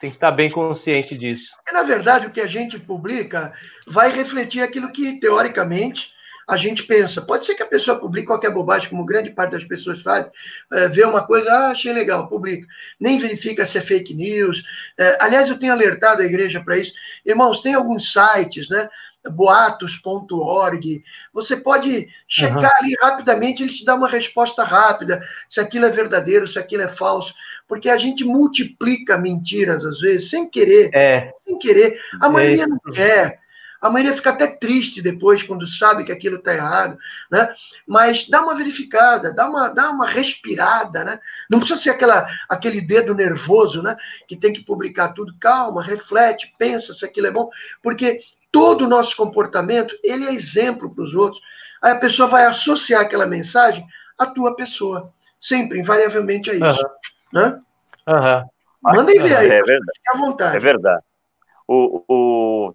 tem 0.00 0.10
que 0.10 0.16
estar 0.16 0.32
bem 0.32 0.50
consciente 0.50 1.16
disso. 1.16 1.52
na 1.72 1.82
verdade, 1.82 2.26
o 2.26 2.30
que 2.30 2.40
a 2.40 2.46
gente 2.46 2.78
publica 2.78 3.52
vai 3.86 4.10
refletir 4.10 4.60
aquilo 4.60 4.90
que, 4.90 5.20
teoricamente, 5.20 6.10
a 6.48 6.56
gente 6.56 6.82
pensa. 6.82 7.22
Pode 7.22 7.44
ser 7.44 7.54
que 7.54 7.62
a 7.62 7.66
pessoa 7.66 7.98
publique 7.98 8.26
qualquer 8.26 8.50
bobagem, 8.50 8.90
como 8.90 9.06
grande 9.06 9.30
parte 9.30 9.52
das 9.52 9.64
pessoas 9.64 10.02
faz, 10.02 10.26
é, 10.72 10.88
vê 10.88 11.04
uma 11.04 11.24
coisa, 11.24 11.50
ah, 11.50 11.70
achei 11.70 11.92
legal, 11.92 12.28
publica. 12.28 12.66
Nem 12.98 13.18
verifica 13.18 13.64
se 13.64 13.78
é 13.78 13.80
fake 13.80 14.14
news. 14.14 14.62
É, 14.98 15.18
aliás, 15.20 15.48
eu 15.48 15.58
tenho 15.58 15.72
alertado 15.72 16.20
a 16.20 16.26
igreja 16.26 16.60
para 16.62 16.78
isso. 16.78 16.92
Irmãos, 17.24 17.60
tem 17.60 17.74
alguns 17.74 18.12
sites, 18.12 18.68
né? 18.68 18.88
boatos.org. 19.30 21.04
Você 21.32 21.56
pode 21.56 22.08
checar 22.26 22.58
uhum. 22.58 22.78
ali 22.80 22.96
rapidamente, 23.00 23.62
ele 23.62 23.72
te 23.72 23.84
dá 23.84 23.94
uma 23.94 24.08
resposta 24.08 24.62
rápida, 24.64 25.22
se 25.48 25.60
aquilo 25.60 25.86
é 25.86 25.90
verdadeiro, 25.90 26.46
se 26.48 26.58
aquilo 26.58 26.82
é 26.82 26.88
falso, 26.88 27.34
porque 27.68 27.88
a 27.88 27.96
gente 27.96 28.24
multiplica 28.24 29.16
mentiras 29.18 29.84
às 29.84 30.00
vezes, 30.00 30.30
sem 30.30 30.48
querer. 30.48 30.90
É. 30.92 31.32
Sem 31.46 31.58
querer. 31.58 31.98
A 32.20 32.28
maioria 32.28 32.64
é. 32.64 32.66
não 32.66 32.78
quer. 32.92 33.42
A 33.82 33.90
maioria 33.90 34.14
fica 34.14 34.30
até 34.30 34.46
triste 34.46 35.02
depois, 35.02 35.42
quando 35.42 35.66
sabe 35.66 36.04
que 36.04 36.12
aquilo 36.12 36.36
está 36.36 36.54
errado, 36.54 36.96
né? 37.28 37.52
Mas 37.84 38.28
dá 38.28 38.40
uma 38.40 38.54
verificada, 38.54 39.32
dá 39.32 39.50
uma, 39.50 39.68
dá 39.70 39.90
uma 39.90 40.06
respirada, 40.06 41.02
né? 41.02 41.18
Não 41.50 41.58
precisa 41.58 41.80
ser 41.80 41.90
aquela, 41.90 42.24
aquele 42.48 42.80
dedo 42.80 43.12
nervoso, 43.12 43.82
né? 43.82 43.96
Que 44.28 44.36
tem 44.36 44.52
que 44.52 44.64
publicar 44.64 45.08
tudo. 45.08 45.34
Calma, 45.40 45.82
reflete, 45.82 46.54
pensa 46.56 46.94
se 46.94 47.04
aquilo 47.04 47.26
é 47.26 47.32
bom, 47.32 47.50
porque 47.82 48.20
todo 48.52 48.84
o 48.84 48.88
nosso 48.88 49.16
comportamento, 49.16 49.96
ele 50.04 50.26
é 50.26 50.34
exemplo 50.34 50.94
para 50.94 51.04
os 51.04 51.14
outros. 51.14 51.42
Aí 51.82 51.92
a 51.92 51.98
pessoa 51.98 52.28
vai 52.28 52.44
associar 52.44 53.00
aquela 53.00 53.26
mensagem 53.26 53.84
à 54.18 54.26
tua 54.26 54.54
pessoa. 54.54 55.12
Sempre, 55.40 55.80
invariavelmente 55.80 56.50
é 56.50 56.54
isso. 56.54 56.86
Uhum. 56.86 56.90
Né? 57.32 57.60
Uhum. 58.06 58.48
Mandem 58.82 59.20
ver 59.20 59.36
aí. 59.36 59.46
É 59.46 59.62
verdade. 59.62 60.00
à 60.08 60.18
vontade. 60.18 60.56
É 60.56 60.60
verdade. 60.60 61.02
O, 61.66 62.04
o, 62.08 62.74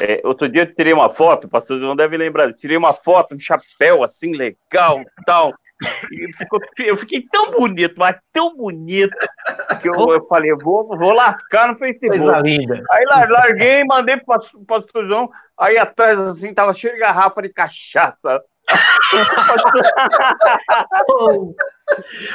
é, 0.00 0.20
outro 0.24 0.48
dia 0.48 0.62
eu 0.62 0.74
tirei 0.74 0.92
uma 0.92 1.10
foto, 1.10 1.46
o 1.46 1.50
pastor 1.50 1.78
não 1.80 1.96
deve 1.96 2.16
lembrar, 2.16 2.44
eu 2.44 2.54
tirei 2.54 2.76
uma 2.76 2.94
foto, 2.94 3.34
um 3.34 3.40
chapéu 3.40 4.04
assim, 4.04 4.36
legal, 4.36 5.02
tal. 5.26 5.52
E 6.12 6.36
ficou, 6.36 6.60
eu 6.78 6.96
fiquei 6.96 7.24
tão 7.30 7.52
bonito, 7.52 7.94
mas 7.96 8.16
tão 8.32 8.56
bonito, 8.56 9.16
que 9.80 9.88
eu, 9.88 10.12
eu 10.12 10.26
falei, 10.26 10.52
vou, 10.54 10.88
vou 10.96 11.12
lascar 11.12 11.68
no 11.68 11.78
Facebook. 11.78 12.18
Coisa 12.18 12.40
linda. 12.40 12.82
Aí 12.90 13.04
larguei, 13.04 13.84
mandei 13.84 14.16
pro 14.16 14.40
pastor 14.66 15.06
João, 15.06 15.30
aí 15.56 15.78
atrás 15.78 16.18
assim, 16.18 16.52
tava 16.52 16.72
cheio 16.72 16.94
de 16.94 17.00
garrafa 17.00 17.40
de 17.42 17.50
cachaça. 17.50 18.42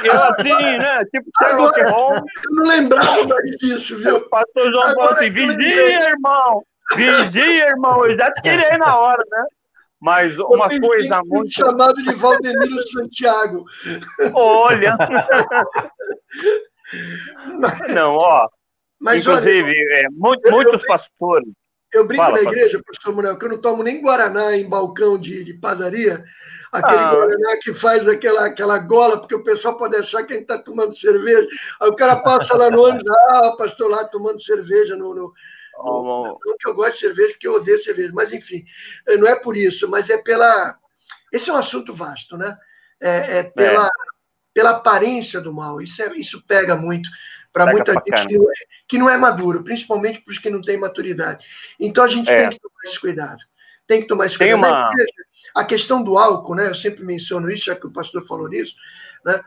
eu 0.02 0.22
assim, 0.22 0.78
né? 0.78 1.04
Tipo 1.04 1.30
Sherlock 1.38 1.80
Holmes. 1.82 2.24
Eu 2.44 2.52
não 2.54 2.64
lembrava 2.64 3.24
mais 3.24 3.50
disso, 3.58 3.98
viu? 3.98 4.16
O 4.16 4.28
pastor 4.28 4.72
João 4.72 4.94
falou 4.94 5.10
assim: 5.10 5.30
vigia, 5.30 6.10
irmão! 6.10 6.64
Vigia, 6.96 7.68
irmão! 7.68 8.04
Eu 8.04 8.16
já 8.16 8.32
tirei 8.32 8.76
na 8.78 8.98
hora, 8.98 9.22
né? 9.30 9.44
Mas 10.04 10.38
uma 10.38 10.68
coisa 10.68 11.22
muito. 11.24 11.50
chamado 11.50 11.94
de 12.02 12.12
Valdemiro 12.12 12.88
Santiago. 12.88 13.64
Olha! 14.34 14.98
Não, 17.88 18.14
ó. 18.16 18.46
Mas, 19.00 19.22
inclusive, 19.22 19.62
olha, 19.62 20.00
é, 20.00 20.06
muito, 20.10 20.44
eu, 20.44 20.52
muitos 20.52 20.82
eu, 20.82 20.86
pastores. 20.86 21.48
Eu 21.90 22.06
brinco 22.06 22.22
Fala, 22.22 22.34
na 22.34 22.50
igreja, 22.50 22.82
pastor 22.86 23.14
Manuel, 23.14 23.38
que 23.38 23.46
eu 23.46 23.48
não 23.48 23.56
tomo 23.56 23.82
nem 23.82 24.02
Guaraná 24.02 24.54
em 24.54 24.68
balcão 24.68 25.16
de, 25.16 25.42
de 25.42 25.54
padaria. 25.54 26.22
Aquele 26.70 27.00
ah. 27.00 27.10
Guaraná 27.10 27.56
que 27.62 27.72
faz 27.72 28.06
aquela, 28.06 28.44
aquela 28.44 28.76
gola, 28.76 29.18
porque 29.18 29.34
o 29.34 29.42
pessoal 29.42 29.78
pode 29.78 29.96
achar 29.96 30.22
que 30.24 30.34
a 30.34 30.36
gente 30.36 30.44
está 30.44 30.58
tomando 30.58 30.94
cerveja. 30.98 31.48
Aí 31.80 31.88
o 31.88 31.96
cara 31.96 32.16
passa 32.16 32.54
lá 32.58 32.70
no 32.70 32.82
ônibus, 32.82 33.08
ah, 33.08 33.54
pastor 33.56 33.88
lá 33.88 34.04
tomando 34.04 34.42
cerveja 34.42 34.96
no, 34.96 35.14
no 35.14 35.32
não, 35.78 36.38
que 36.58 36.68
eu 36.68 36.74
gosto 36.74 36.94
de 36.94 37.00
cerveja, 37.00 37.32
porque 37.32 37.48
eu 37.48 37.54
odeio 37.54 37.82
cerveja, 37.82 38.12
mas 38.14 38.32
enfim, 38.32 38.64
eh, 39.08 39.16
não 39.16 39.26
é 39.26 39.36
por 39.36 39.56
isso, 39.56 39.88
mas 39.88 40.10
é 40.10 40.18
pela. 40.18 40.76
Esse 41.32 41.50
é 41.50 41.52
um 41.52 41.56
assunto 41.56 41.92
vasto, 41.94 42.36
né? 42.36 42.56
É, 43.00 43.38
é 43.38 43.42
pela, 43.42 43.86
é. 43.86 43.90
pela 44.52 44.70
aparência 44.70 45.40
do 45.40 45.52
mal. 45.52 45.80
Isso, 45.80 46.02
é, 46.02 46.12
isso 46.14 46.42
pega 46.46 46.76
muito 46.76 47.08
para 47.52 47.70
muita 47.70 47.92
gente 47.92 48.26
que 48.26 48.38
não, 48.38 48.50
é, 48.50 48.54
que 48.88 48.98
não, 48.98 49.10
é, 49.10 49.16
maduro, 49.16 49.62
principalmente 49.62 50.20
para 50.20 50.32
os 50.32 50.38
que 50.38 50.50
não 50.50 50.60
têm 50.60 50.76
maturidade. 50.76 51.46
Então 51.78 52.04
a 52.04 52.08
gente 52.08 52.30
é. 52.30 52.36
tem 52.36 52.50
que 52.50 52.60
tomar 52.60 52.90
esse 52.90 53.00
cuidado. 53.00 53.38
Tem 53.86 54.00
que 54.02 54.08
tomar 54.08 54.26
esse 54.26 54.36
cuidado. 54.36 54.58
Uma... 54.58 54.90
A 55.54 55.64
questão 55.64 56.02
do 56.02 56.18
álcool, 56.18 56.56
né? 56.56 56.68
Eu 56.68 56.74
sempre 56.74 57.04
menciono 57.04 57.50
isso, 57.50 57.66
já 57.66 57.76
que 57.76 57.86
o 57.86 57.92
pastor 57.92 58.26
falou 58.26 58.48
nisso, 58.48 58.74
né? 59.24 59.40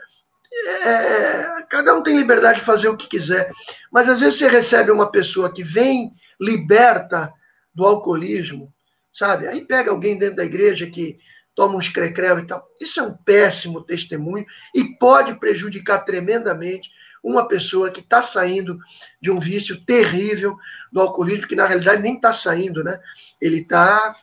É, 0.86 1.64
cada 1.70 1.94
um 1.94 2.02
tem 2.02 2.16
liberdade 2.16 2.60
de 2.60 2.66
fazer 2.66 2.88
o 2.88 2.98
que 2.98 3.08
quiser, 3.08 3.52
mas 3.92 4.10
às 4.10 4.20
vezes 4.20 4.40
você 4.40 4.48
recebe 4.48 4.92
uma 4.92 5.12
pessoa 5.12 5.54
que 5.54 5.64
vem 5.64 6.12
liberta 6.40 7.32
do 7.74 7.86
alcoolismo, 7.86 8.74
sabe? 9.14 9.48
Aí 9.48 9.66
pega 9.66 9.92
alguém 9.92 10.18
dentro 10.18 10.38
da 10.38 10.46
igreja 10.46 10.88
que 10.88 11.20
toma 11.56 11.76
uns 11.76 11.90
crecréu 11.90 12.40
e 12.40 12.48
tal. 12.48 12.66
Isso 12.80 13.00
é 13.00 13.04
um 13.04 13.14
péssimo 13.14 13.84
testemunho 13.84 14.46
e 14.74 14.84
pode 14.98 15.40
prejudicar 15.40 16.06
tremendamente 16.06 16.90
uma 17.24 17.48
pessoa 17.48 17.92
que 17.92 18.00
está 18.00 18.22
saindo 18.22 18.78
de 19.22 19.32
um 19.32 19.40
vício 19.40 19.84
terrível 19.84 20.56
do 20.92 21.02
alcoolismo, 21.02 21.48
que 21.48 21.56
na 21.56 21.66
realidade 21.66 22.02
nem 22.02 22.16
está 22.16 22.32
saindo, 22.32 22.84
né? 22.84 23.00
Ele 23.42 23.58
está 23.58 24.16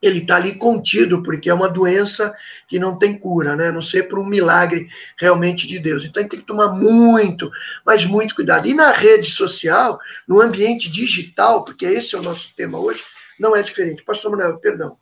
ele 0.00 0.20
está 0.20 0.36
ali 0.36 0.54
contido, 0.54 1.22
porque 1.22 1.48
é 1.48 1.54
uma 1.54 1.68
doença 1.68 2.34
que 2.68 2.78
não 2.78 2.98
tem 2.98 3.18
cura, 3.18 3.56
né? 3.56 3.68
A 3.68 3.72
não 3.72 3.82
ser 3.82 4.04
por 4.04 4.18
um 4.18 4.26
milagre 4.26 4.88
realmente 5.18 5.66
de 5.66 5.78
Deus. 5.78 6.04
Então 6.04 6.26
tem 6.26 6.38
que 6.38 6.46
tomar 6.46 6.68
muito, 6.68 7.50
mas 7.84 8.04
muito 8.04 8.34
cuidado. 8.34 8.68
E 8.68 8.74
na 8.74 8.92
rede 8.92 9.30
social, 9.30 9.98
no 10.28 10.40
ambiente 10.40 10.90
digital, 10.90 11.64
porque 11.64 11.86
esse 11.86 12.14
é 12.14 12.18
o 12.18 12.22
nosso 12.22 12.54
tema 12.54 12.78
hoje, 12.78 13.02
não 13.38 13.56
é 13.56 13.62
diferente. 13.62 14.02
Pastor 14.02 14.30
Manuel, 14.30 14.58
perdão. 14.58 14.96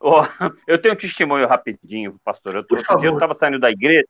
Oh, 0.00 0.22
eu 0.66 0.78
tenho 0.78 0.94
um 0.94 0.98
testemunho 0.98 1.46
rapidinho, 1.46 2.16
pastor. 2.24 2.54
Eu, 2.54 2.78
estava 3.12 3.34
saindo 3.34 3.58
da 3.58 3.70
igreja, 3.70 4.06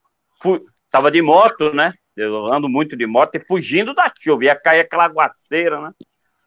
estava 0.84 1.10
de 1.10 1.22
moto, 1.22 1.72
né? 1.72 1.94
Eu 2.16 2.52
ando 2.52 2.68
muito 2.68 2.96
de 2.96 3.06
moto 3.06 3.36
e 3.36 3.40
fugindo 3.40 3.94
da 3.94 4.12
chuva, 4.18 4.44
ia 4.44 4.56
cair 4.56 4.80
aquela 4.80 5.04
aguaceira, 5.04 5.80
né? 5.80 5.92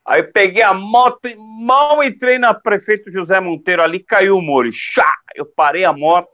Aí 0.06 0.24
peguei 0.24 0.64
a 0.64 0.74
moto 0.74 1.28
e 1.28 1.36
mal 1.36 2.04
entrei 2.04 2.40
na 2.40 2.54
prefeito 2.54 3.12
José 3.12 3.40
Monteiro 3.40 3.84
ali, 3.84 4.00
caiu 4.00 4.38
o 4.38 4.42
muro. 4.42 4.70
Chá! 4.72 5.14
Eu 5.36 5.46
parei 5.46 5.86
a 5.86 5.94
moto 5.94 6.30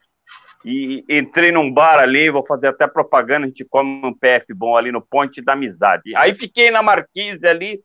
e 0.65 1.03
entrei 1.09 1.51
num 1.51 1.71
bar 1.71 1.99
ali, 1.99 2.29
vou 2.29 2.45
fazer 2.45 2.67
até 2.67 2.87
propaganda, 2.87 3.45
a 3.45 3.49
gente 3.49 3.65
come 3.65 4.01
um 4.03 4.13
PF 4.13 4.53
bom 4.53 4.75
ali 4.75 4.91
no 4.91 5.01
Ponte 5.01 5.41
da 5.41 5.53
Amizade. 5.53 6.15
Aí 6.15 6.33
fiquei 6.33 6.71
na 6.71 6.81
Marquise 6.81 7.45
ali, 7.45 7.79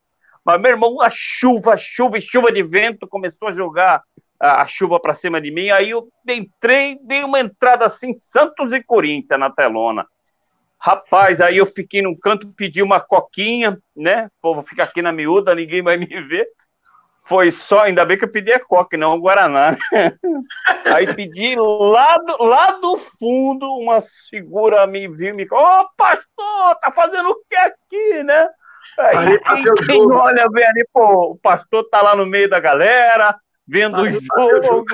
mas 0.45 0.61
meu 0.61 0.71
irmão, 0.71 1.01
a 1.01 1.11
chuva, 1.11 1.77
chuva 1.77 2.19
e 2.19 2.23
chuva 2.23 2.51
de 2.51 2.63
vento 2.63 3.07
começou 3.07 3.49
a 3.49 3.53
jogar 3.53 4.03
a, 4.41 4.63
a 4.63 4.67
chuva 4.67 4.99
para 4.99 5.15
cima 5.15 5.41
de 5.41 5.51
mim. 5.51 5.71
Aí 5.71 5.91
eu 5.91 6.09
entrei, 6.29 6.99
dei 7.03 7.23
uma 7.23 7.41
entrada 7.41 7.85
assim, 7.85 8.13
Santos 8.13 8.73
e 8.73 8.83
Corinthians 8.83 9.39
na 9.39 9.51
telona. 9.51 10.07
Rapaz, 10.85 11.41
aí 11.41 11.59
eu 11.59 11.67
fiquei 11.67 12.03
num 12.03 12.19
canto, 12.19 12.53
pedi 12.57 12.83
uma 12.83 12.99
coquinha, 12.99 13.79
né? 13.95 14.29
Pô, 14.41 14.53
vou 14.53 14.65
ficar 14.65 14.83
aqui 14.83 15.01
na 15.01 15.13
miúda, 15.13 15.55
ninguém 15.55 15.81
vai 15.81 15.97
me 15.97 16.07
ver. 16.07 16.45
Foi 17.25 17.53
só, 17.53 17.83
ainda 17.83 18.05
bem 18.05 18.19
que 18.19 18.25
eu 18.25 18.29
pedi 18.33 18.53
a 18.53 18.59
coca, 18.59 18.97
não 18.97 19.15
o 19.15 19.21
Guaraná. 19.21 19.77
aí 20.93 21.15
pedi 21.15 21.55
lá 21.55 22.19
do, 22.19 22.43
lá 22.43 22.71
do 22.73 22.97
fundo, 22.97 23.65
uma 23.77 24.01
figura 24.29 24.85
me 24.89 25.07
viu 25.07 25.33
me 25.37 25.45
Ô, 25.45 25.57
oh, 25.57 25.89
pastor, 25.97 26.75
tá 26.81 26.91
fazendo 26.91 27.29
o 27.29 27.41
que 27.49 27.55
aqui, 27.55 28.25
né? 28.25 28.49
Aí, 28.99 29.39
quem, 29.39 29.75
quem 29.87 30.13
olha, 30.13 30.49
vê 30.51 30.65
ali, 30.65 30.85
pô, 30.93 31.31
o 31.31 31.39
pastor 31.39 31.89
tá 31.91 32.03
lá 32.03 32.17
no 32.17 32.27
meio 32.27 32.51
da 32.51 32.59
galera, 32.59 33.37
vendo 33.67 33.97
o 34.01 34.11
jogo, 34.11 34.87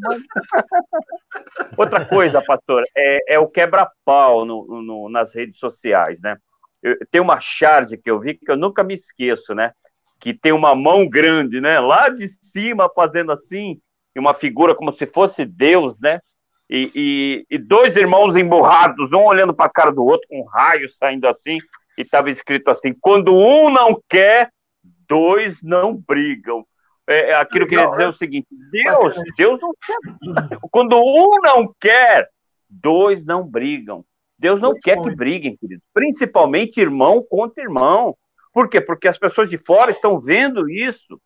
mas... 0.00 0.22
Outra 1.76 2.04
coisa, 2.06 2.42
pastor, 2.42 2.82
é, 2.96 3.34
é 3.34 3.38
o 3.38 3.48
quebra-pau 3.48 4.44
no, 4.44 4.82
no, 4.82 5.08
nas 5.08 5.34
redes 5.34 5.58
sociais, 5.58 6.20
né? 6.20 6.36
Eu, 6.82 6.96
tem 7.10 7.20
uma 7.20 7.40
charge 7.40 7.96
que 7.96 8.10
eu 8.10 8.20
vi 8.20 8.34
que 8.34 8.50
eu 8.50 8.56
nunca 8.56 8.82
me 8.82 8.94
esqueço, 8.94 9.54
né? 9.54 9.72
Que 10.20 10.32
tem 10.32 10.52
uma 10.52 10.74
mão 10.74 11.08
grande, 11.08 11.60
né? 11.60 11.78
Lá 11.80 12.08
de 12.08 12.28
cima 12.28 12.90
fazendo 12.94 13.32
assim, 13.32 13.80
e 14.14 14.18
uma 14.18 14.34
figura 14.34 14.74
como 14.74 14.92
se 14.92 15.06
fosse 15.06 15.44
Deus, 15.44 16.00
né? 16.00 16.20
E, 16.70 16.90
e, 16.94 17.46
e 17.50 17.58
dois 17.58 17.96
irmãos 17.96 18.36
emburrados, 18.36 19.12
um 19.12 19.24
olhando 19.24 19.54
para 19.54 19.66
a 19.66 19.72
cara 19.72 19.90
do 19.90 20.04
outro, 20.04 20.26
com 20.28 20.42
um 20.42 20.46
raio 20.46 20.90
saindo 20.90 21.26
assim, 21.26 21.56
e 21.96 22.02
estava 22.02 22.30
escrito 22.30 22.70
assim: 22.70 22.92
quando 23.00 23.34
um 23.34 23.70
não 23.70 24.00
quer, 24.08 24.50
dois 25.08 25.62
não 25.62 25.94
brigam. 25.96 26.64
É, 27.08 27.30
é, 27.30 27.34
aquilo 27.34 27.66
que 27.66 27.74
eu 27.74 27.78
queria 27.78 27.90
dizer 27.90 28.02
é 28.02 28.08
o 28.08 28.12
seguinte: 28.12 28.46
Deus, 28.70 29.14
Deus 29.34 29.60
não 29.60 29.72
quer. 29.72 30.58
Quando 30.70 30.94
um 30.98 31.40
não 31.42 31.74
quer, 31.80 32.28
dois 32.68 33.24
não 33.24 33.42
brigam. 33.42 34.04
Deus 34.38 34.60
não 34.60 34.74
quer 34.78 35.02
que 35.02 35.10
briguem, 35.16 35.56
querido. 35.56 35.82
Principalmente 35.92 36.80
irmão 36.80 37.24
contra 37.28 37.62
irmão. 37.62 38.14
Por 38.52 38.68
quê? 38.68 38.80
Porque 38.80 39.08
as 39.08 39.18
pessoas 39.18 39.48
de 39.48 39.56
fora 39.56 39.90
estão 39.90 40.20
vendo 40.20 40.68
isso. 40.68 41.20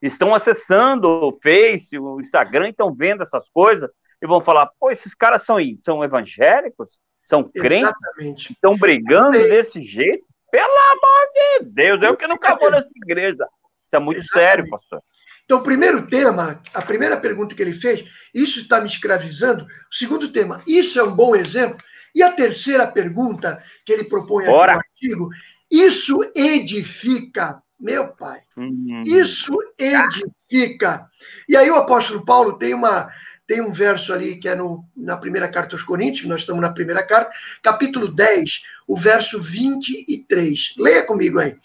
Estão 0.00 0.34
acessando 0.34 1.08
o 1.08 1.36
Face, 1.42 1.98
o 1.98 2.20
Instagram, 2.20 2.68
estão 2.68 2.94
vendo 2.94 3.22
essas 3.22 3.48
coisas 3.48 3.90
e 4.22 4.26
vão 4.26 4.42
falar: 4.42 4.70
pô, 4.78 4.90
esses 4.90 5.14
caras 5.14 5.42
são, 5.42 5.56
são 5.84 6.04
evangélicos? 6.04 6.98
São 7.24 7.42
crentes? 7.44 7.90
Exatamente. 7.90 8.52
Estão 8.52 8.76
brigando 8.76 9.32
desse 9.32 9.80
jeito? 9.80 10.24
Pelo 10.50 10.64
amor 10.64 11.60
de 11.60 11.64
Deus, 11.70 12.02
eu 12.02 12.16
que 12.16 12.26
nunca 12.26 12.56
vou 12.56 12.70
nessa 12.70 12.88
igreja. 12.96 13.46
Isso 13.88 13.96
é 13.96 13.98
muito 13.98 14.20
Exatamente. 14.20 14.48
sério, 14.50 14.70
pastor. 14.70 15.02
Então, 15.44 15.60
o 15.60 15.62
primeiro 15.62 16.06
tema, 16.06 16.62
a 16.74 16.82
primeira 16.82 17.16
pergunta 17.16 17.54
que 17.54 17.62
ele 17.62 17.72
fez, 17.72 18.04
isso 18.34 18.60
está 18.60 18.82
me 18.82 18.86
escravizando. 18.86 19.64
O 19.64 19.94
segundo 19.94 20.30
tema, 20.30 20.62
isso 20.66 21.00
é 21.00 21.02
um 21.02 21.14
bom 21.14 21.34
exemplo. 21.34 21.82
E 22.14 22.22
a 22.22 22.30
terceira 22.32 22.86
pergunta 22.86 23.62
que 23.86 23.92
ele 23.92 24.04
propõe 24.04 24.44
aqui 24.44 24.52
Bora. 24.52 24.74
no 24.74 24.78
artigo, 24.78 25.30
isso 25.70 26.20
edifica, 26.36 27.62
meu 27.80 28.08
pai. 28.08 28.40
Uhum. 28.58 29.02
Isso 29.06 29.54
edifica. 29.78 31.06
E 31.48 31.56
aí 31.56 31.70
o 31.70 31.76
apóstolo 31.76 32.26
Paulo 32.26 32.58
tem 32.58 32.74
uma 32.74 33.10
tem 33.48 33.62
um 33.62 33.72
verso 33.72 34.12
ali 34.12 34.36
que 34.36 34.46
é 34.46 34.54
no, 34.54 34.84
na 34.94 35.16
primeira 35.16 35.48
carta 35.48 35.74
aos 35.74 35.82
Coríntios, 35.82 36.28
nós 36.28 36.40
estamos 36.40 36.60
na 36.60 36.70
primeira 36.70 37.02
carta, 37.02 37.32
capítulo 37.62 38.06
10, 38.06 38.62
o 38.86 38.94
verso 38.94 39.40
23. 39.40 40.74
Leia 40.76 41.02
comigo 41.06 41.38
aí. 41.38 41.56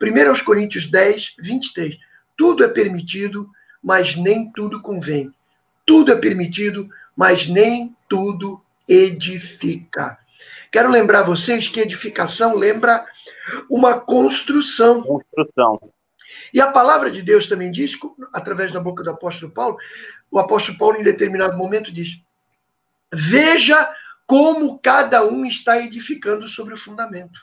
1 0.00 0.28
aos 0.28 0.42
Coríntios 0.42 0.86
10, 0.90 1.36
23. 1.38 1.96
Tudo 2.36 2.62
é 2.62 2.68
permitido, 2.68 3.48
mas 3.82 4.14
nem 4.14 4.52
tudo 4.52 4.82
convém. 4.82 5.32
Tudo 5.86 6.12
é 6.12 6.16
permitido, 6.16 6.86
mas 7.16 7.48
nem 7.48 7.96
tudo 8.06 8.62
edifica. 8.86 10.18
Quero 10.70 10.90
lembrar 10.90 11.22
vocês 11.22 11.68
que 11.68 11.80
edificação 11.80 12.54
lembra 12.54 13.06
uma 13.68 13.98
construção. 13.98 15.02
Construção. 15.02 15.80
E 16.52 16.60
a 16.60 16.70
palavra 16.70 17.10
de 17.10 17.22
Deus 17.22 17.46
também 17.46 17.70
diz, 17.70 17.92
através 18.32 18.72
da 18.72 18.80
boca 18.80 19.02
do 19.02 19.10
apóstolo 19.10 19.52
Paulo, 19.52 19.76
o 20.30 20.38
apóstolo 20.38 20.78
Paulo, 20.78 20.98
em 20.98 21.02
determinado 21.02 21.56
momento, 21.56 21.92
diz: 21.92 22.20
Veja 23.12 23.92
como 24.26 24.78
cada 24.78 25.26
um 25.26 25.44
está 25.44 25.78
edificando 25.78 26.46
sobre 26.46 26.74
o 26.74 26.78
fundamento. 26.78 27.40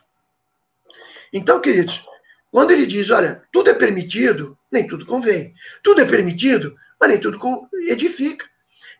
Então, 1.33 1.59
queridos, 1.59 2.01
quando 2.51 2.71
ele 2.71 2.85
diz, 2.85 3.09
olha, 3.09 3.43
tudo 3.51 3.69
é 3.69 3.73
permitido, 3.73 4.57
nem 4.71 4.87
tudo 4.87 5.05
convém. 5.05 5.53
Tudo 5.83 6.01
é 6.01 6.05
permitido, 6.05 6.75
mas 6.99 7.09
nem 7.09 7.19
tudo 7.19 7.69
edifica. 7.89 8.45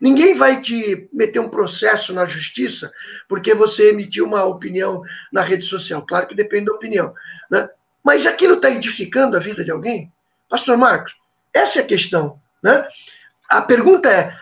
Ninguém 0.00 0.34
vai 0.34 0.60
te 0.60 1.08
meter 1.12 1.40
um 1.40 1.48
processo 1.48 2.12
na 2.12 2.24
justiça 2.24 2.92
porque 3.28 3.52
você 3.52 3.90
emitiu 3.90 4.26
uma 4.26 4.44
opinião 4.44 5.02
na 5.32 5.42
rede 5.42 5.64
social. 5.64 6.04
Claro 6.06 6.28
que 6.28 6.36
depende 6.36 6.66
da 6.66 6.74
opinião. 6.74 7.12
Né? 7.50 7.68
Mas 8.04 8.26
aquilo 8.26 8.54
está 8.54 8.70
edificando 8.70 9.36
a 9.36 9.40
vida 9.40 9.64
de 9.64 9.70
alguém? 9.70 10.12
Pastor 10.48 10.76
Marcos, 10.76 11.14
essa 11.52 11.80
é 11.80 11.82
a 11.82 11.86
questão. 11.86 12.40
Né? 12.62 12.88
A 13.48 13.62
pergunta 13.62 14.10
é: 14.10 14.36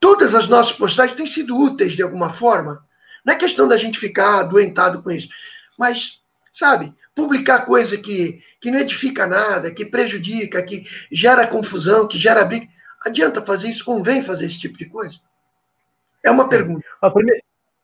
todas 0.00 0.34
as 0.34 0.48
nossas 0.48 0.72
postagens 0.72 1.16
têm 1.16 1.26
sido 1.26 1.56
úteis 1.56 1.94
de 1.94 2.02
alguma 2.02 2.30
forma? 2.30 2.84
Não 3.24 3.34
é 3.34 3.38
questão 3.38 3.68
da 3.68 3.76
gente 3.76 3.98
ficar 3.98 4.40
adoentado 4.40 5.02
com 5.02 5.10
isso. 5.10 5.28
Mas, 5.78 6.20
sabe, 6.52 6.92
publicar 7.14 7.64
coisa 7.64 7.96
que, 7.96 8.42
que 8.60 8.70
não 8.70 8.80
edifica 8.80 9.26
nada, 9.26 9.70
que 9.70 9.86
prejudica, 9.86 10.62
que 10.62 10.86
gera 11.10 11.46
confusão, 11.46 12.08
que 12.08 12.18
gera 12.18 12.44
briga. 12.44 12.68
Adianta 13.04 13.42
fazer 13.42 13.68
isso? 13.68 13.84
Convém 13.84 14.22
fazer 14.22 14.46
esse 14.46 14.60
tipo 14.60 14.78
de 14.78 14.86
coisa? 14.86 15.18
É 16.24 16.30
uma 16.30 16.48
pergunta. 16.48 16.84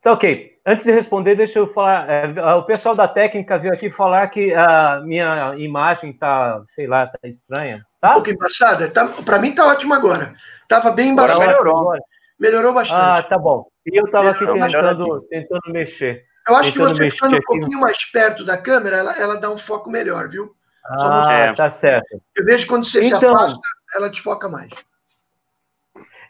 Tá 0.03 0.13
ok. 0.13 0.59
Antes 0.65 0.85
de 0.85 0.93
responder, 0.93 1.35
deixa 1.35 1.59
eu 1.59 1.73
falar. 1.73 2.09
É, 2.09 2.55
o 2.55 2.63
pessoal 2.63 2.95
da 2.95 3.09
técnica 3.09 3.59
veio 3.59 3.73
aqui 3.73 3.91
falar 3.91 4.29
que 4.29 4.53
a 4.55 5.01
minha 5.03 5.55
imagem 5.57 6.13
tá, 6.13 6.63
sei 6.75 6.87
lá, 6.87 7.07
tá 7.07 7.19
estranha. 7.25 7.85
Tá? 8.01 8.11
Um 8.11 8.15
pouco 8.15 8.31
embaçada? 8.31 8.91
Tá, 8.91 9.07
Para 9.09 9.39
mim 9.39 9.55
tá 9.55 9.67
ótimo 9.67 9.95
agora. 9.95 10.35
Tava 10.69 10.91
bem 10.91 11.11
embaçado. 11.11 11.41
Melhorou. 11.41 11.95
Melhorou 12.39 12.73
bastante. 12.73 13.01
Ah, 13.01 13.23
tá 13.23 13.39
bom. 13.39 13.67
E 13.87 13.99
eu 13.99 14.05
estava 14.05 14.31
aqui 14.31 14.47
tentando, 14.47 15.23
tentando 15.23 15.73
mexer. 15.73 16.25
Eu 16.47 16.57
acho 16.57 16.73
que 16.73 16.79
você 16.79 17.11
ficando 17.11 17.37
um 17.37 17.43
pouquinho 17.43 17.81
mais 17.81 18.05
perto 18.11 18.45
da 18.45 18.57
câmera, 18.57 18.97
ela, 18.97 19.13
ela 19.19 19.37
dá 19.37 19.51
um 19.51 19.59
foco 19.59 19.91
melhor, 19.91 20.29
viu? 20.29 20.55
Ah, 20.85 21.53
tá 21.55 21.69
certo. 21.69 22.23
Eu 22.37 22.45
vejo 22.45 22.67
quando 22.67 22.87
você 22.87 23.05
então, 23.05 23.21
se 23.21 23.27
afasta, 23.27 23.61
ela 23.95 24.11
te 24.11 24.23
foca 24.23 24.49
mais. 24.49 24.71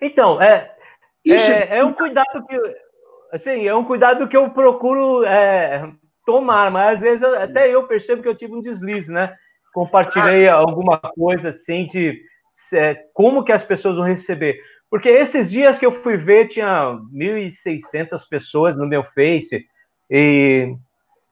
Então, 0.00 0.40
é, 0.40 0.74
é, 1.26 1.78
é, 1.78 1.84
um 1.84 1.92
cuidado 1.92 2.44
que 2.48 2.56
assim, 3.32 3.66
é 3.66 3.74
um 3.74 3.84
cuidado 3.84 4.28
que 4.28 4.36
eu 4.36 4.50
procuro 4.50 5.24
é, 5.24 5.90
tomar, 6.24 6.70
mas 6.70 6.96
às 6.96 7.00
vezes 7.00 7.22
eu, 7.22 7.34
até 7.40 7.74
eu 7.74 7.86
percebo 7.86 8.22
que 8.22 8.28
eu 8.28 8.34
tive 8.34 8.54
um 8.54 8.62
deslize, 8.62 9.10
né? 9.10 9.34
Compartilhei 9.72 10.48
ah. 10.48 10.54
alguma 10.54 10.98
coisa 10.98 11.50
assim 11.50 11.86
de 11.86 12.20
é, 12.72 12.96
como 13.14 13.44
que 13.44 13.52
as 13.52 13.64
pessoas 13.64 13.96
vão 13.96 14.04
receber. 14.04 14.58
Porque 14.90 15.08
esses 15.08 15.50
dias 15.50 15.78
que 15.78 15.84
eu 15.84 15.92
fui 15.92 16.16
ver, 16.16 16.48
tinha 16.48 16.98
1.600 17.12 18.26
pessoas 18.28 18.76
no 18.76 18.86
meu 18.86 19.04
Face, 19.04 19.64
e 20.10 20.74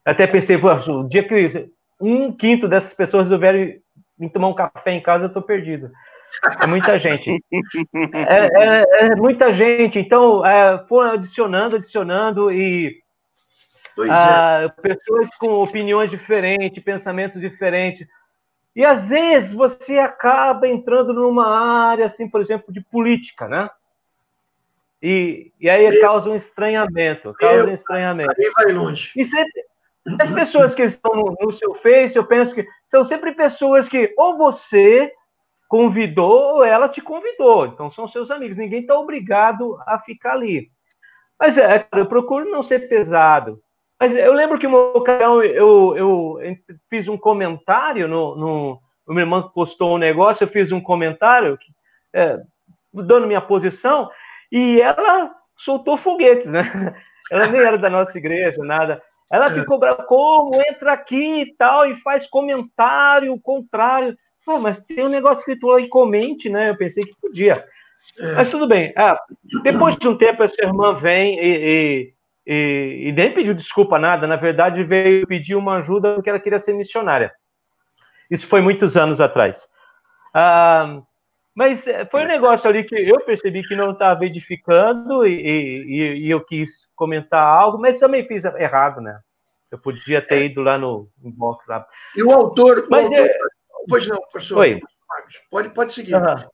até 0.05 0.27
pensei, 0.27 0.57
o 0.57 1.03
dia 1.09 1.27
que 1.27 1.69
um 2.01 2.31
quinto 2.31 2.69
dessas 2.69 2.93
pessoas 2.93 3.25
resolverem 3.25 3.81
vir 4.19 4.31
tomar 4.31 4.49
um 4.49 4.55
café 4.55 4.93
em 4.93 5.03
casa, 5.03 5.25
eu 5.25 5.29
estou 5.29 5.43
perdido. 5.43 5.91
É 6.61 6.67
muita 6.67 6.99
gente. 6.99 7.43
É, 8.15 8.47
é, 8.47 9.07
é 9.07 9.17
muita 9.17 9.53
gente. 9.53 9.99
Então, 9.99 10.45
é, 10.45 10.85
foram 10.87 11.13
adicionando, 11.13 11.77
adicionando, 11.77 12.53
e 12.53 13.01
ah, 14.11 14.73
pessoas 14.83 15.31
com 15.39 15.63
opiniões 15.63 16.11
diferentes, 16.11 16.83
pensamentos 16.83 17.41
diferentes. 17.41 18.07
E 18.75 18.85
às 18.85 19.09
vezes 19.09 19.55
você 19.55 19.99
acaba 19.99 20.69
entrando 20.69 21.15
numa 21.15 21.49
área, 21.91 22.05
assim, 22.05 22.29
por 22.29 22.41
exemplo, 22.41 22.73
de 22.73 22.83
política, 22.83 23.49
né? 23.49 23.71
E, 25.03 25.53
e 25.59 25.71
aí 25.71 26.01
causa 26.01 26.29
um 26.29 26.35
estranhamento, 26.35 27.33
causa 27.35 27.71
um 27.71 27.73
estranhamento. 27.73 28.35
Aí 28.39 28.51
vai 28.55 28.73
longe. 28.73 29.13
E 29.17 29.25
sempre, 29.25 29.63
as 30.21 30.31
pessoas 30.31 30.75
que 30.75 30.83
estão 30.83 31.15
no, 31.15 31.35
no, 31.41 31.53
seu 31.53 31.75
Face, 31.75 32.17
eu 32.17 32.27
penso 32.27 32.55
que 32.55 32.67
são 32.85 33.05
sempre 33.05 33.33
pessoas 33.33 33.89
que 33.89 34.13
ou 34.17 34.37
você 34.37 35.11
convidou 35.69 36.57
ou 36.57 36.65
ela 36.65 36.89
te 36.89 37.01
convidou. 37.01 37.67
Então 37.67 37.91
são 37.91 38.07
seus 38.07 38.31
amigos. 38.31 38.57
Ninguém 38.57 38.81
está 38.81 38.99
obrigado 38.99 39.79
a 39.87 39.99
ficar 39.99 40.33
ali. 40.33 40.71
Mas 41.39 41.59
é, 41.59 41.87
eu 41.95 42.07
procuro 42.07 42.51
não 42.51 42.63
ser 42.63 42.89
pesado. 42.89 43.61
Mas 43.99 44.15
eu 44.15 44.33
lembro 44.33 44.59
que 44.59 44.67
uma 44.67 44.79
ocasião 44.79 45.43
eu, 45.43 45.97
eu, 45.97 46.39
eu 46.39 46.57
fiz 46.91 47.09
um 47.09 47.17
comentário 47.17 48.07
no, 48.07 48.37
no. 48.37 48.81
O 49.07 49.13
meu 49.13 49.23
irmão 49.23 49.49
postou 49.51 49.95
um 49.95 49.99
negócio, 49.99 50.45
eu 50.45 50.49
fiz 50.49 50.73
um 50.73 50.81
comentário, 50.81 51.57
é, 52.13 52.41
dando 52.93 53.27
minha 53.27 53.41
posição, 53.41 54.11
e 54.51 54.81
ela 54.81 55.33
soltou 55.57 55.97
foguetes, 55.97 56.51
né? 56.51 56.63
Ela 57.29 57.49
nem 57.49 57.61
era 57.61 57.77
da 57.77 57.91
nossa 57.91 58.17
igreja, 58.17 58.63
nada. 58.63 59.03
Ela 59.33 59.51
ficou 59.51 59.81
brava, 59.81 60.05
como 60.05 60.55
entra 60.63 60.93
aqui 60.93 61.41
e 61.43 61.57
tal, 61.57 61.91
e 61.91 61.97
faz 61.97 62.29
comentário 62.29 63.37
contrário. 63.41 64.17
Ah, 64.47 64.59
mas 64.59 64.81
tem 64.81 65.05
um 65.05 65.09
negócio 65.09 65.41
escrito 65.41 65.71
aí, 65.73 65.89
comente, 65.89 66.49
né? 66.49 66.71
Eu 66.71 66.77
pensei 66.77 67.05
que 67.05 67.15
podia. 67.21 67.65
É. 68.19 68.35
Mas 68.35 68.49
tudo 68.49 68.69
bem. 68.69 68.93
Ah, 68.97 69.19
depois 69.63 69.97
de 69.97 70.09
um 70.09 70.17
tempo, 70.17 70.43
essa 70.43 70.65
irmã 70.65 70.95
vem 70.95 71.39
e, 71.39 71.57
e 71.57 72.17
e, 72.47 73.09
e, 73.09 73.13
nem 73.13 73.35
pediu 73.35 73.53
desculpa 73.53 73.99
nada, 73.99 74.25
na 74.27 74.37
verdade 74.37 74.85
veio 74.85 75.27
pedir 75.27 75.57
uma 75.57 75.79
ajuda 75.79 76.15
porque 76.15 76.31
ela 76.31 76.39
queria 76.39 76.61
ser 76.61 76.75
missionária. 76.75 77.33
Isso 78.31 78.47
foi 78.47 78.61
muitos 78.61 78.97
anos 78.97 79.21
atrás. 79.21 79.69
Ah, 80.33 81.03
mas 81.53 81.87
foi 82.11 82.23
um 82.23 82.29
negócio 82.29 82.69
ali 82.71 82.85
que 82.85 82.95
eu 82.95 83.19
percebi 83.25 83.67
que 83.67 83.75
não 83.75 83.93
estava 83.93 84.25
edificando 84.25 85.27
e, 85.27 85.33
e, 85.33 86.27
e, 86.27 86.31
eu 86.31 86.45
quis 86.45 86.87
comentar 86.95 87.43
algo, 87.43 87.79
mas 87.79 87.99
também 87.99 88.27
fiz 88.29 88.45
errado, 88.45 89.01
né? 89.01 89.19
Eu 89.71 89.79
podia 89.79 90.23
ter 90.23 90.45
ido 90.45 90.63
lá 90.63 90.79
no 90.79 91.09
inbox 91.25 91.67
lá. 91.67 91.85
E 92.15 92.23
o 92.23 92.31
autor. 92.31 92.87
Mas, 92.89 93.09
o 93.11 93.15
autor 93.15 93.27
é... 93.27 93.39
Pois 93.89 94.07
não, 94.07 94.21
professor. 94.31 94.59
Oi. 94.59 94.81
Pode, 95.51 95.71
pode 95.71 95.95
seguir. 95.95 96.15
Uhum. 96.15 96.49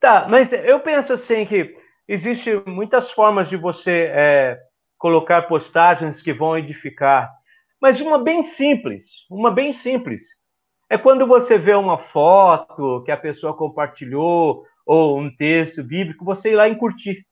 Tá, 0.00 0.26
mas 0.28 0.52
eu 0.52 0.80
penso 0.80 1.14
assim 1.14 1.46
que 1.46 1.76
existe 2.06 2.54
muitas 2.66 3.10
formas 3.10 3.48
de 3.48 3.56
você 3.56 4.10
é, 4.12 4.60
colocar 4.98 5.42
postagens 5.42 6.20
que 6.20 6.32
vão 6.32 6.58
edificar. 6.58 7.32
Mas 7.80 8.00
uma 8.00 8.22
bem 8.22 8.42
simples, 8.42 9.26
uma 9.30 9.50
bem 9.50 9.72
simples. 9.72 10.22
É 10.88 10.98
quando 10.98 11.26
você 11.26 11.58
vê 11.58 11.74
uma 11.74 11.98
foto 11.98 13.02
que 13.04 13.10
a 13.10 13.16
pessoa 13.16 13.56
compartilhou 13.56 14.64
ou 14.86 15.18
um 15.18 15.34
texto 15.34 15.82
bíblico, 15.82 16.24
você 16.24 16.52
ir 16.52 16.56
lá 16.56 16.68
e 16.68 16.76
curtir. 16.76 17.26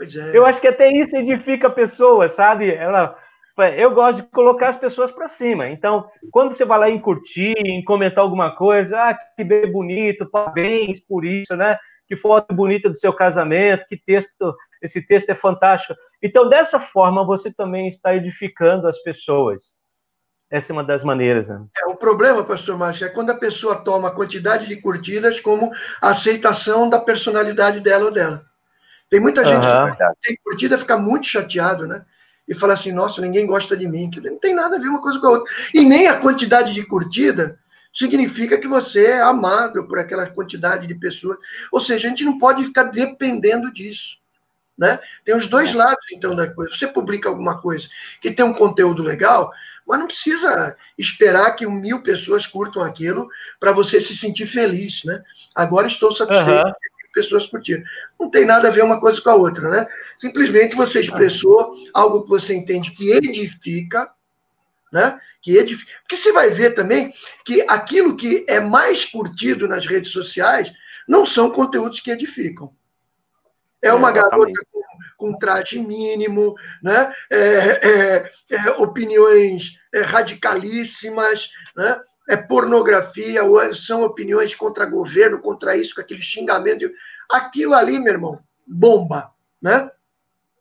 É. 0.00 0.36
Eu 0.36 0.44
acho 0.44 0.60
que 0.60 0.68
até 0.68 0.90
isso 0.92 1.16
edifica 1.16 1.68
a 1.68 1.72
pessoa, 1.72 2.28
sabe? 2.28 2.72
Ela, 2.72 3.16
eu 3.76 3.92
gosto 3.92 4.22
de 4.22 4.28
colocar 4.28 4.68
as 4.68 4.76
pessoas 4.76 5.10
para 5.10 5.28
cima. 5.28 5.68
Então, 5.68 6.08
quando 6.30 6.54
você 6.54 6.64
vai 6.64 6.78
lá 6.78 6.90
em 6.90 6.98
curtir, 6.98 7.54
em 7.56 7.84
comentar 7.84 8.22
alguma 8.22 8.54
coisa, 8.56 9.00
ah, 9.00 9.14
que 9.14 9.44
bem 9.44 9.70
bonito, 9.70 10.28
parabéns 10.28 11.00
por 11.00 11.24
isso, 11.24 11.54
né? 11.56 11.78
Que 12.08 12.16
foto 12.16 12.54
bonita 12.54 12.90
do 12.90 12.98
seu 12.98 13.12
casamento, 13.12 13.86
que 13.86 13.96
texto 13.96 14.54
esse 14.82 15.00
texto 15.00 15.30
é 15.30 15.34
fantástico. 15.34 15.98
Então, 16.22 16.46
dessa 16.46 16.78
forma, 16.78 17.24
você 17.24 17.50
também 17.50 17.88
está 17.88 18.14
edificando 18.14 18.86
as 18.86 18.98
pessoas. 19.02 19.72
Essa 20.50 20.72
é 20.72 20.74
uma 20.74 20.84
das 20.84 21.02
maneiras. 21.02 21.48
Né? 21.48 21.64
É, 21.82 21.86
o 21.86 21.96
problema, 21.96 22.44
pastor 22.44 22.76
Márcio, 22.76 23.06
é 23.06 23.08
quando 23.08 23.30
a 23.30 23.34
pessoa 23.34 23.76
toma 23.76 24.08
a 24.08 24.14
quantidade 24.14 24.66
de 24.66 24.76
curtidas 24.76 25.40
como 25.40 25.72
aceitação 26.02 26.88
da 26.88 27.00
personalidade 27.00 27.80
dela 27.80 28.04
ou 28.04 28.12
dela. 28.12 28.44
Tem 29.08 29.20
muita 29.20 29.44
gente 29.44 29.66
uhum. 29.66 29.90
que 29.90 30.28
tem 30.28 30.36
curtida 30.44 30.76
fica 30.76 30.98
muito 30.98 31.26
chateado, 31.26 31.86
né? 31.86 32.04
E 32.46 32.54
fala 32.54 32.74
assim, 32.74 32.92
nossa, 32.92 33.20
ninguém 33.20 33.46
gosta 33.46 33.76
de 33.76 33.88
mim. 33.88 34.10
Não 34.22 34.38
tem 34.38 34.54
nada 34.54 34.76
a 34.76 34.78
ver 34.78 34.88
uma 34.88 35.00
coisa 35.00 35.18
com 35.18 35.26
a 35.26 35.30
outra. 35.30 35.52
E 35.72 35.84
nem 35.84 36.06
a 36.06 36.20
quantidade 36.20 36.74
de 36.74 36.84
curtida 36.84 37.58
significa 37.92 38.58
que 38.58 38.68
você 38.68 39.06
é 39.06 39.22
amável 39.22 39.86
por 39.86 39.98
aquela 39.98 40.26
quantidade 40.26 40.86
de 40.86 40.94
pessoas. 40.94 41.38
Ou 41.72 41.80
seja, 41.80 42.06
a 42.06 42.10
gente 42.10 42.24
não 42.24 42.38
pode 42.38 42.64
ficar 42.64 42.84
dependendo 42.84 43.72
disso. 43.72 44.18
Né? 44.76 44.98
Tem 45.24 45.36
os 45.36 45.46
dois 45.46 45.70
é. 45.70 45.74
lados, 45.74 46.04
então, 46.12 46.34
da 46.34 46.52
coisa. 46.52 46.74
Você 46.74 46.88
publica 46.88 47.28
alguma 47.28 47.60
coisa 47.60 47.86
que 48.20 48.32
tem 48.32 48.44
um 48.44 48.52
conteúdo 48.52 49.02
legal, 49.02 49.52
mas 49.86 50.00
não 50.00 50.08
precisa 50.08 50.76
esperar 50.98 51.52
que 51.52 51.66
mil 51.66 52.02
pessoas 52.02 52.46
curtam 52.46 52.82
aquilo 52.82 53.28
para 53.60 53.70
você 53.70 54.00
se 54.00 54.16
sentir 54.16 54.46
feliz. 54.46 55.02
Né? 55.04 55.22
Agora 55.54 55.86
estou 55.86 56.12
satisfeito. 56.12 56.66
Uhum. 56.66 56.72
Pessoas 57.14 57.46
curtiram. 57.46 57.82
Não 58.18 58.28
tem 58.28 58.44
nada 58.44 58.68
a 58.68 58.70
ver 58.70 58.82
uma 58.82 59.00
coisa 59.00 59.20
com 59.20 59.30
a 59.30 59.34
outra, 59.34 59.68
né? 59.70 59.86
Simplesmente 60.18 60.74
você 60.74 61.00
expressou 61.00 61.74
algo 61.94 62.22
que 62.22 62.28
você 62.28 62.54
entende 62.54 62.90
que 62.90 63.12
edifica, 63.12 64.10
né? 64.92 65.18
Que 65.40 65.56
edifica. 65.56 65.92
Porque 66.00 66.16
você 66.16 66.32
vai 66.32 66.50
ver 66.50 66.74
também 66.74 67.14
que 67.44 67.64
aquilo 67.68 68.16
que 68.16 68.44
é 68.48 68.58
mais 68.60 69.04
curtido 69.04 69.68
nas 69.68 69.86
redes 69.86 70.10
sociais 70.10 70.72
não 71.06 71.24
são 71.24 71.50
conteúdos 71.50 72.00
que 72.00 72.10
edificam. 72.10 72.74
É 73.82 73.92
uma 73.92 74.10
garota 74.10 74.52
com, 74.72 74.80
com 75.16 75.38
traje 75.38 75.78
mínimo, 75.78 76.54
né? 76.82 77.12
É, 77.30 77.38
é, 77.38 78.30
é, 78.50 78.70
opiniões 78.78 79.72
é, 79.92 80.00
radicalíssimas, 80.00 81.50
né? 81.76 82.00
É 82.28 82.36
pornografia, 82.36 83.44
ou 83.44 83.74
são 83.74 84.02
opiniões 84.02 84.54
contra 84.54 84.86
governo, 84.86 85.40
contra 85.40 85.76
isso, 85.76 85.94
com 85.94 86.00
aquele 86.00 86.22
xingamento. 86.22 86.90
Aquilo 87.30 87.74
ali, 87.74 87.98
meu 87.98 88.12
irmão, 88.12 88.40
bomba, 88.66 89.30
né? 89.60 89.90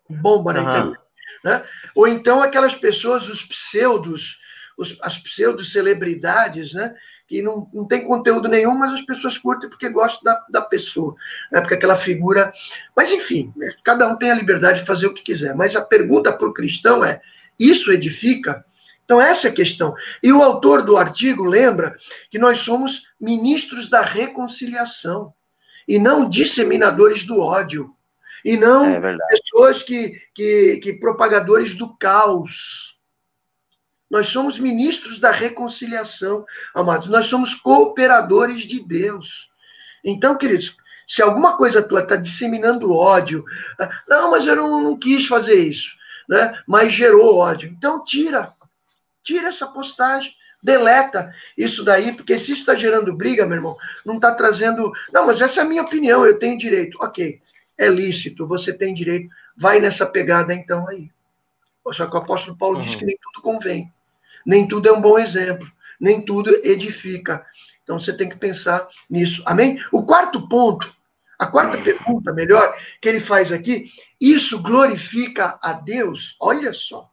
Bomba 0.10 0.54
na 0.54 0.62
uhum. 0.62 0.70
internet. 0.70 1.04
Né? 1.44 1.66
Ou 1.96 2.08
então 2.08 2.42
aquelas 2.42 2.76
pessoas, 2.76 3.28
os 3.28 3.44
pseudos, 3.44 4.40
os, 4.78 4.98
as 5.02 5.18
pseudo-celebridades, 5.18 6.74
né? 6.74 6.96
que 7.28 7.42
não, 7.42 7.70
não 7.74 7.86
tem 7.86 8.06
conteúdo 8.06 8.48
nenhum, 8.48 8.76
mas 8.76 8.94
as 8.94 9.02
pessoas 9.02 9.38
curtem 9.38 9.70
porque 9.70 9.90
gostam 9.90 10.24
da, 10.24 10.46
da 10.50 10.62
pessoa, 10.62 11.16
né? 11.52 11.62
porque 11.62 11.76
aquela 11.76 11.96
figura. 11.96 12.54
Mas, 12.96 13.12
enfim, 13.12 13.54
né? 13.56 13.74
cada 13.84 14.08
um 14.08 14.18
tem 14.18 14.32
a 14.32 14.36
liberdade 14.36 14.80
de 14.80 14.86
fazer 14.86 15.08
o 15.08 15.14
que 15.14 15.24
quiser. 15.24 15.56
Mas 15.56 15.76
a 15.76 15.82
pergunta 15.82 16.32
para 16.32 16.48
o 16.48 16.54
cristão 16.54 17.04
é: 17.04 17.22
isso 17.60 17.92
edifica? 17.92 18.66
Então, 19.06 19.22
essa 19.22 19.48
é 19.48 19.52
a 19.52 19.54
questão. 19.54 19.94
E 20.22 20.32
o 20.32 20.42
autor 20.42 20.82
do 20.82 20.98
artigo 20.98 21.44
lembra 21.44 21.98
que 22.30 22.40
nós 22.40 22.62
somos 22.62 23.04
ministros 23.20 23.90
da 23.90 24.02
reconciliação 24.02 25.34
e 25.88 26.00
não 26.00 26.30
disseminadores 26.30 27.24
do 27.26 27.40
ódio. 27.40 27.94
E 28.46 28.58
não 28.58 28.86
é 28.86 29.18
pessoas 29.30 29.84
que, 29.84 30.20
que, 30.34 30.78
que 30.78 30.94
propagadores 30.94 31.76
do 31.76 31.96
caos. 31.98 32.98
Nós 34.10 34.30
somos 34.30 34.60
ministros 34.60 35.20
da 35.20 35.32
reconciliação, 35.32 36.46
amados. 36.76 37.08
Nós 37.08 37.26
somos 37.26 37.56
cooperadores 37.56 38.64
de 38.64 38.80
Deus. 38.80 39.50
Então, 40.04 40.38
queridos, 40.38 40.76
se 41.08 41.22
alguma 41.22 41.58
coisa 41.58 41.82
tua 41.82 42.02
está 42.02 42.16
disseminando 42.16 42.94
ódio, 42.94 43.44
ah, 43.80 43.90
não, 44.08 44.32
mas 44.32 44.46
eu 44.46 44.56
não, 44.56 44.82
não, 44.82 44.98
quis 44.98 45.26
fazer 45.26 45.56
isso, 45.56 45.92
né? 46.28 46.62
mas 46.68 46.94
gerou 46.94 47.38
ódio. 47.38 47.70
Então, 47.70 48.04
tira. 48.04 48.52
Tira 49.24 49.50
essa 49.50 49.68
postagem. 49.68 50.34
Deleta 50.62 51.34
isso 51.58 51.84
daí, 51.84 52.14
porque 52.14 52.40
se 52.40 52.54
está 52.54 52.74
gerando 52.74 53.18
briga, 53.18 53.46
meu 53.46 53.58
irmão, 53.58 53.78
não 54.06 54.16
está 54.16 54.34
trazendo. 54.34 54.94
Não, 55.12 55.28
mas 55.28 55.42
essa 55.42 55.60
é 55.60 55.64
a 55.64 55.68
minha 55.68 55.82
opinião, 55.82 56.26
eu 56.26 56.40
tenho 56.40 56.58
direito. 56.58 56.98
Ok, 57.02 57.42
é 57.78 57.88
lícito, 57.90 58.48
você 58.48 58.72
tem 58.72 58.94
direito. 58.94 59.30
Vai 59.58 59.82
nessa 59.82 60.06
pegada 60.06 60.54
então 60.54 60.88
aí. 60.88 61.12
Só 61.92 62.06
que 62.08 62.16
o 62.16 62.20
apóstolo 62.20 62.58
Paulo 62.58 62.78
uhum. 62.78 62.84
diz 62.84 62.96
que 62.96 63.06
nem 63.06 63.18
tudo 63.22 63.42
convém 63.42 63.92
nem 64.46 64.68
tudo 64.68 64.88
é 64.88 64.92
um 64.92 65.02
bom 65.02 65.18
exemplo, 65.18 65.70
nem 66.00 66.22
tudo 66.22 66.52
edifica. 66.64 67.46
Então 67.84 68.00
você 68.00 68.16
tem 68.16 68.30
que 68.30 68.38
pensar 68.38 68.88
nisso. 69.10 69.42
Amém? 69.46 69.80
O 69.92 70.06
quarto 70.06 70.48
ponto, 70.48 70.94
a 71.38 71.48
quarta 71.48 71.78
pergunta, 71.78 72.34
melhor, 72.34 72.76
que 73.02 73.10
ele 73.10 73.20
faz 73.20 73.52
aqui, 73.52 73.90
isso 74.20 74.62
glorifica 74.62 75.60
a 75.62 75.74
Deus? 75.74 76.36
Olha 76.40 76.74
só. 76.74 77.10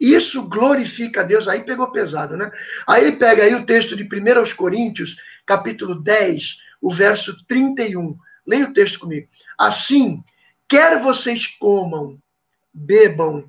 Isso 0.00 0.48
glorifica 0.48 1.20
a 1.20 1.24
Deus. 1.24 1.48
Aí 1.48 1.64
pegou 1.64 1.90
pesado, 1.90 2.36
né? 2.36 2.50
Aí 2.86 3.06
ele 3.06 3.16
pega 3.16 3.42
aí 3.42 3.54
o 3.54 3.66
texto 3.66 3.96
de 3.96 4.04
1 4.04 4.56
Coríntios, 4.56 5.16
capítulo 5.44 5.94
10, 5.94 6.58
o 6.80 6.92
verso 6.92 7.36
31. 7.46 8.16
Leia 8.46 8.66
o 8.66 8.72
texto 8.72 9.00
comigo. 9.00 9.28
Assim, 9.58 10.22
quer 10.68 11.00
vocês 11.00 11.46
comam, 11.46 12.18
bebam 12.72 13.48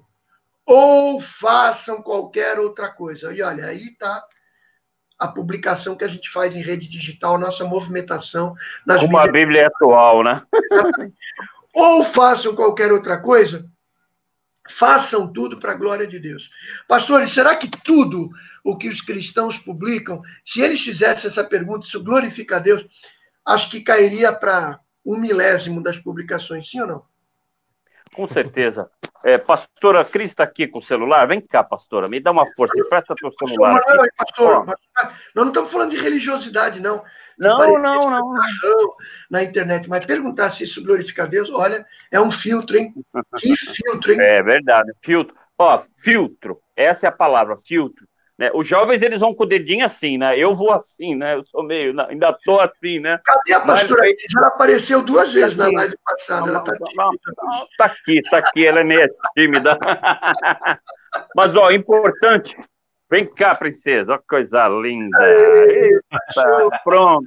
ou 0.65 1.19
façam 1.19 2.01
qualquer 2.01 2.59
outra 2.59 2.89
coisa. 2.89 3.33
E 3.33 3.41
olha, 3.41 3.65
aí 3.65 3.87
está 3.87 4.23
a 5.17 5.27
publicação 5.27 5.95
que 5.95 6.03
a 6.03 6.07
gente 6.07 6.29
faz 6.29 6.55
em 6.55 6.61
rede 6.61 6.87
digital, 6.87 7.37
nossa 7.37 7.65
movimentação. 7.65 8.55
Nas 8.85 9.01
Uma 9.01 9.25
mídias... 9.25 9.33
Bíblia 9.33 9.67
atual, 9.67 10.23
né? 10.23 10.41
ou 11.75 12.03
façam 12.03 12.55
qualquer 12.55 12.91
outra 12.91 13.19
coisa, 13.19 13.65
façam 14.69 15.31
tudo 15.31 15.59
para 15.59 15.71
a 15.71 15.75
glória 15.75 16.07
de 16.07 16.19
Deus. 16.19 16.49
Pastores, 16.87 17.33
será 17.33 17.55
que 17.55 17.69
tudo 17.69 18.29
o 18.63 18.77
que 18.77 18.89
os 18.89 19.01
cristãos 19.01 19.57
publicam, 19.57 20.21
se 20.45 20.61
eles 20.61 20.81
fizessem 20.81 21.29
essa 21.29 21.43
pergunta, 21.43 21.87
isso 21.87 22.03
glorifica 22.03 22.57
a 22.57 22.59
Deus, 22.59 22.85
acho 23.45 23.69
que 23.69 23.81
cairia 23.81 24.31
para 24.31 24.79
um 25.05 25.17
milésimo 25.17 25.81
das 25.81 25.97
publicações, 25.97 26.69
sim 26.69 26.79
ou 26.81 26.87
não? 26.87 27.05
Com 28.13 28.27
certeza. 28.27 28.89
É, 29.23 29.37
pastora 29.37 30.03
Cris 30.05 30.31
está 30.31 30.43
aqui 30.43 30.67
com 30.67 30.79
o 30.79 30.83
celular. 30.83 31.27
Vem 31.27 31.41
cá, 31.41 31.63
pastora, 31.63 32.07
me 32.07 32.19
dá 32.19 32.31
uma 32.31 32.45
força. 32.53 32.73
Presta 32.89 33.15
teu 33.15 33.31
celular. 33.31 33.81
Não, 33.87 33.95
não, 33.95 34.05
pastor, 34.17 34.65
nós 34.65 34.77
não 35.35 35.47
estamos 35.49 35.71
falando 35.71 35.91
de 35.91 35.97
religiosidade, 35.97 36.79
não. 36.79 37.03
Não, 37.39 37.79
não, 37.79 38.11
não. 38.11 38.33
Na 39.29 39.41
internet, 39.41 39.87
mas 39.89 40.05
perguntar 40.05 40.49
se 40.51 40.65
isso 40.65 40.83
glorifica 40.83 41.23
a 41.23 41.27
Deus, 41.27 41.49
olha, 41.49 41.85
é 42.11 42.19
um 42.19 42.29
filtro, 42.29 42.77
hein? 42.77 42.93
Que 43.37 43.55
filtro, 43.55 44.11
hein? 44.11 44.19
É 44.19 44.43
verdade, 44.43 44.91
filtro. 45.01 45.35
Ó, 45.57 45.81
filtro, 45.97 46.59
essa 46.75 47.07
é 47.07 47.09
a 47.09 47.13
palavra, 47.13 47.57
filtro. 47.57 48.05
Né? 48.37 48.49
Os 48.53 48.65
jovens, 48.65 49.01
eles 49.01 49.19
vão 49.19 49.33
com 49.33 49.43
o 49.43 49.45
dedinho 49.45 49.85
assim, 49.85 50.17
né? 50.17 50.37
Eu 50.39 50.55
vou 50.55 50.71
assim, 50.71 51.13
né? 51.13 51.35
Eu 51.35 51.45
sou 51.45 51.61
meio, 51.61 51.93
ainda 52.07 52.31
tô 52.45 52.57
assim, 52.57 52.97
né? 52.97 53.19
Cadê 53.25 53.53
a 53.53 53.59
pastora? 53.59 54.01
Mas, 54.01 54.15
ela 54.33 54.47
apareceu 54.47 55.01
duas 55.01 55.33
vezes 55.33 55.57
na 55.57 55.69
live 55.69 55.95
passada. 56.05 56.45
Não, 56.45 56.47
ela 56.47 56.59
tá, 56.61 56.71
não, 56.95 57.11
não, 57.11 57.67
tá 57.77 57.85
aqui, 57.85 58.21
tá 58.29 58.37
aqui, 58.37 58.65
ela 58.65 58.79
é 58.79 58.83
meio 58.85 59.09
tímida. 59.35 59.77
Mas, 61.35 61.53
ó, 61.57 61.69
importante, 61.69 62.55
Vem 63.09 63.25
cá, 63.25 63.55
princesa, 63.55 64.11
olha 64.11 64.21
que 64.21 64.27
coisa 64.27 64.67
linda. 64.67 65.17
Eita, 65.27 66.81
pronto. 66.83 67.25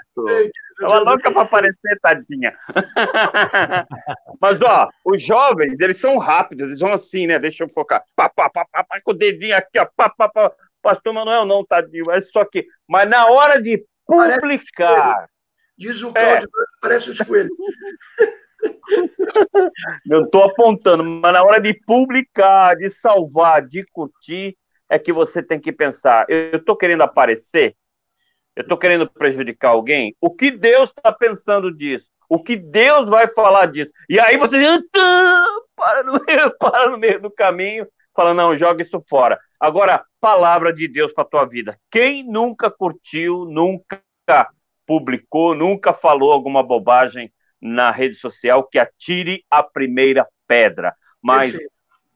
Ela 0.81 1.01
louca 1.01 1.31
para 1.31 1.43
aparecer, 1.43 1.99
tadinha. 2.01 2.57
Mas, 4.41 4.61
ó, 4.61 4.89
os 5.05 5.23
jovens, 5.23 5.79
eles 5.81 6.01
são 6.01 6.19
rápidos, 6.19 6.69
eles 6.69 6.81
vão 6.81 6.93
assim, 6.93 7.27
né? 7.27 7.39
Deixa 7.39 7.65
eu 7.65 7.69
focar. 7.69 8.03
Pá, 8.15 8.29
pá, 8.29 8.49
pá, 8.49 8.65
pá, 8.71 8.85
pá, 8.85 9.01
com 9.03 9.11
o 9.11 9.15
dedinho 9.15 9.57
aqui, 9.57 9.79
ó. 9.79 9.87
Pá, 9.97 10.09
pá, 10.09 10.29
pá. 10.29 10.53
Pastor 10.81 11.13
Manuel, 11.13 11.45
não, 11.45 11.65
tadinho, 11.65 12.11
é 12.11 12.21
só 12.21 12.45
que. 12.45 12.67
Mas 12.89 13.09
na 13.09 13.27
hora 13.27 13.61
de 13.61 13.85
publicar. 14.07 15.29
Diz 15.77 16.03
o 16.03 16.13
Cláudio, 16.13 16.47
é. 16.47 16.49
parece 16.81 17.11
os 17.11 17.19
coelhos. 17.19 17.51
Eu 20.09 20.25
estou 20.25 20.45
apontando, 20.45 21.03
mas 21.03 21.33
na 21.33 21.43
hora 21.43 21.61
de 21.61 21.75
publicar, 21.75 22.77
de 22.77 22.89
salvar, 22.91 23.67
de 23.67 23.85
curtir, 23.93 24.57
é 24.93 24.99
que 24.99 25.11
você 25.11 25.43
tem 25.43 25.59
que 25.59 25.73
pensar: 25.73 26.27
eu 26.29 26.59
estou 26.59 26.77
querendo 26.77 27.03
aparecer? 27.03 27.75
Eu 28.55 28.61
estou 28.63 28.77
querendo 28.77 29.11
prejudicar 29.11 29.71
alguém? 29.71 30.15
O 30.21 30.31
que 30.31 30.51
Deus 30.51 30.91
está 30.91 31.11
pensando 31.11 31.75
disso? 31.75 32.11
O 32.29 32.43
que 32.43 32.57
Deus 32.57 33.09
vai 33.09 33.27
falar 33.27 33.67
disso? 33.67 33.91
E 34.07 34.21
aí 34.21 34.37
você 34.37 34.59
para 35.75 36.03
no 36.03 36.21
meio, 36.29 36.59
para 36.59 36.91
no 36.91 36.99
meio 36.99 37.23
do 37.23 37.31
caminho, 37.31 37.87
fala: 38.15 38.35
não, 38.35 38.55
joga 38.55 38.83
isso 38.83 39.03
fora. 39.09 39.41
Agora, 39.59 40.05
palavra 40.21 40.71
de 40.75 40.87
Deus 40.87 41.11
para 41.11 41.25
a 41.25 41.29
tua 41.29 41.47
vida. 41.47 41.79
Quem 41.91 42.23
nunca 42.23 42.71
curtiu, 42.71 43.47
nunca 43.47 44.03
publicou, 44.87 45.55
nunca 45.55 45.95
falou 45.95 46.33
alguma 46.33 46.63
bobagem 46.63 47.33
na 47.59 47.91
rede 47.91 48.17
social, 48.17 48.65
que 48.65 48.79
atire 48.79 49.43
a 49.51 49.63
primeira 49.63 50.29
pedra. 50.47 50.95
Mas 51.23 51.57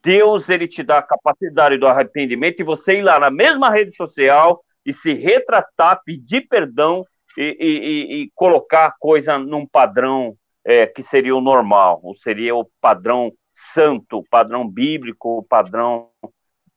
Deus, 0.07 0.49
ele 0.49 0.69
te 0.69 0.85
dá 0.85 0.99
a 0.99 1.03
capacidade 1.03 1.77
do 1.79 1.87
arrependimento 1.89 2.61
e 2.61 2.65
você 2.65 2.99
ir 2.99 3.03
lá 3.03 3.19
na 3.19 3.29
mesma 3.29 3.69
rede 3.71 3.93
social 3.97 4.63
e 4.85 4.93
se 4.93 5.13
retratar, 5.13 6.01
pedir 6.05 6.43
perdão 6.43 7.05
e, 7.37 7.57
e, 7.59 8.23
e 8.23 8.31
colocar 8.33 8.87
a 8.87 8.95
coisa 9.01 9.37
num 9.37 9.67
padrão 9.67 10.37
é, 10.65 10.87
que 10.87 11.03
seria 11.03 11.35
o 11.35 11.41
normal, 11.41 11.99
ou 12.05 12.15
seria 12.15 12.55
o 12.55 12.71
padrão 12.81 13.33
santo, 13.53 14.19
o 14.19 14.25
padrão 14.31 14.69
bíblico, 14.69 15.39
o 15.39 15.43
padrão 15.43 16.09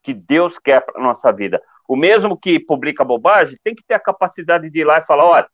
que 0.01 0.11
Deus 0.11 0.57
quer 0.57 0.83
para 0.83 0.99
nossa 0.99 1.31
vida. 1.31 1.61
O 1.87 1.95
mesmo 1.95 2.35
que 2.35 2.59
publica 2.59 3.05
bobagem 3.05 3.59
tem 3.63 3.75
que 3.75 3.83
ter 3.87 3.93
a 3.93 3.99
capacidade 3.99 4.71
de 4.71 4.79
ir 4.79 4.85
lá 4.85 4.97
e 4.97 5.05
falar: 5.05 5.25
olha, 5.25 5.49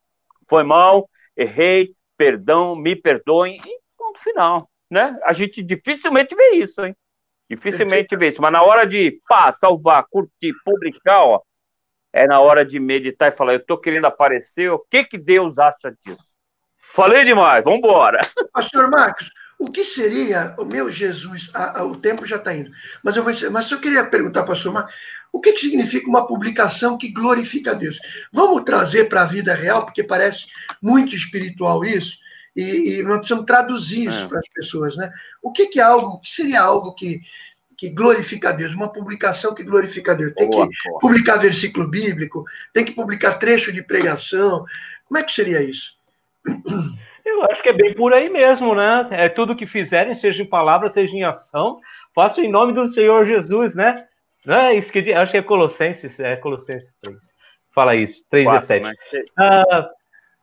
foi 0.49 0.63
mal, 0.63 1.09
errei, 1.35 1.93
perdão, 2.15 2.73
me 2.73 2.95
perdoem, 2.95 3.57
e 3.57 3.79
ponto 3.97 4.19
final. 4.21 4.69
Né? 4.89 5.19
A 5.25 5.33
gente 5.33 5.61
dificilmente 5.61 6.33
vê 6.33 6.51
isso, 6.51 6.85
hein? 6.85 6.95
Dificilmente 7.49 8.15
vê 8.15 8.29
isso. 8.29 8.41
Mas 8.41 8.51
na 8.51 8.63
hora 8.63 8.85
de 8.85 9.19
pá, 9.27 9.53
salvar, 9.53 10.05
curtir, 10.09 10.53
publicar, 10.63 11.23
ó, 11.23 11.41
é 12.11 12.25
na 12.25 12.39
hora 12.39 12.65
de 12.65 12.79
meditar 12.79 13.29
e 13.29 13.35
falar, 13.35 13.53
eu 13.53 13.59
estou 13.59 13.77
querendo 13.77 14.05
aparecer, 14.05 14.71
o 14.71 14.79
que, 14.79 15.03
que 15.03 15.17
Deus 15.17 15.59
acha 15.59 15.95
disso? 16.03 16.23
Falei 16.77 17.25
demais, 17.25 17.63
vamos 17.63 17.79
embora. 17.79 18.21
Pastor 18.53 18.89
Marcos, 18.89 19.29
o 19.59 19.69
que 19.69 19.83
seria, 19.83 20.55
o 20.57 20.65
meu 20.65 20.89
Jesus, 20.89 21.49
a, 21.53 21.79
a, 21.79 21.83
o 21.83 21.95
tempo 21.95 22.25
já 22.25 22.37
está 22.37 22.55
indo, 22.55 22.71
mas 23.03 23.15
eu, 23.17 23.23
vou, 23.23 23.33
mas 23.51 23.69
eu 23.69 23.79
queria 23.79 24.05
perguntar, 24.05 24.43
pastor 24.43 24.71
Marcos, 24.71 24.95
o 25.31 25.41
que, 25.41 25.51
que 25.51 25.59
significa 25.59 26.07
uma 26.07 26.25
publicação 26.25 26.97
que 26.97 27.11
glorifica 27.11 27.71
a 27.71 27.73
Deus? 27.73 27.97
Vamos 28.31 28.63
trazer 28.63 29.09
para 29.09 29.23
a 29.23 29.25
vida 29.25 29.53
real, 29.53 29.83
porque 29.83 30.01
parece 30.01 30.45
muito 30.81 31.13
espiritual 31.13 31.83
isso, 31.83 32.17
e, 32.55 32.99
e 32.99 33.03
nós 33.03 33.17
precisamos 33.17 33.45
traduzir 33.45 34.09
isso 34.09 34.23
é. 34.23 34.27
para 34.27 34.39
as 34.39 34.49
pessoas, 34.49 34.95
né? 34.95 35.11
O 35.41 35.51
que, 35.51 35.67
que 35.67 35.79
é 35.79 35.83
algo, 35.83 36.13
o 36.13 36.19
que 36.19 36.29
seria 36.29 36.61
algo 36.61 36.93
que, 36.93 37.19
que 37.77 37.89
glorifica 37.89 38.49
a 38.49 38.51
Deus, 38.53 38.73
uma 38.73 38.91
publicação 38.91 39.53
que 39.53 39.63
glorifica 39.63 40.13
a 40.13 40.15
Deus. 40.15 40.33
Tem 40.33 40.49
boa, 40.49 40.67
que 40.67 40.89
boa. 40.89 40.99
publicar 40.99 41.37
versículo 41.37 41.87
bíblico, 41.87 42.43
tem 42.73 42.85
que 42.85 42.93
publicar 42.93 43.35
trecho 43.35 43.73
de 43.73 43.83
pregação. 43.83 44.65
Como 45.05 45.17
é 45.17 45.23
que 45.23 45.31
seria 45.31 45.61
isso? 45.61 45.93
Eu 47.25 47.43
acho 47.45 47.61
que 47.61 47.69
é 47.69 47.73
bem 47.73 47.93
por 47.93 48.13
aí 48.13 48.29
mesmo, 48.29 48.75
né? 48.75 49.07
É 49.11 49.27
tudo 49.27 49.55
que 49.55 49.65
fizerem, 49.65 50.13
seja 50.13 50.43
em 50.43 50.45
palavra, 50.45 50.89
seja 50.89 51.13
em 51.13 51.23
ação, 51.23 51.79
façam 52.13 52.43
em 52.43 52.51
nome 52.51 52.71
do 52.71 52.85
Senhor 52.85 53.25
Jesus, 53.25 53.75
né? 53.75 54.05
Não 54.45 54.55
é 54.55 54.75
isso 54.75 54.91
que 54.91 55.11
acho 55.11 55.31
que 55.31 55.39
é 55.39 55.41
Colossenses, 55.41 56.19
é 56.19 56.35
Colossenses 56.35 56.95
3. 57.01 57.17
Fala 57.73 57.95
isso, 57.95 58.25
3 58.29 58.45
Quatro, 58.45 58.63
e 58.63 58.67
7. 58.67 58.83
Né? 58.83 58.93
Ah, 59.37 59.89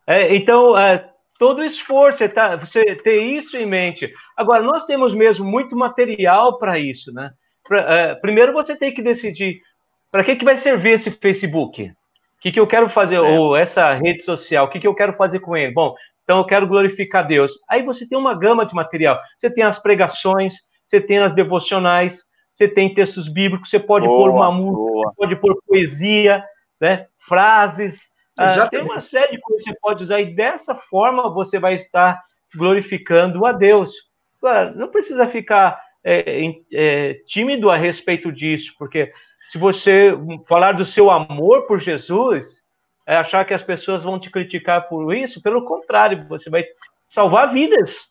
é, 0.09 0.35
então, 0.35 0.77
é, 0.77 1.09
todo 1.43 1.65
esforço, 1.65 2.29
tá, 2.29 2.55
você 2.55 2.95
ter 2.95 3.21
isso 3.21 3.57
em 3.57 3.67
mente. 3.67 4.15
Agora, 4.37 4.63
nós 4.63 4.87
temos 4.87 5.13
mesmo 5.13 5.45
muito 5.45 5.75
material 5.75 6.57
para 6.57 6.79
isso, 6.79 7.13
né? 7.13 7.33
Pra, 7.67 7.81
é, 7.81 8.15
primeiro 8.15 8.53
você 8.53 8.77
tem 8.77 8.95
que 8.95 9.03
decidir 9.03 9.61
para 10.09 10.23
que, 10.23 10.37
que 10.37 10.45
vai 10.45 10.57
servir 10.57 10.93
esse 10.93 11.11
Facebook. 11.11 11.83
O 11.83 11.95
que, 12.41 12.53
que 12.53 12.61
eu 12.61 12.67
quero 12.69 12.89
fazer, 12.89 13.17
é. 13.17 13.21
ou 13.21 13.57
essa 13.57 13.93
rede 13.93 14.23
social, 14.23 14.67
o 14.67 14.69
que, 14.69 14.79
que 14.79 14.87
eu 14.87 14.95
quero 14.95 15.15
fazer 15.15 15.41
com 15.41 15.57
ele? 15.57 15.73
Bom, 15.73 15.97
então 16.23 16.39
eu 16.39 16.45
quero 16.45 16.65
glorificar 16.65 17.27
Deus. 17.27 17.53
Aí 17.69 17.83
você 17.83 18.09
tem 18.09 18.17
uma 18.17 18.39
gama 18.39 18.65
de 18.65 18.73
material. 18.73 19.19
Você 19.37 19.51
tem 19.51 19.65
as 19.65 19.81
pregações, 19.81 20.55
você 20.87 21.01
tem 21.01 21.19
as 21.19 21.35
devocionais, 21.35 22.23
você 22.53 22.69
tem 22.69 22.95
textos 22.95 23.27
bíblicos, 23.27 23.69
você 23.69 23.81
pode 23.81 24.07
boa, 24.07 24.17
pôr 24.17 24.31
uma 24.31 24.53
música, 24.53 25.13
pode 25.17 25.35
pôr 25.35 25.61
poesia, 25.67 26.45
né? 26.81 27.09
frases, 27.27 28.12
ah, 28.37 28.69
tem 28.69 28.83
uma 28.83 29.01
série 29.01 29.39
que 29.39 29.53
você 29.53 29.75
pode 29.81 30.05
usar, 30.05 30.21
e 30.21 30.35
dessa 30.35 30.75
forma 30.75 31.33
você 31.33 31.59
vai 31.59 31.75
estar 31.75 32.21
glorificando 32.55 33.45
a 33.45 33.53
Deus. 33.53 33.93
Claro, 34.41 34.77
não 34.77 34.89
precisa 34.89 35.29
ficar 35.29 35.81
é, 36.05 36.53
é, 36.73 37.15
tímido 37.27 37.71
a 37.71 37.77
respeito 37.77 38.33
disso, 38.33 38.73
porque 38.79 39.13
se 39.51 39.59
você 39.59 40.13
falar 40.49 40.73
do 40.73 40.85
seu 40.85 41.11
amor 41.11 41.67
por 41.67 41.79
Jesus, 41.79 42.63
é 43.07 43.17
achar 43.17 43.45
que 43.45 43.55
as 43.55 43.63
pessoas 43.63 44.03
vão 44.03 44.19
te 44.19 44.31
criticar 44.31 44.89
por 44.89 45.15
isso, 45.15 45.43
pelo 45.43 45.65
contrário, 45.65 46.27
você 46.29 46.49
vai 46.49 46.65
salvar 47.09 47.53
vidas. 47.53 48.11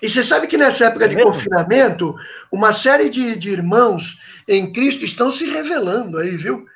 E 0.00 0.08
você 0.08 0.24
sabe 0.24 0.46
que 0.46 0.56
nessa 0.56 0.86
época 0.86 1.04
é 1.04 1.08
de 1.08 1.22
confinamento, 1.22 2.14
uma 2.50 2.72
série 2.72 3.10
de, 3.10 3.36
de, 3.36 3.50
irmãos 3.50 4.16
em 4.48 4.72
Cristo 4.72 5.04
estão 5.04 5.30
se 5.30 5.44
revelando 5.50 6.18
aí, 6.18 6.36
viu? 6.36 6.66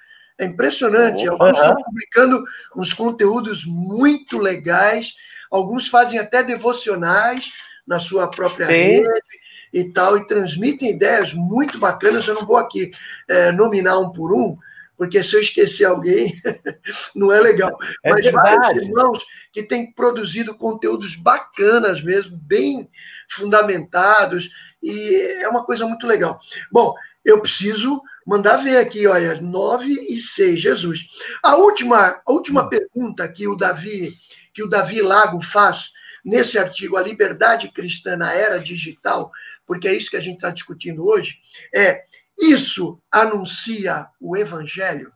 É 0.40 0.46
impressionante. 0.46 1.28
Alguns 1.28 1.52
estão 1.52 1.82
publicando 1.82 2.42
uns 2.74 2.94
conteúdos 2.94 3.66
muito 3.66 4.38
legais, 4.38 5.14
alguns 5.50 5.86
fazem 5.86 6.18
até 6.18 6.42
devocionais 6.42 7.52
na 7.86 8.00
sua 8.00 8.26
própria 8.26 8.66
Sim. 8.66 8.72
rede 8.72 9.10
e 9.70 9.84
tal, 9.92 10.16
e 10.16 10.26
transmitem 10.26 10.92
ideias 10.92 11.34
muito 11.34 11.78
bacanas. 11.78 12.26
Eu 12.26 12.36
não 12.36 12.46
vou 12.46 12.56
aqui 12.56 12.90
é, 13.28 13.52
nominar 13.52 13.98
um 13.98 14.10
por 14.10 14.32
um, 14.32 14.56
porque 14.96 15.22
se 15.22 15.36
eu 15.36 15.42
esquecer 15.42 15.84
alguém, 15.84 16.40
não 17.14 17.30
é 17.30 17.38
legal. 17.38 17.76
É 18.02 18.10
Mas 18.10 18.24
verdade. 18.24 18.56
vários 18.56 18.82
irmãos 18.82 19.22
que 19.52 19.62
têm 19.62 19.92
produzido 19.92 20.54
conteúdos 20.54 21.16
bacanas 21.16 22.02
mesmo, 22.02 22.34
bem 22.38 22.88
fundamentados, 23.28 24.48
e 24.82 25.14
é 25.42 25.48
uma 25.48 25.66
coisa 25.66 25.86
muito 25.86 26.06
legal. 26.06 26.40
Bom, 26.72 26.94
eu 27.22 27.42
preciso 27.42 28.00
mandar 28.30 28.58
ver 28.58 28.76
aqui, 28.76 29.08
olha, 29.08 29.40
9 29.40 29.92
e 30.08 30.20
6, 30.20 30.62
Jesus. 30.62 31.00
A 31.42 31.56
última, 31.56 32.22
a 32.24 32.32
última 32.32 32.64
hum. 32.64 32.68
pergunta 32.68 33.28
que 33.28 33.48
o 33.48 33.56
Davi, 33.56 34.14
que 34.54 34.62
o 34.62 34.68
Davi 34.68 35.02
Lago 35.02 35.42
faz 35.42 35.90
nesse 36.24 36.56
artigo, 36.56 36.96
A 36.96 37.02
Liberdade 37.02 37.72
Cristã 37.72 38.16
na 38.16 38.32
Era 38.32 38.60
Digital, 38.60 39.32
porque 39.66 39.88
é 39.88 39.94
isso 39.94 40.10
que 40.10 40.16
a 40.16 40.20
gente 40.20 40.36
está 40.36 40.50
discutindo 40.50 41.04
hoje, 41.04 41.38
é 41.74 42.04
isso 42.38 43.02
anuncia 43.10 44.06
o 44.20 44.36
Evangelho? 44.36 45.12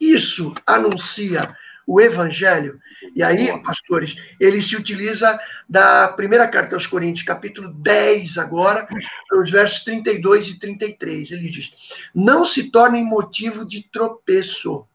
Isso 0.00 0.52
anuncia 0.66 1.42
o 1.86 2.00
Evangelho? 2.00 2.78
E 3.14 3.22
aí, 3.22 3.48
pastores, 3.62 4.14
ele 4.38 4.62
se 4.62 4.76
utiliza 4.76 5.38
da 5.68 6.08
primeira 6.08 6.46
carta 6.48 6.76
aos 6.76 6.86
Coríntios, 6.86 7.26
capítulo 7.26 7.72
10, 7.72 8.38
agora, 8.38 8.86
os 9.32 9.50
versos 9.50 9.84
32 9.84 10.48
e 10.48 10.58
33. 10.58 11.30
Ele 11.30 11.50
diz: 11.50 11.70
Não 12.14 12.44
se 12.44 12.70
tornem 12.70 13.04
motivo 13.04 13.66
de 13.66 13.82
tropeço, 13.92 14.86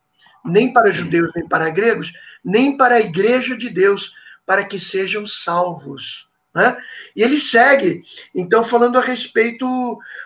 nem 0.45 0.71
para 0.71 0.91
judeus, 0.91 1.31
nem 1.35 1.47
para 1.47 1.69
gregos, 1.69 2.11
nem 2.43 2.77
para 2.77 2.95
a 2.95 3.01
igreja 3.01 3.57
de 3.57 3.69
Deus, 3.69 4.13
para 4.45 4.63
que 4.63 4.79
sejam 4.79 5.25
salvos 5.27 6.27
né? 6.57 6.75
E 7.15 7.21
ele 7.21 7.39
segue, 7.39 8.01
então, 8.33 8.65
falando 8.65 8.97
a 8.97 9.01
respeito, 9.01 9.67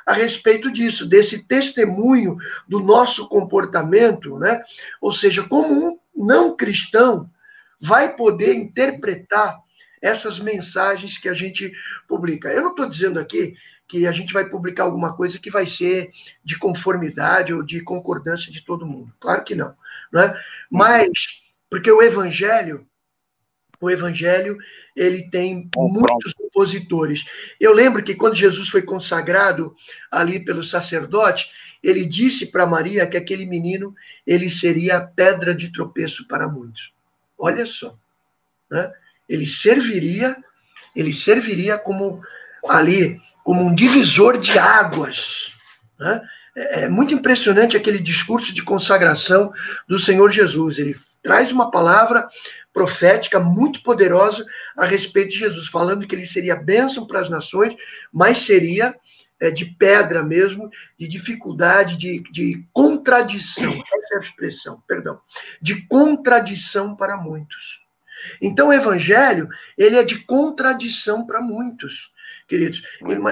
a 0.05 0.13
respeito 0.13 0.71
disso, 0.71 1.05
desse 1.05 1.39
testemunho 1.39 2.37
do 2.65 2.79
nosso 2.79 3.27
comportamento, 3.27 4.39
né? 4.39 4.63
ou 5.01 5.11
seja, 5.11 5.43
como 5.43 5.89
um 5.89 5.99
não 6.15 6.55
cristão 6.55 7.29
vai 7.79 8.15
poder 8.15 8.53
interpretar 8.53 9.59
essas 10.01 10.39
mensagens 10.39 11.17
que 11.17 11.29
a 11.29 11.33
gente 11.33 11.71
publica. 12.07 12.49
Eu 12.49 12.63
não 12.63 12.71
estou 12.71 12.89
dizendo 12.89 13.19
aqui 13.19 13.55
que 13.87 14.07
a 14.07 14.11
gente 14.11 14.33
vai 14.33 14.49
publicar 14.49 14.83
alguma 14.83 15.13
coisa 15.13 15.37
que 15.37 15.51
vai 15.51 15.65
ser 15.65 16.11
de 16.43 16.57
conformidade 16.57 17.53
ou 17.53 17.61
de 17.61 17.81
concordância 17.81 18.51
de 18.51 18.61
todo 18.61 18.85
mundo. 18.85 19.13
Claro 19.19 19.43
que 19.43 19.53
não. 19.53 19.75
Né? 20.11 20.33
Mas, 20.69 21.09
porque 21.69 21.91
o 21.91 22.01
evangelho, 22.01 22.87
o 23.81 23.89
evangelho, 23.89 24.57
ele 24.95 25.29
tem 25.29 25.69
muitos 25.75 26.33
opositores. 26.39 27.25
Eu 27.59 27.73
lembro 27.73 28.03
que 28.03 28.15
quando 28.15 28.35
Jesus 28.35 28.69
foi 28.69 28.81
consagrado 28.81 29.75
ali 30.09 30.43
pelo 30.43 30.63
sacerdote, 30.63 31.49
ele 31.83 32.05
disse 32.05 32.45
para 32.45 32.65
Maria 32.65 33.07
que 33.07 33.17
aquele 33.17 33.45
menino 33.45 33.95
ele 34.25 34.49
seria 34.49 35.01
pedra 35.01 35.53
de 35.53 35.71
tropeço 35.71 36.27
para 36.27 36.47
muitos. 36.47 36.91
Olha 37.37 37.65
só, 37.65 37.97
né? 38.69 38.91
ele 39.27 39.47
serviria, 39.47 40.37
ele 40.95 41.13
serviria 41.13 41.77
como 41.77 42.21
ali 42.67 43.19
como 43.43 43.63
um 43.63 43.73
divisor 43.73 44.37
de 44.37 44.57
águas. 44.59 45.51
Né? 45.99 46.21
É, 46.55 46.83
é 46.83 46.89
muito 46.89 47.13
impressionante 47.13 47.75
aquele 47.75 47.99
discurso 47.99 48.53
de 48.53 48.61
consagração 48.61 49.51
do 49.87 49.99
Senhor 49.99 50.31
Jesus. 50.31 50.77
Ele 50.77 50.95
traz 51.23 51.51
uma 51.51 51.71
palavra 51.71 52.27
profética 52.73 53.39
muito 53.39 53.83
poderosa 53.83 54.45
a 54.77 54.85
respeito 54.85 55.31
de 55.31 55.39
Jesus, 55.39 55.67
falando 55.67 56.07
que 56.07 56.15
ele 56.15 56.25
seria 56.25 56.55
bênção 56.55 57.05
para 57.05 57.19
as 57.19 57.29
nações, 57.29 57.75
mas 58.11 58.39
seria 58.39 58.95
de 59.49 59.65
pedra 59.65 60.23
mesmo, 60.23 60.69
de 60.99 61.07
dificuldade, 61.07 61.97
de, 61.97 62.21
de 62.31 62.63
contradição. 62.71 63.73
Essa 63.73 64.15
é 64.15 64.17
a 64.17 64.21
expressão, 64.21 64.83
perdão. 64.87 65.19
De 65.61 65.87
contradição 65.87 66.95
para 66.95 67.17
muitos. 67.17 67.81
Então, 68.39 68.67
o 68.67 68.73
evangelho, 68.73 69.49
ele 69.77 69.97
é 69.97 70.03
de 70.03 70.19
contradição 70.19 71.25
para 71.25 71.41
muitos, 71.41 72.11
queridos. 72.47 72.83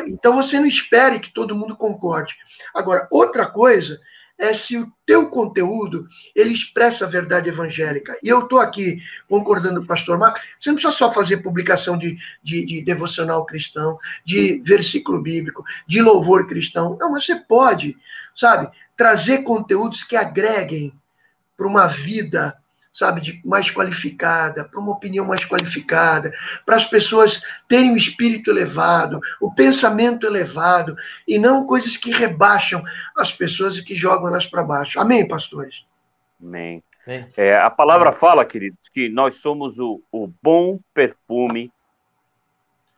Então, 0.08 0.36
você 0.36 0.60
não 0.60 0.66
espere 0.66 1.20
que 1.20 1.32
todo 1.32 1.56
mundo 1.56 1.76
concorde. 1.76 2.36
Agora, 2.74 3.08
outra 3.12 3.46
coisa 3.46 4.00
é 4.40 4.54
se 4.54 4.78
o 4.78 4.90
teu 5.06 5.30
conteúdo 5.30 6.08
ele 6.34 6.54
expressa 6.54 7.06
a 7.06 7.10
verdade 7.10 7.50
evangélica. 7.50 8.18
E 8.24 8.30
eu 8.30 8.40
estou 8.40 8.60
aqui 8.60 9.02
concordando 9.28 9.82
com 9.82 9.84
o 9.84 9.88
pastor 9.88 10.18
Marcos, 10.18 10.42
você 10.60 10.70
não 10.70 10.76
precisa 10.78 10.98
só 10.98 11.14
fazer 11.14 11.38
publicação 11.38 11.98
de, 11.98 12.18
de, 12.42 12.66
de, 12.66 12.82
devocional 12.82 13.46
cristão, 13.46 14.00
de 14.26 14.62
versículo 14.66 15.22
bíblico, 15.22 15.64
de 15.86 16.02
louvor 16.02 16.48
cristão. 16.48 16.98
Não, 16.98 17.12
mas 17.12 17.26
você 17.26 17.36
pode, 17.36 17.98
sabe, 18.34 18.70
trazer 18.96 19.44
conteúdos 19.44 20.04
que 20.04 20.16
agreguem 20.16 20.94
para 21.58 21.68
uma 21.68 21.88
vida 21.88 22.58
sabe, 22.92 23.22
de 23.22 23.42
mais 23.46 23.72
qualificada, 23.72 24.66
para 24.66 24.80
uma 24.80 24.92
opinião 24.92 25.26
mais 25.26 25.46
qualificada, 25.46 26.34
para 26.66 26.76
as 26.76 26.86
pessoas 26.86 27.42
terem 27.68 27.94
o 27.94 27.98
espírito 27.98 28.50
elevado, 28.50 29.20
o 29.40 29.54
pensamento 29.54 30.26
elevado, 30.26 30.96
e 31.28 31.38
não 31.38 31.66
coisas 31.66 31.96
que 31.96 32.12
rebaixam 32.12 32.84
as 33.18 33.32
pessoas 33.32 33.78
e 33.78 33.84
que 33.84 33.96
jogam 33.96 34.28
elas 34.28 34.46
para 34.46 34.64
baixo. 34.64 35.00
Amém, 35.00 35.28
pastores? 35.28 35.86
Amém. 36.42 36.84
É, 37.38 37.58
a 37.58 37.70
palavra 37.72 38.12
fala, 38.12 38.46
queridos, 38.46 38.88
que 38.94 39.10
nós 39.10 39.36
somos 39.36 39.80
o, 39.80 40.02
o 40.12 40.28
bom 40.44 40.80
perfume 40.94 41.72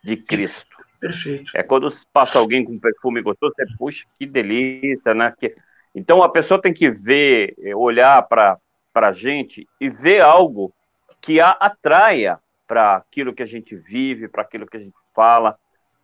de 0.03 0.17
Cristo. 0.17 0.77
Perfeito. 0.99 1.51
É 1.55 1.63
quando 1.63 1.87
passa 2.11 2.37
alguém 2.37 2.63
com 2.63 2.77
perfume 2.77 3.21
gostoso, 3.21 3.53
você 3.55 3.65
puxa, 3.77 4.05
que 4.19 4.25
delícia, 4.25 5.13
né? 5.13 5.33
Que 5.39 5.55
Então 5.95 6.21
a 6.21 6.29
pessoa 6.29 6.61
tem 6.61 6.73
que 6.73 6.89
ver, 6.89 7.55
olhar 7.73 8.21
para 8.23 8.57
a 8.93 9.13
gente 9.13 9.67
e 9.79 9.89
ver 9.89 10.21
algo 10.21 10.73
que 11.21 11.39
a 11.39 11.51
atraia 11.51 12.39
para 12.67 12.95
aquilo 12.95 13.33
que 13.33 13.43
a 13.43 13.45
gente 13.45 13.75
vive, 13.75 14.27
para 14.27 14.41
aquilo 14.41 14.65
que 14.65 14.77
a 14.77 14.79
gente 14.79 14.95
fala, 15.13 15.57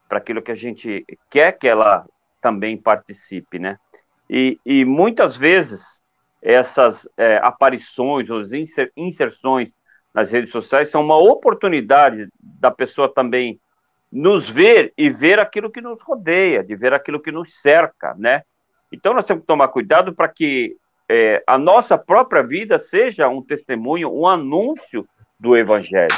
para 0.08 0.18
aquilo 0.18 0.42
que 0.42 0.52
a 0.52 0.56
gente 0.56 1.06
quer 1.30 1.54
que 1.54 1.68
ela 1.68 2.06
também 2.42 2.78
participe, 2.78 3.60
né? 3.60 3.78
E, 4.30 4.60
e 4.66 4.86
muitas 4.86 5.36
vezes 5.36 6.02
essas 6.42 7.08
é, 7.18 7.38
aparições 7.38 8.30
ou 8.30 8.42
inserções 8.96 9.74
nas 10.14 10.32
redes 10.32 10.52
sociais 10.52 10.90
são 10.90 11.02
uma 11.02 11.18
oportunidade 11.18 12.28
da 12.42 12.72
pessoa 12.72 13.14
também 13.14 13.60
nos 14.12 14.50
ver 14.50 14.94
e 14.98 15.10
ver 15.10 15.40
aquilo 15.40 15.72
que 15.72 15.82
nos 15.82 16.02
rodeia, 16.02 16.64
de 16.64 16.76
ver 16.76 16.94
aquilo 16.94 17.22
que 17.22 17.32
nos 17.32 17.60
cerca, 17.62 18.14
né? 18.18 18.44
Então 18.92 19.14
nós 19.14 19.26
temos 19.26 19.42
que 19.42 19.48
tomar 19.48 19.68
cuidado 19.68 20.14
para 20.14 20.30
que 20.30 20.76
é, 21.10 21.44
a 21.48 21.58
nossa 21.58 21.98
própria 21.98 22.44
vida 22.44 22.78
seja 22.78 23.28
um 23.30 23.42
testemunho, 23.42 24.12
um 24.12 24.28
anúncio 24.28 25.08
do 25.40 25.56
Evangelho. 25.56 26.16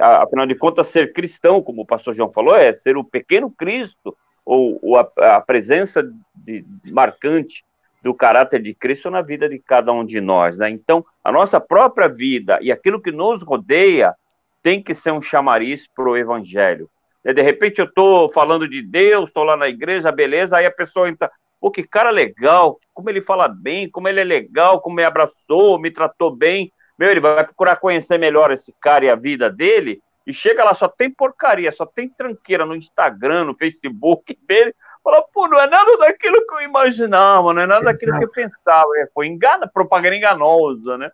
Afinal 0.00 0.46
de 0.46 0.54
contas, 0.54 0.86
ser 0.86 1.12
cristão, 1.12 1.62
como 1.62 1.82
o 1.82 1.86
pastor 1.86 2.14
João 2.14 2.32
falou, 2.32 2.56
é 2.56 2.72
ser 2.74 2.96
o 2.96 3.04
pequeno 3.04 3.50
Cristo, 3.50 4.16
ou, 4.44 4.78
ou 4.80 4.96
a, 4.96 5.10
a, 5.18 5.40
presença 5.40 6.08
de, 6.34 6.64
marcante 6.90 7.64
do 8.02 8.14
caráter 8.14 8.62
de 8.62 8.72
Cristo 8.72 9.10
na 9.10 9.20
vida 9.20 9.48
de 9.48 9.58
cada 9.58 9.92
um 9.92 10.04
de 10.04 10.20
nós. 10.20 10.56
Né? 10.56 10.70
Então, 10.70 11.04
a 11.22 11.32
nossa 11.32 11.60
própria 11.60 12.08
vida 12.08 12.58
e 12.62 12.70
aquilo 12.70 13.02
que 13.02 13.10
nos 13.10 13.42
rodeia 13.42 14.14
tem 14.62 14.80
que 14.80 14.94
ser 14.94 15.10
um 15.10 15.20
chamariz 15.20 15.86
para 15.88 16.08
o 16.08 16.16
Evangelho. 16.16 16.88
De 17.24 17.42
repente, 17.42 17.80
eu 17.80 17.86
estou 17.86 18.30
falando 18.30 18.68
de 18.68 18.80
Deus, 18.80 19.28
estou 19.28 19.42
lá 19.42 19.56
na 19.56 19.68
igreja, 19.68 20.12
beleza, 20.12 20.56
aí 20.56 20.66
a 20.66 20.70
pessoa 20.70 21.08
entra, 21.08 21.30
pô, 21.66 21.70
que 21.70 21.82
cara 21.82 22.10
legal, 22.10 22.78
como 22.94 23.10
ele 23.10 23.20
fala 23.20 23.48
bem, 23.48 23.90
como 23.90 24.08
ele 24.08 24.20
é 24.20 24.24
legal, 24.24 24.80
como 24.80 24.94
me 24.94 25.04
abraçou, 25.04 25.80
me 25.80 25.90
tratou 25.90 26.30
bem. 26.30 26.72
Meu, 26.96 27.10
ele 27.10 27.18
vai 27.18 27.42
procurar 27.42 27.76
conhecer 27.76 28.18
melhor 28.18 28.52
esse 28.52 28.72
cara 28.80 29.04
e 29.04 29.10
a 29.10 29.16
vida 29.16 29.50
dele, 29.50 30.00
e 30.24 30.32
chega 30.32 30.62
lá, 30.62 30.74
só 30.74 30.88
tem 30.88 31.10
porcaria, 31.10 31.70
só 31.72 31.84
tem 31.84 32.08
tranqueira 32.08 32.64
no 32.64 32.76
Instagram, 32.76 33.44
no 33.44 33.56
Facebook 33.56 34.38
dele. 34.46 34.74
Fala, 35.02 35.22
pô, 35.32 35.48
não 35.48 35.58
é 35.58 35.66
nada 35.68 35.96
daquilo 35.98 36.46
que 36.46 36.54
eu 36.54 36.60
imaginava, 36.62 37.52
não 37.52 37.62
é 37.62 37.66
nada 37.66 37.86
daquilo 37.86 38.16
que 38.16 38.24
eu 38.24 38.30
pensava. 38.30 38.88
É, 38.98 39.08
foi 39.12 39.26
engana, 39.26 39.68
propaganda 39.68 40.16
enganosa, 40.16 40.96
né? 40.96 41.10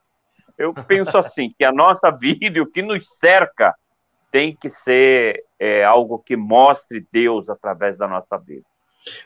Eu 0.58 0.72
penso 0.74 1.16
assim, 1.16 1.52
que 1.58 1.64
a 1.64 1.72
nossa 1.72 2.10
vida 2.10 2.58
e 2.58 2.60
o 2.60 2.70
que 2.70 2.82
nos 2.82 3.06
cerca 3.18 3.74
tem 4.30 4.54
que 4.54 4.70
ser 4.70 5.44
é, 5.58 5.82
algo 5.84 6.18
que 6.18 6.36
mostre 6.36 7.06
Deus 7.10 7.50
através 7.50 7.98
da 7.98 8.06
nossa 8.06 8.38
vida. 8.38 8.64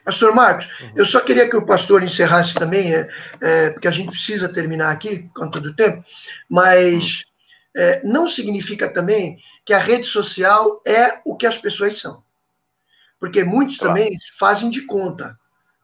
Pastor 0.03 0.33
Marcos, 0.33 0.67
uhum. 0.81 0.93
eu 0.95 1.05
só 1.05 1.19
queria 1.19 1.49
que 1.49 1.55
o 1.55 1.65
pastor 1.65 2.03
encerrasse 2.03 2.53
também, 2.53 2.95
é, 2.95 3.09
é, 3.41 3.69
porque 3.69 3.87
a 3.87 3.91
gente 3.91 4.11
precisa 4.11 4.49
terminar 4.49 4.91
aqui, 4.91 5.19
por 5.19 5.41
conta 5.41 5.59
do 5.59 5.73
tempo, 5.73 6.03
mas 6.49 7.23
é, 7.75 8.01
não 8.03 8.27
significa 8.27 8.91
também 8.91 9.37
que 9.65 9.73
a 9.73 9.79
rede 9.79 10.05
social 10.05 10.81
é 10.85 11.21
o 11.25 11.35
que 11.35 11.45
as 11.45 11.57
pessoas 11.57 11.99
são. 11.99 12.23
Porque 13.19 13.43
muitos 13.43 13.77
claro. 13.77 13.93
também 13.93 14.17
fazem 14.37 14.69
de 14.69 14.81
conta 14.85 15.37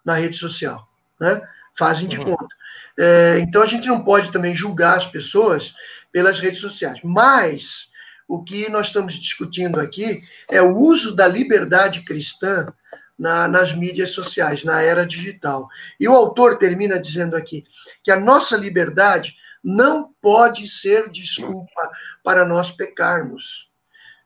na 0.05 0.15
rede 0.15 0.37
social, 0.37 0.87
né? 1.19 1.41
Fazem 1.75 2.07
de 2.07 2.17
uhum. 2.19 2.25
conta. 2.25 2.55
É, 2.97 3.39
então 3.39 3.61
a 3.61 3.65
gente 3.65 3.87
não 3.87 4.03
pode 4.03 4.31
também 4.31 4.55
julgar 4.55 4.97
as 4.97 5.07
pessoas 5.07 5.73
pelas 6.11 6.39
redes 6.39 6.61
sociais. 6.61 6.99
Mas 7.03 7.89
o 8.27 8.43
que 8.43 8.69
nós 8.69 8.87
estamos 8.87 9.15
discutindo 9.15 9.79
aqui 9.79 10.23
é 10.49 10.61
o 10.61 10.77
uso 10.77 11.15
da 11.15 11.27
liberdade 11.27 12.01
cristã 12.01 12.71
na, 13.17 13.47
nas 13.47 13.73
mídias 13.73 14.11
sociais, 14.11 14.63
na 14.63 14.81
era 14.81 15.05
digital. 15.05 15.67
E 15.99 16.07
o 16.07 16.15
autor 16.15 16.57
termina 16.57 16.99
dizendo 16.99 17.35
aqui 17.35 17.63
que 18.03 18.11
a 18.11 18.19
nossa 18.19 18.55
liberdade 18.55 19.35
não 19.63 20.13
pode 20.21 20.69
ser 20.69 21.09
desculpa 21.09 21.91
para 22.23 22.43
nós 22.45 22.71
pecarmos. 22.71 23.69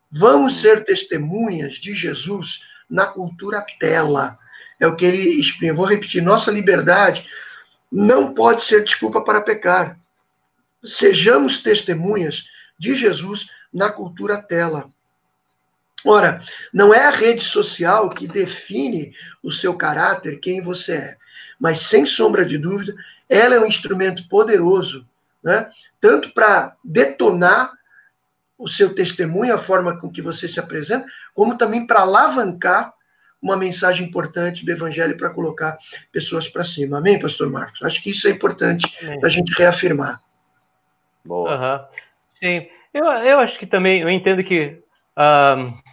Vamos 0.09 0.59
ser 0.59 0.83
testemunhas 0.85 1.75
de 1.75 1.93
Jesus 1.93 2.61
na 2.89 3.05
cultura 3.05 3.63
tela. 3.79 4.39
É 4.79 4.87
o 4.87 4.95
que 4.95 5.05
ele 5.05 5.39
exprime. 5.39 5.73
Vou 5.73 5.85
repetir: 5.85 6.21
nossa 6.21 6.49
liberdade 6.49 7.25
não 7.91 8.33
pode 8.33 8.63
ser 8.63 8.83
desculpa 8.83 9.21
para 9.21 9.41
pecar. 9.41 9.99
Sejamos 10.83 11.59
testemunhas 11.59 12.43
de 12.79 12.95
Jesus 12.95 13.47
na 13.73 13.89
cultura 13.91 14.41
tela. 14.41 14.89
Ora, 16.07 16.39
não 16.73 16.93
é 16.93 17.05
a 17.05 17.11
rede 17.11 17.43
social 17.43 18.09
que 18.09 18.27
define 18.27 19.13
o 19.43 19.51
seu 19.51 19.75
caráter, 19.75 20.39
quem 20.39 20.61
você 20.61 20.93
é, 20.93 21.17
mas 21.59 21.81
sem 21.81 22.05
sombra 22.05 22.45
de 22.45 22.57
dúvida, 22.57 22.95
ela 23.29 23.55
é 23.55 23.59
um 23.59 23.65
instrumento 23.65 24.25
poderoso, 24.29 25.05
né? 25.43 25.69
tanto 25.99 26.33
para 26.33 26.77
detonar 26.81 27.73
o 28.57 28.69
seu 28.69 28.95
testemunho, 28.95 29.53
a 29.53 29.57
forma 29.57 29.99
com 29.99 30.09
que 30.09 30.21
você 30.21 30.47
se 30.47 30.59
apresenta, 30.59 31.05
como 31.33 31.57
também 31.57 31.85
para 31.85 32.01
alavancar 32.01 32.93
uma 33.41 33.57
mensagem 33.57 34.07
importante 34.07 34.65
do 34.65 34.71
Evangelho 34.71 35.17
para 35.17 35.29
colocar 35.29 35.77
pessoas 36.11 36.47
para 36.47 36.63
cima. 36.63 36.99
Amém, 36.99 37.19
Pastor 37.19 37.51
Marcos? 37.51 37.83
Acho 37.83 38.01
que 38.01 38.11
isso 38.11 38.27
é 38.27 38.31
importante 38.31 38.87
a 39.23 39.29
gente 39.29 39.53
reafirmar. 39.57 40.21
Boa. 41.23 41.51
Uhum. 41.51 41.85
Sim, 42.39 42.67
eu, 42.93 43.05
eu 43.05 43.39
acho 43.39 43.59
que 43.59 43.67
também, 43.67 44.01
eu 44.01 44.09
entendo 44.09 44.43
que 44.43 44.81
uh, 45.17 45.86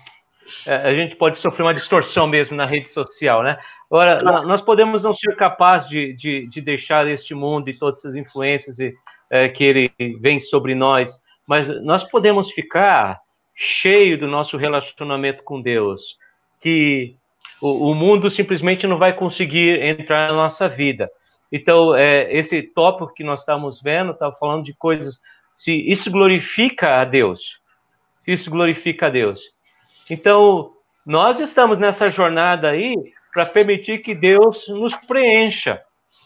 a 0.67 0.95
gente 0.95 1.17
pode 1.17 1.39
sofrer 1.39 1.63
uma 1.63 1.75
distorção 1.75 2.27
mesmo 2.27 2.57
na 2.57 2.67
rede 2.67 2.89
social, 2.91 3.43
né? 3.43 3.59
Agora, 3.91 4.43
nós 4.43 4.61
podemos 4.61 5.03
não 5.03 5.15
ser 5.15 5.37
capazes 5.37 5.89
de, 5.89 6.13
de, 6.15 6.47
de, 6.49 6.61
deixar 6.61 7.07
este 7.07 7.35
mundo 7.35 7.69
e 7.69 7.79
todas 7.79 8.01
essas 8.01 8.17
influências 8.17 8.79
e, 8.79 8.95
é, 9.31 9.49
que 9.49 9.63
ele 9.63 9.91
vem 10.21 10.41
sobre 10.41 10.75
nós, 10.75 11.21
mas 11.47 11.69
nós 11.83 12.03
podemos 12.05 12.51
ficar 12.51 13.21
cheio 13.55 14.19
do 14.19 14.27
nosso 14.27 14.57
relacionamento 14.57 15.43
com 15.45 15.61
Deus, 15.61 16.17
que 16.61 17.15
o, 17.61 17.91
o 17.91 17.95
mundo 17.95 18.31
simplesmente 18.31 18.87
não 18.87 18.99
vai 18.99 19.13
conseguir 19.13 19.81
entrar 19.81 20.29
na 20.29 20.35
nossa 20.35 20.69
vida. 20.69 21.11
Então, 21.53 21.95
é, 21.95 22.33
esse 22.37 22.63
tópico 22.63 23.15
que 23.15 23.23
nós 23.23 23.41
estamos 23.41 23.81
vendo, 23.81 24.11
está 24.11 24.33
falando 24.33 24.65
de 24.65 24.75
coisas 24.75 25.21
se 25.57 25.73
isso 25.73 26.11
glorifica 26.11 27.01
a 27.01 27.05
Deus. 27.05 27.61
Se 28.25 28.33
isso 28.33 28.51
glorifica 28.51 29.07
a 29.07 29.11
Deus. 29.11 29.54
Então, 30.11 30.73
nós 31.05 31.41
estamos 31.41 31.79
nessa 31.79 32.09
jornada 32.09 32.71
aí 32.71 32.95
para 33.33 33.47
permitir 33.47 33.99
que 33.99 34.15
Deus 34.15 34.67
nos 34.69 34.95
preencha. 34.95 35.83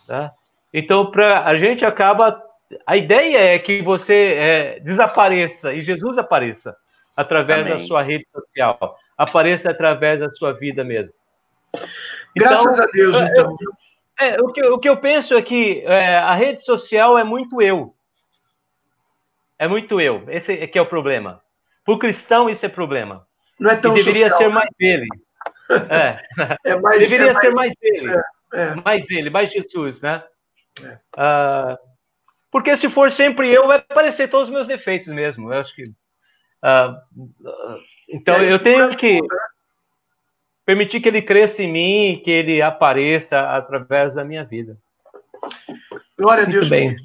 Tá? 0.06 0.32
Então, 0.72 1.10
pra, 1.10 1.44
a 1.44 1.56
gente 1.56 1.84
acaba. 1.84 2.42
A 2.86 2.96
ideia 2.96 3.38
é 3.38 3.58
que 3.58 3.80
você 3.80 4.34
é, 4.36 4.80
desapareça 4.80 5.72
e 5.72 5.80
Jesus 5.80 6.18
apareça 6.18 6.76
através 7.16 7.66
Amém. 7.66 7.72
da 7.72 7.78
sua 7.80 8.02
rede 8.02 8.26
social, 8.30 8.96
apareça 9.16 9.70
através 9.70 10.20
da 10.20 10.30
sua 10.30 10.52
vida 10.52 10.84
mesmo. 10.84 11.12
Graças 12.36 12.60
então, 12.60 12.84
a 12.84 12.86
Deus, 12.92 13.16
então. 13.16 13.56
É, 14.20 14.28
é, 14.34 14.40
o, 14.40 14.52
que, 14.52 14.62
o 14.64 14.78
que 14.78 14.88
eu 14.88 14.96
penso 14.98 15.34
é 15.34 15.42
que 15.42 15.82
é, 15.86 16.18
a 16.18 16.34
rede 16.34 16.62
social 16.62 17.18
é 17.18 17.24
muito 17.24 17.62
eu. 17.62 17.94
É 19.58 19.66
muito 19.66 20.00
eu. 20.00 20.24
Esse 20.28 20.52
é 20.52 20.66
que 20.66 20.78
é 20.78 20.82
o 20.82 20.86
problema. 20.86 21.40
Para 21.84 21.94
o 21.94 21.98
cristão, 21.98 22.50
isso 22.50 22.64
é 22.66 22.68
problema. 22.68 23.26
Não 23.58 23.70
é 23.70 23.76
tão 23.76 23.92
e 23.92 23.94
deveria 23.96 24.30
social, 24.30 24.50
ser 24.50 24.54
mais 24.54 24.70
ele. 24.78 25.06
É. 25.90 26.18
é 26.72 26.76
mais, 26.76 26.98
deveria 27.00 27.30
é 27.30 27.32
mais, 27.32 27.44
ser 27.44 27.50
mais 27.52 27.74
ele. 27.82 28.12
É, 28.12 28.22
é, 28.54 28.74
mais 28.76 29.10
ele, 29.10 29.30
mais 29.30 29.50
Jesus, 29.50 30.00
né? 30.00 30.22
Uh, 31.16 31.76
porque 32.50 32.76
se 32.76 32.88
for 32.88 33.10
sempre 33.10 33.52
eu, 33.52 33.66
vai 33.66 33.78
aparecer 33.78 34.28
todos 34.28 34.48
os 34.48 34.54
meus 34.54 34.66
defeitos 34.66 35.12
mesmo. 35.12 35.52
Eu 35.52 35.60
acho 35.60 35.74
que. 35.74 35.84
Uh, 35.84 36.96
então, 38.08 38.36
eu 38.42 38.58
tenho 38.58 38.88
que 38.96 39.20
permitir 40.64 41.00
que 41.00 41.08
ele 41.08 41.22
cresça 41.22 41.62
em 41.62 41.72
mim, 41.72 42.22
que 42.24 42.30
ele 42.30 42.62
apareça 42.62 43.40
através 43.56 44.14
da 44.14 44.24
minha 44.24 44.44
vida. 44.44 44.76
Glória 46.18 46.44
a 46.44 46.46
Deus. 46.46 46.68
Muito 46.68 46.70
bem. 46.70 46.96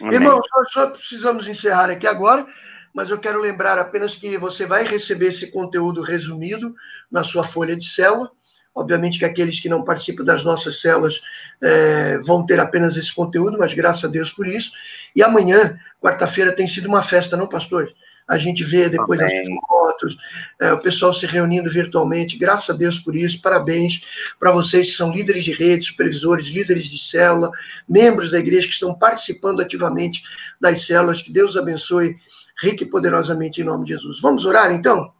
Irmãos, 0.00 0.42
nós 0.54 0.72
só 0.72 0.90
precisamos 0.90 1.46
encerrar 1.48 1.90
aqui 1.90 2.06
agora, 2.06 2.46
mas 2.92 3.10
eu 3.10 3.18
quero 3.18 3.40
lembrar 3.40 3.78
apenas 3.78 4.14
que 4.14 4.36
você 4.36 4.66
vai 4.66 4.84
receber 4.84 5.28
esse 5.28 5.50
conteúdo 5.50 6.02
resumido 6.02 6.74
na 7.10 7.24
sua 7.24 7.44
folha 7.44 7.76
de 7.76 7.88
célula. 7.88 8.30
Obviamente 8.74 9.18
que 9.18 9.24
aqueles 9.24 9.60
que 9.60 9.68
não 9.68 9.84
participam 9.84 10.24
das 10.24 10.42
nossas 10.44 10.80
células 10.80 11.20
é, 11.60 12.18
vão 12.18 12.44
ter 12.44 12.58
apenas 12.58 12.96
esse 12.96 13.14
conteúdo, 13.14 13.58
mas 13.58 13.74
graças 13.74 14.04
a 14.04 14.08
Deus 14.08 14.30
por 14.30 14.46
isso. 14.46 14.70
E 15.14 15.22
amanhã, 15.22 15.78
quarta-feira, 16.00 16.52
tem 16.52 16.66
sido 16.66 16.88
uma 16.88 17.02
festa, 17.02 17.36
não, 17.36 17.46
pastor? 17.46 17.92
a 18.28 18.38
gente 18.38 18.64
vê 18.64 18.88
depois 18.88 19.20
Amém. 19.20 19.40
as 19.40 19.48
fotos, 19.66 20.16
é, 20.60 20.72
o 20.72 20.78
pessoal 20.78 21.12
se 21.12 21.26
reunindo 21.26 21.70
virtualmente. 21.70 22.38
Graças 22.38 22.70
a 22.70 22.78
Deus 22.78 22.98
por 22.98 23.16
isso. 23.16 23.40
Parabéns 23.40 24.02
para 24.38 24.50
vocês 24.50 24.90
que 24.90 24.96
são 24.96 25.12
líderes 25.12 25.44
de 25.44 25.52
rede, 25.52 25.86
supervisores, 25.86 26.46
líderes 26.46 26.86
de 26.86 26.98
célula, 26.98 27.50
membros 27.88 28.30
da 28.30 28.38
igreja 28.38 28.66
que 28.66 28.74
estão 28.74 28.94
participando 28.94 29.60
ativamente 29.60 30.22
das 30.60 30.86
células. 30.86 31.20
Que 31.20 31.32
Deus 31.32 31.56
abençoe 31.56 32.16
rique 32.62 32.84
e 32.84 32.86
poderosamente 32.86 33.60
em 33.60 33.64
nome 33.64 33.84
de 33.84 33.94
Jesus. 33.94 34.20
Vamos 34.20 34.44
orar 34.44 34.72
então? 34.72 35.12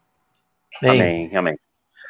Amém. 0.81 1.29
Amém. 1.35 1.57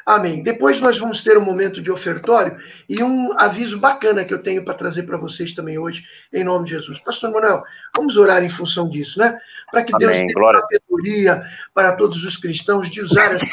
Amém. 0.06 0.44
Depois 0.44 0.82
nós 0.82 0.98
vamos 0.98 1.22
ter 1.22 1.38
um 1.38 1.46
momento 1.46 1.82
de 1.82 1.90
ofertório 1.90 2.58
e 2.90 3.02
um 3.02 3.32
aviso 3.40 3.80
bacana 3.80 4.26
que 4.26 4.34
eu 4.34 4.42
tenho 4.42 4.64
para 4.64 4.74
trazer 4.74 5.04
para 5.04 5.18
vocês 5.18 5.54
também 5.54 5.78
hoje, 5.78 6.04
em 6.32 6.44
nome 6.44 6.66
de 6.66 6.76
Jesus. 6.76 7.00
Pastor 7.00 7.32
Manuel, 7.32 7.64
vamos 7.96 8.18
orar 8.18 8.44
em 8.44 8.50
função 8.50 8.90
disso, 8.90 9.18
né? 9.18 9.40
Para 9.72 9.84
que 9.84 9.96
Amém. 9.96 10.08
Deus 10.08 10.28
dê 10.28 10.34
Glória. 10.34 10.62
sabedoria 10.62 11.44
para 11.74 11.94
todos 11.94 12.24
os 12.24 12.36
cristãos 12.36 12.90
de 12.90 13.02
usar 13.02 13.32
essa, 13.32 13.46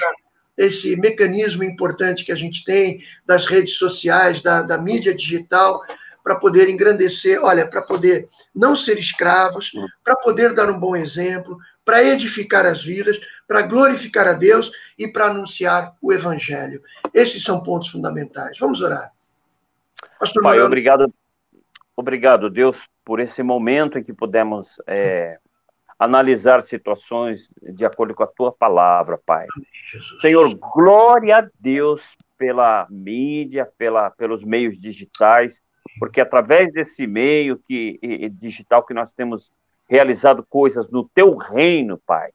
esse 0.58 0.96
mecanismo 0.96 1.62
importante 1.62 2.24
que 2.24 2.32
a 2.32 2.36
gente 2.36 2.64
tem 2.64 3.00
das 3.24 3.46
redes 3.46 3.74
sociais, 3.74 4.42
da, 4.42 4.60
da 4.62 4.76
mídia 4.76 5.14
digital, 5.14 5.84
para 6.22 6.36
poder 6.36 6.68
engrandecer, 6.68 7.42
olha, 7.42 7.66
para 7.68 7.82
poder 7.82 8.28
não 8.54 8.76
ser 8.76 8.98
escravos, 8.98 9.72
para 10.04 10.16
poder 10.16 10.54
dar 10.54 10.70
um 10.70 10.78
bom 10.78 10.96
exemplo, 10.96 11.58
para 11.84 12.04
edificar 12.04 12.66
as 12.66 12.84
vidas, 12.84 13.18
para 13.46 13.62
glorificar 13.62 14.28
a 14.28 14.32
Deus 14.32 14.70
e 14.98 15.08
para 15.08 15.26
anunciar 15.26 15.96
o 16.00 16.12
Evangelho. 16.12 16.82
Esses 17.12 17.42
são 17.42 17.62
pontos 17.62 17.90
fundamentais. 17.90 18.58
Vamos 18.58 18.80
orar. 18.80 19.10
Pastor 20.18 20.42
Pai, 20.42 20.60
obrigado, 20.60 21.12
obrigado, 21.96 22.50
Deus, 22.50 22.78
por 23.04 23.20
esse 23.20 23.42
momento 23.42 23.98
em 23.98 24.04
que 24.04 24.12
pudemos 24.12 24.76
é, 24.86 25.38
analisar 25.98 26.62
situações 26.62 27.50
de 27.60 27.84
acordo 27.84 28.14
com 28.14 28.22
a 28.22 28.26
tua 28.26 28.52
palavra, 28.52 29.18
Pai. 29.24 29.46
Senhor, 30.20 30.54
glória 30.54 31.38
a 31.38 31.48
Deus 31.58 32.16
pela 32.38 32.86
mídia, 32.88 33.68
pela, 33.76 34.10
pelos 34.10 34.42
meios 34.42 34.80
digitais, 34.80 35.60
porque 35.98 36.20
através 36.20 36.72
desse 36.72 37.06
meio 37.06 37.58
que, 37.58 37.98
digital 38.32 38.84
que 38.84 38.94
nós 38.94 39.12
temos 39.12 39.50
realizado 39.88 40.44
coisas 40.48 40.88
no 40.90 41.08
teu 41.12 41.36
reino, 41.36 42.00
Pai. 42.06 42.30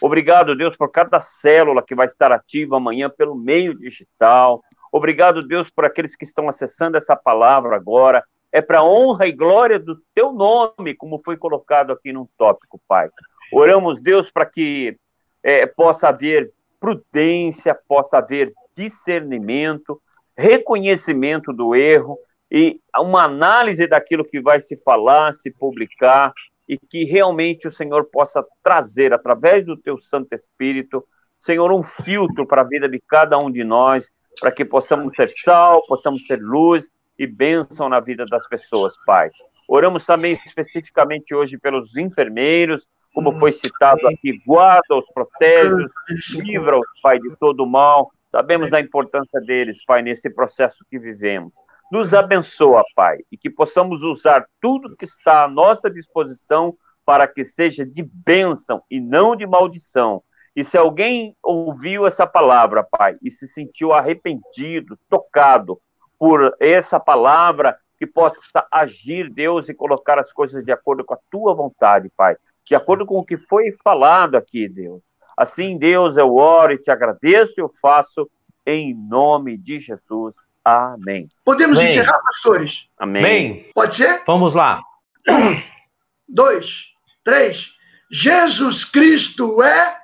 Obrigado, 0.00 0.56
Deus, 0.56 0.76
por 0.76 0.90
cada 0.90 1.20
célula 1.20 1.82
que 1.82 1.94
vai 1.94 2.06
estar 2.06 2.32
ativa 2.32 2.76
amanhã 2.76 3.10
pelo 3.10 3.34
meio 3.34 3.76
digital. 3.76 4.62
Obrigado, 4.92 5.42
Deus, 5.42 5.68
por 5.68 5.84
aqueles 5.84 6.16
que 6.16 6.24
estão 6.24 6.48
acessando 6.48 6.96
essa 6.96 7.14
palavra 7.14 7.76
agora. 7.76 8.24
É 8.52 8.62
para 8.62 8.82
honra 8.82 9.26
e 9.26 9.32
glória 9.32 9.78
do 9.78 10.00
teu 10.14 10.32
nome, 10.32 10.94
como 10.94 11.20
foi 11.24 11.36
colocado 11.36 11.92
aqui 11.92 12.12
no 12.12 12.28
tópico, 12.38 12.80
Pai. 12.88 13.08
Oramos, 13.52 14.00
Deus, 14.00 14.30
para 14.30 14.46
que 14.46 14.96
é, 15.42 15.66
possa 15.66 16.08
haver 16.08 16.50
prudência, 16.80 17.78
possa 17.86 18.18
haver 18.18 18.52
discernimento, 18.74 20.00
reconhecimento 20.36 21.52
do 21.52 21.74
erro 21.74 22.18
e 22.50 22.80
uma 22.96 23.24
análise 23.24 23.86
daquilo 23.86 24.24
que 24.24 24.40
vai 24.40 24.58
se 24.60 24.76
falar, 24.78 25.34
se 25.34 25.50
publicar, 25.50 26.32
e 26.68 26.78
que 26.78 27.04
realmente 27.04 27.68
o 27.68 27.72
Senhor 27.72 28.04
possa 28.04 28.44
trazer, 28.62 29.12
através 29.12 29.64
do 29.66 29.76
teu 29.76 30.00
Santo 30.00 30.34
Espírito, 30.34 31.04
Senhor, 31.38 31.72
um 31.72 31.82
filtro 31.82 32.46
para 32.46 32.62
a 32.62 32.64
vida 32.64 32.88
de 32.88 33.00
cada 33.08 33.38
um 33.38 33.50
de 33.50 33.64
nós, 33.64 34.10
para 34.40 34.52
que 34.52 34.64
possamos 34.64 35.14
ser 35.16 35.30
sal, 35.30 35.84
possamos 35.86 36.26
ser 36.26 36.40
luz 36.40 36.88
e 37.18 37.26
bênção 37.26 37.88
na 37.88 37.98
vida 37.98 38.24
das 38.26 38.46
pessoas, 38.46 38.94
Pai. 39.04 39.30
Oramos 39.66 40.04
também 40.04 40.38
especificamente 40.44 41.34
hoje 41.34 41.58
pelos 41.58 41.96
enfermeiros, 41.96 42.86
como 43.14 43.38
foi 43.38 43.52
citado 43.52 44.06
aqui, 44.06 44.40
guarda-os, 44.46 45.04
protege-os, 45.12 45.90
livra-os, 46.34 46.86
Pai, 47.02 47.18
de 47.18 47.34
todo 47.38 47.66
mal. 47.66 48.10
Sabemos 48.30 48.70
da 48.70 48.80
importância 48.80 49.40
deles, 49.40 49.84
Pai, 49.84 50.02
nesse 50.02 50.30
processo 50.30 50.84
que 50.88 50.98
vivemos. 50.98 51.52
Nos 51.90 52.14
abençoa, 52.14 52.84
Pai, 52.94 53.18
e 53.32 53.36
que 53.36 53.50
possamos 53.50 54.02
usar 54.02 54.46
tudo 54.60 54.96
que 54.96 55.04
está 55.04 55.44
à 55.44 55.48
nossa 55.48 55.90
disposição 55.90 56.76
para 57.04 57.26
que 57.26 57.44
seja 57.44 57.84
de 57.84 58.02
bênção 58.02 58.82
e 58.88 59.00
não 59.00 59.34
de 59.34 59.44
maldição. 59.44 60.22
E 60.54 60.62
se 60.62 60.78
alguém 60.78 61.36
ouviu 61.42 62.06
essa 62.06 62.26
palavra, 62.26 62.84
Pai, 62.84 63.16
e 63.20 63.30
se 63.30 63.48
sentiu 63.48 63.92
arrependido, 63.92 64.96
tocado 65.08 65.80
por 66.16 66.54
essa 66.60 67.00
palavra, 67.00 67.76
que 67.98 68.06
possa 68.06 68.38
agir, 68.70 69.28
Deus, 69.28 69.68
e 69.68 69.74
colocar 69.74 70.18
as 70.18 70.32
coisas 70.32 70.64
de 70.64 70.70
acordo 70.70 71.04
com 71.04 71.14
a 71.14 71.18
tua 71.30 71.54
vontade, 71.54 72.08
Pai, 72.16 72.36
de 72.64 72.74
acordo 72.74 73.04
com 73.04 73.18
o 73.18 73.24
que 73.24 73.36
foi 73.36 73.76
falado 73.82 74.36
aqui, 74.36 74.68
Deus. 74.68 75.02
Assim, 75.36 75.76
Deus, 75.76 76.16
eu 76.16 76.36
oro 76.36 76.72
e 76.72 76.78
te 76.78 76.90
agradeço 76.90 77.54
e 77.58 77.62
eu 77.62 77.70
faço 77.80 78.30
em 78.64 78.94
nome 78.94 79.56
de 79.56 79.80
Jesus. 79.80 80.36
Amém. 80.64 81.28
Podemos 81.44 81.78
Amém. 81.78 81.90
encerrar, 81.90 82.20
pastores? 82.22 82.86
Amém. 82.98 83.22
Amém. 83.22 83.70
Pode 83.74 83.96
ser? 83.96 84.22
Vamos 84.26 84.54
lá. 84.54 84.80
Um, 85.28 85.60
dois, 86.28 86.84
três. 87.24 87.68
Jesus 88.10 88.84
Cristo 88.84 89.62
é 89.62 89.96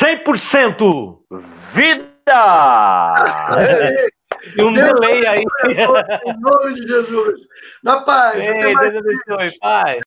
100% 0.00 1.18
vida! 1.74 2.02
e 4.56 4.62
um 4.62 4.72
delay 4.72 5.26
aí. 5.26 5.44
Em 5.64 6.40
nome 6.40 6.74
de 6.74 6.86
Jesus. 6.86 7.40
Na 7.82 8.00
paz. 8.02 8.38
Ei, 8.38 8.60
Deus 8.60 8.96
abençoe, 8.96 9.58
Pai. 9.58 9.98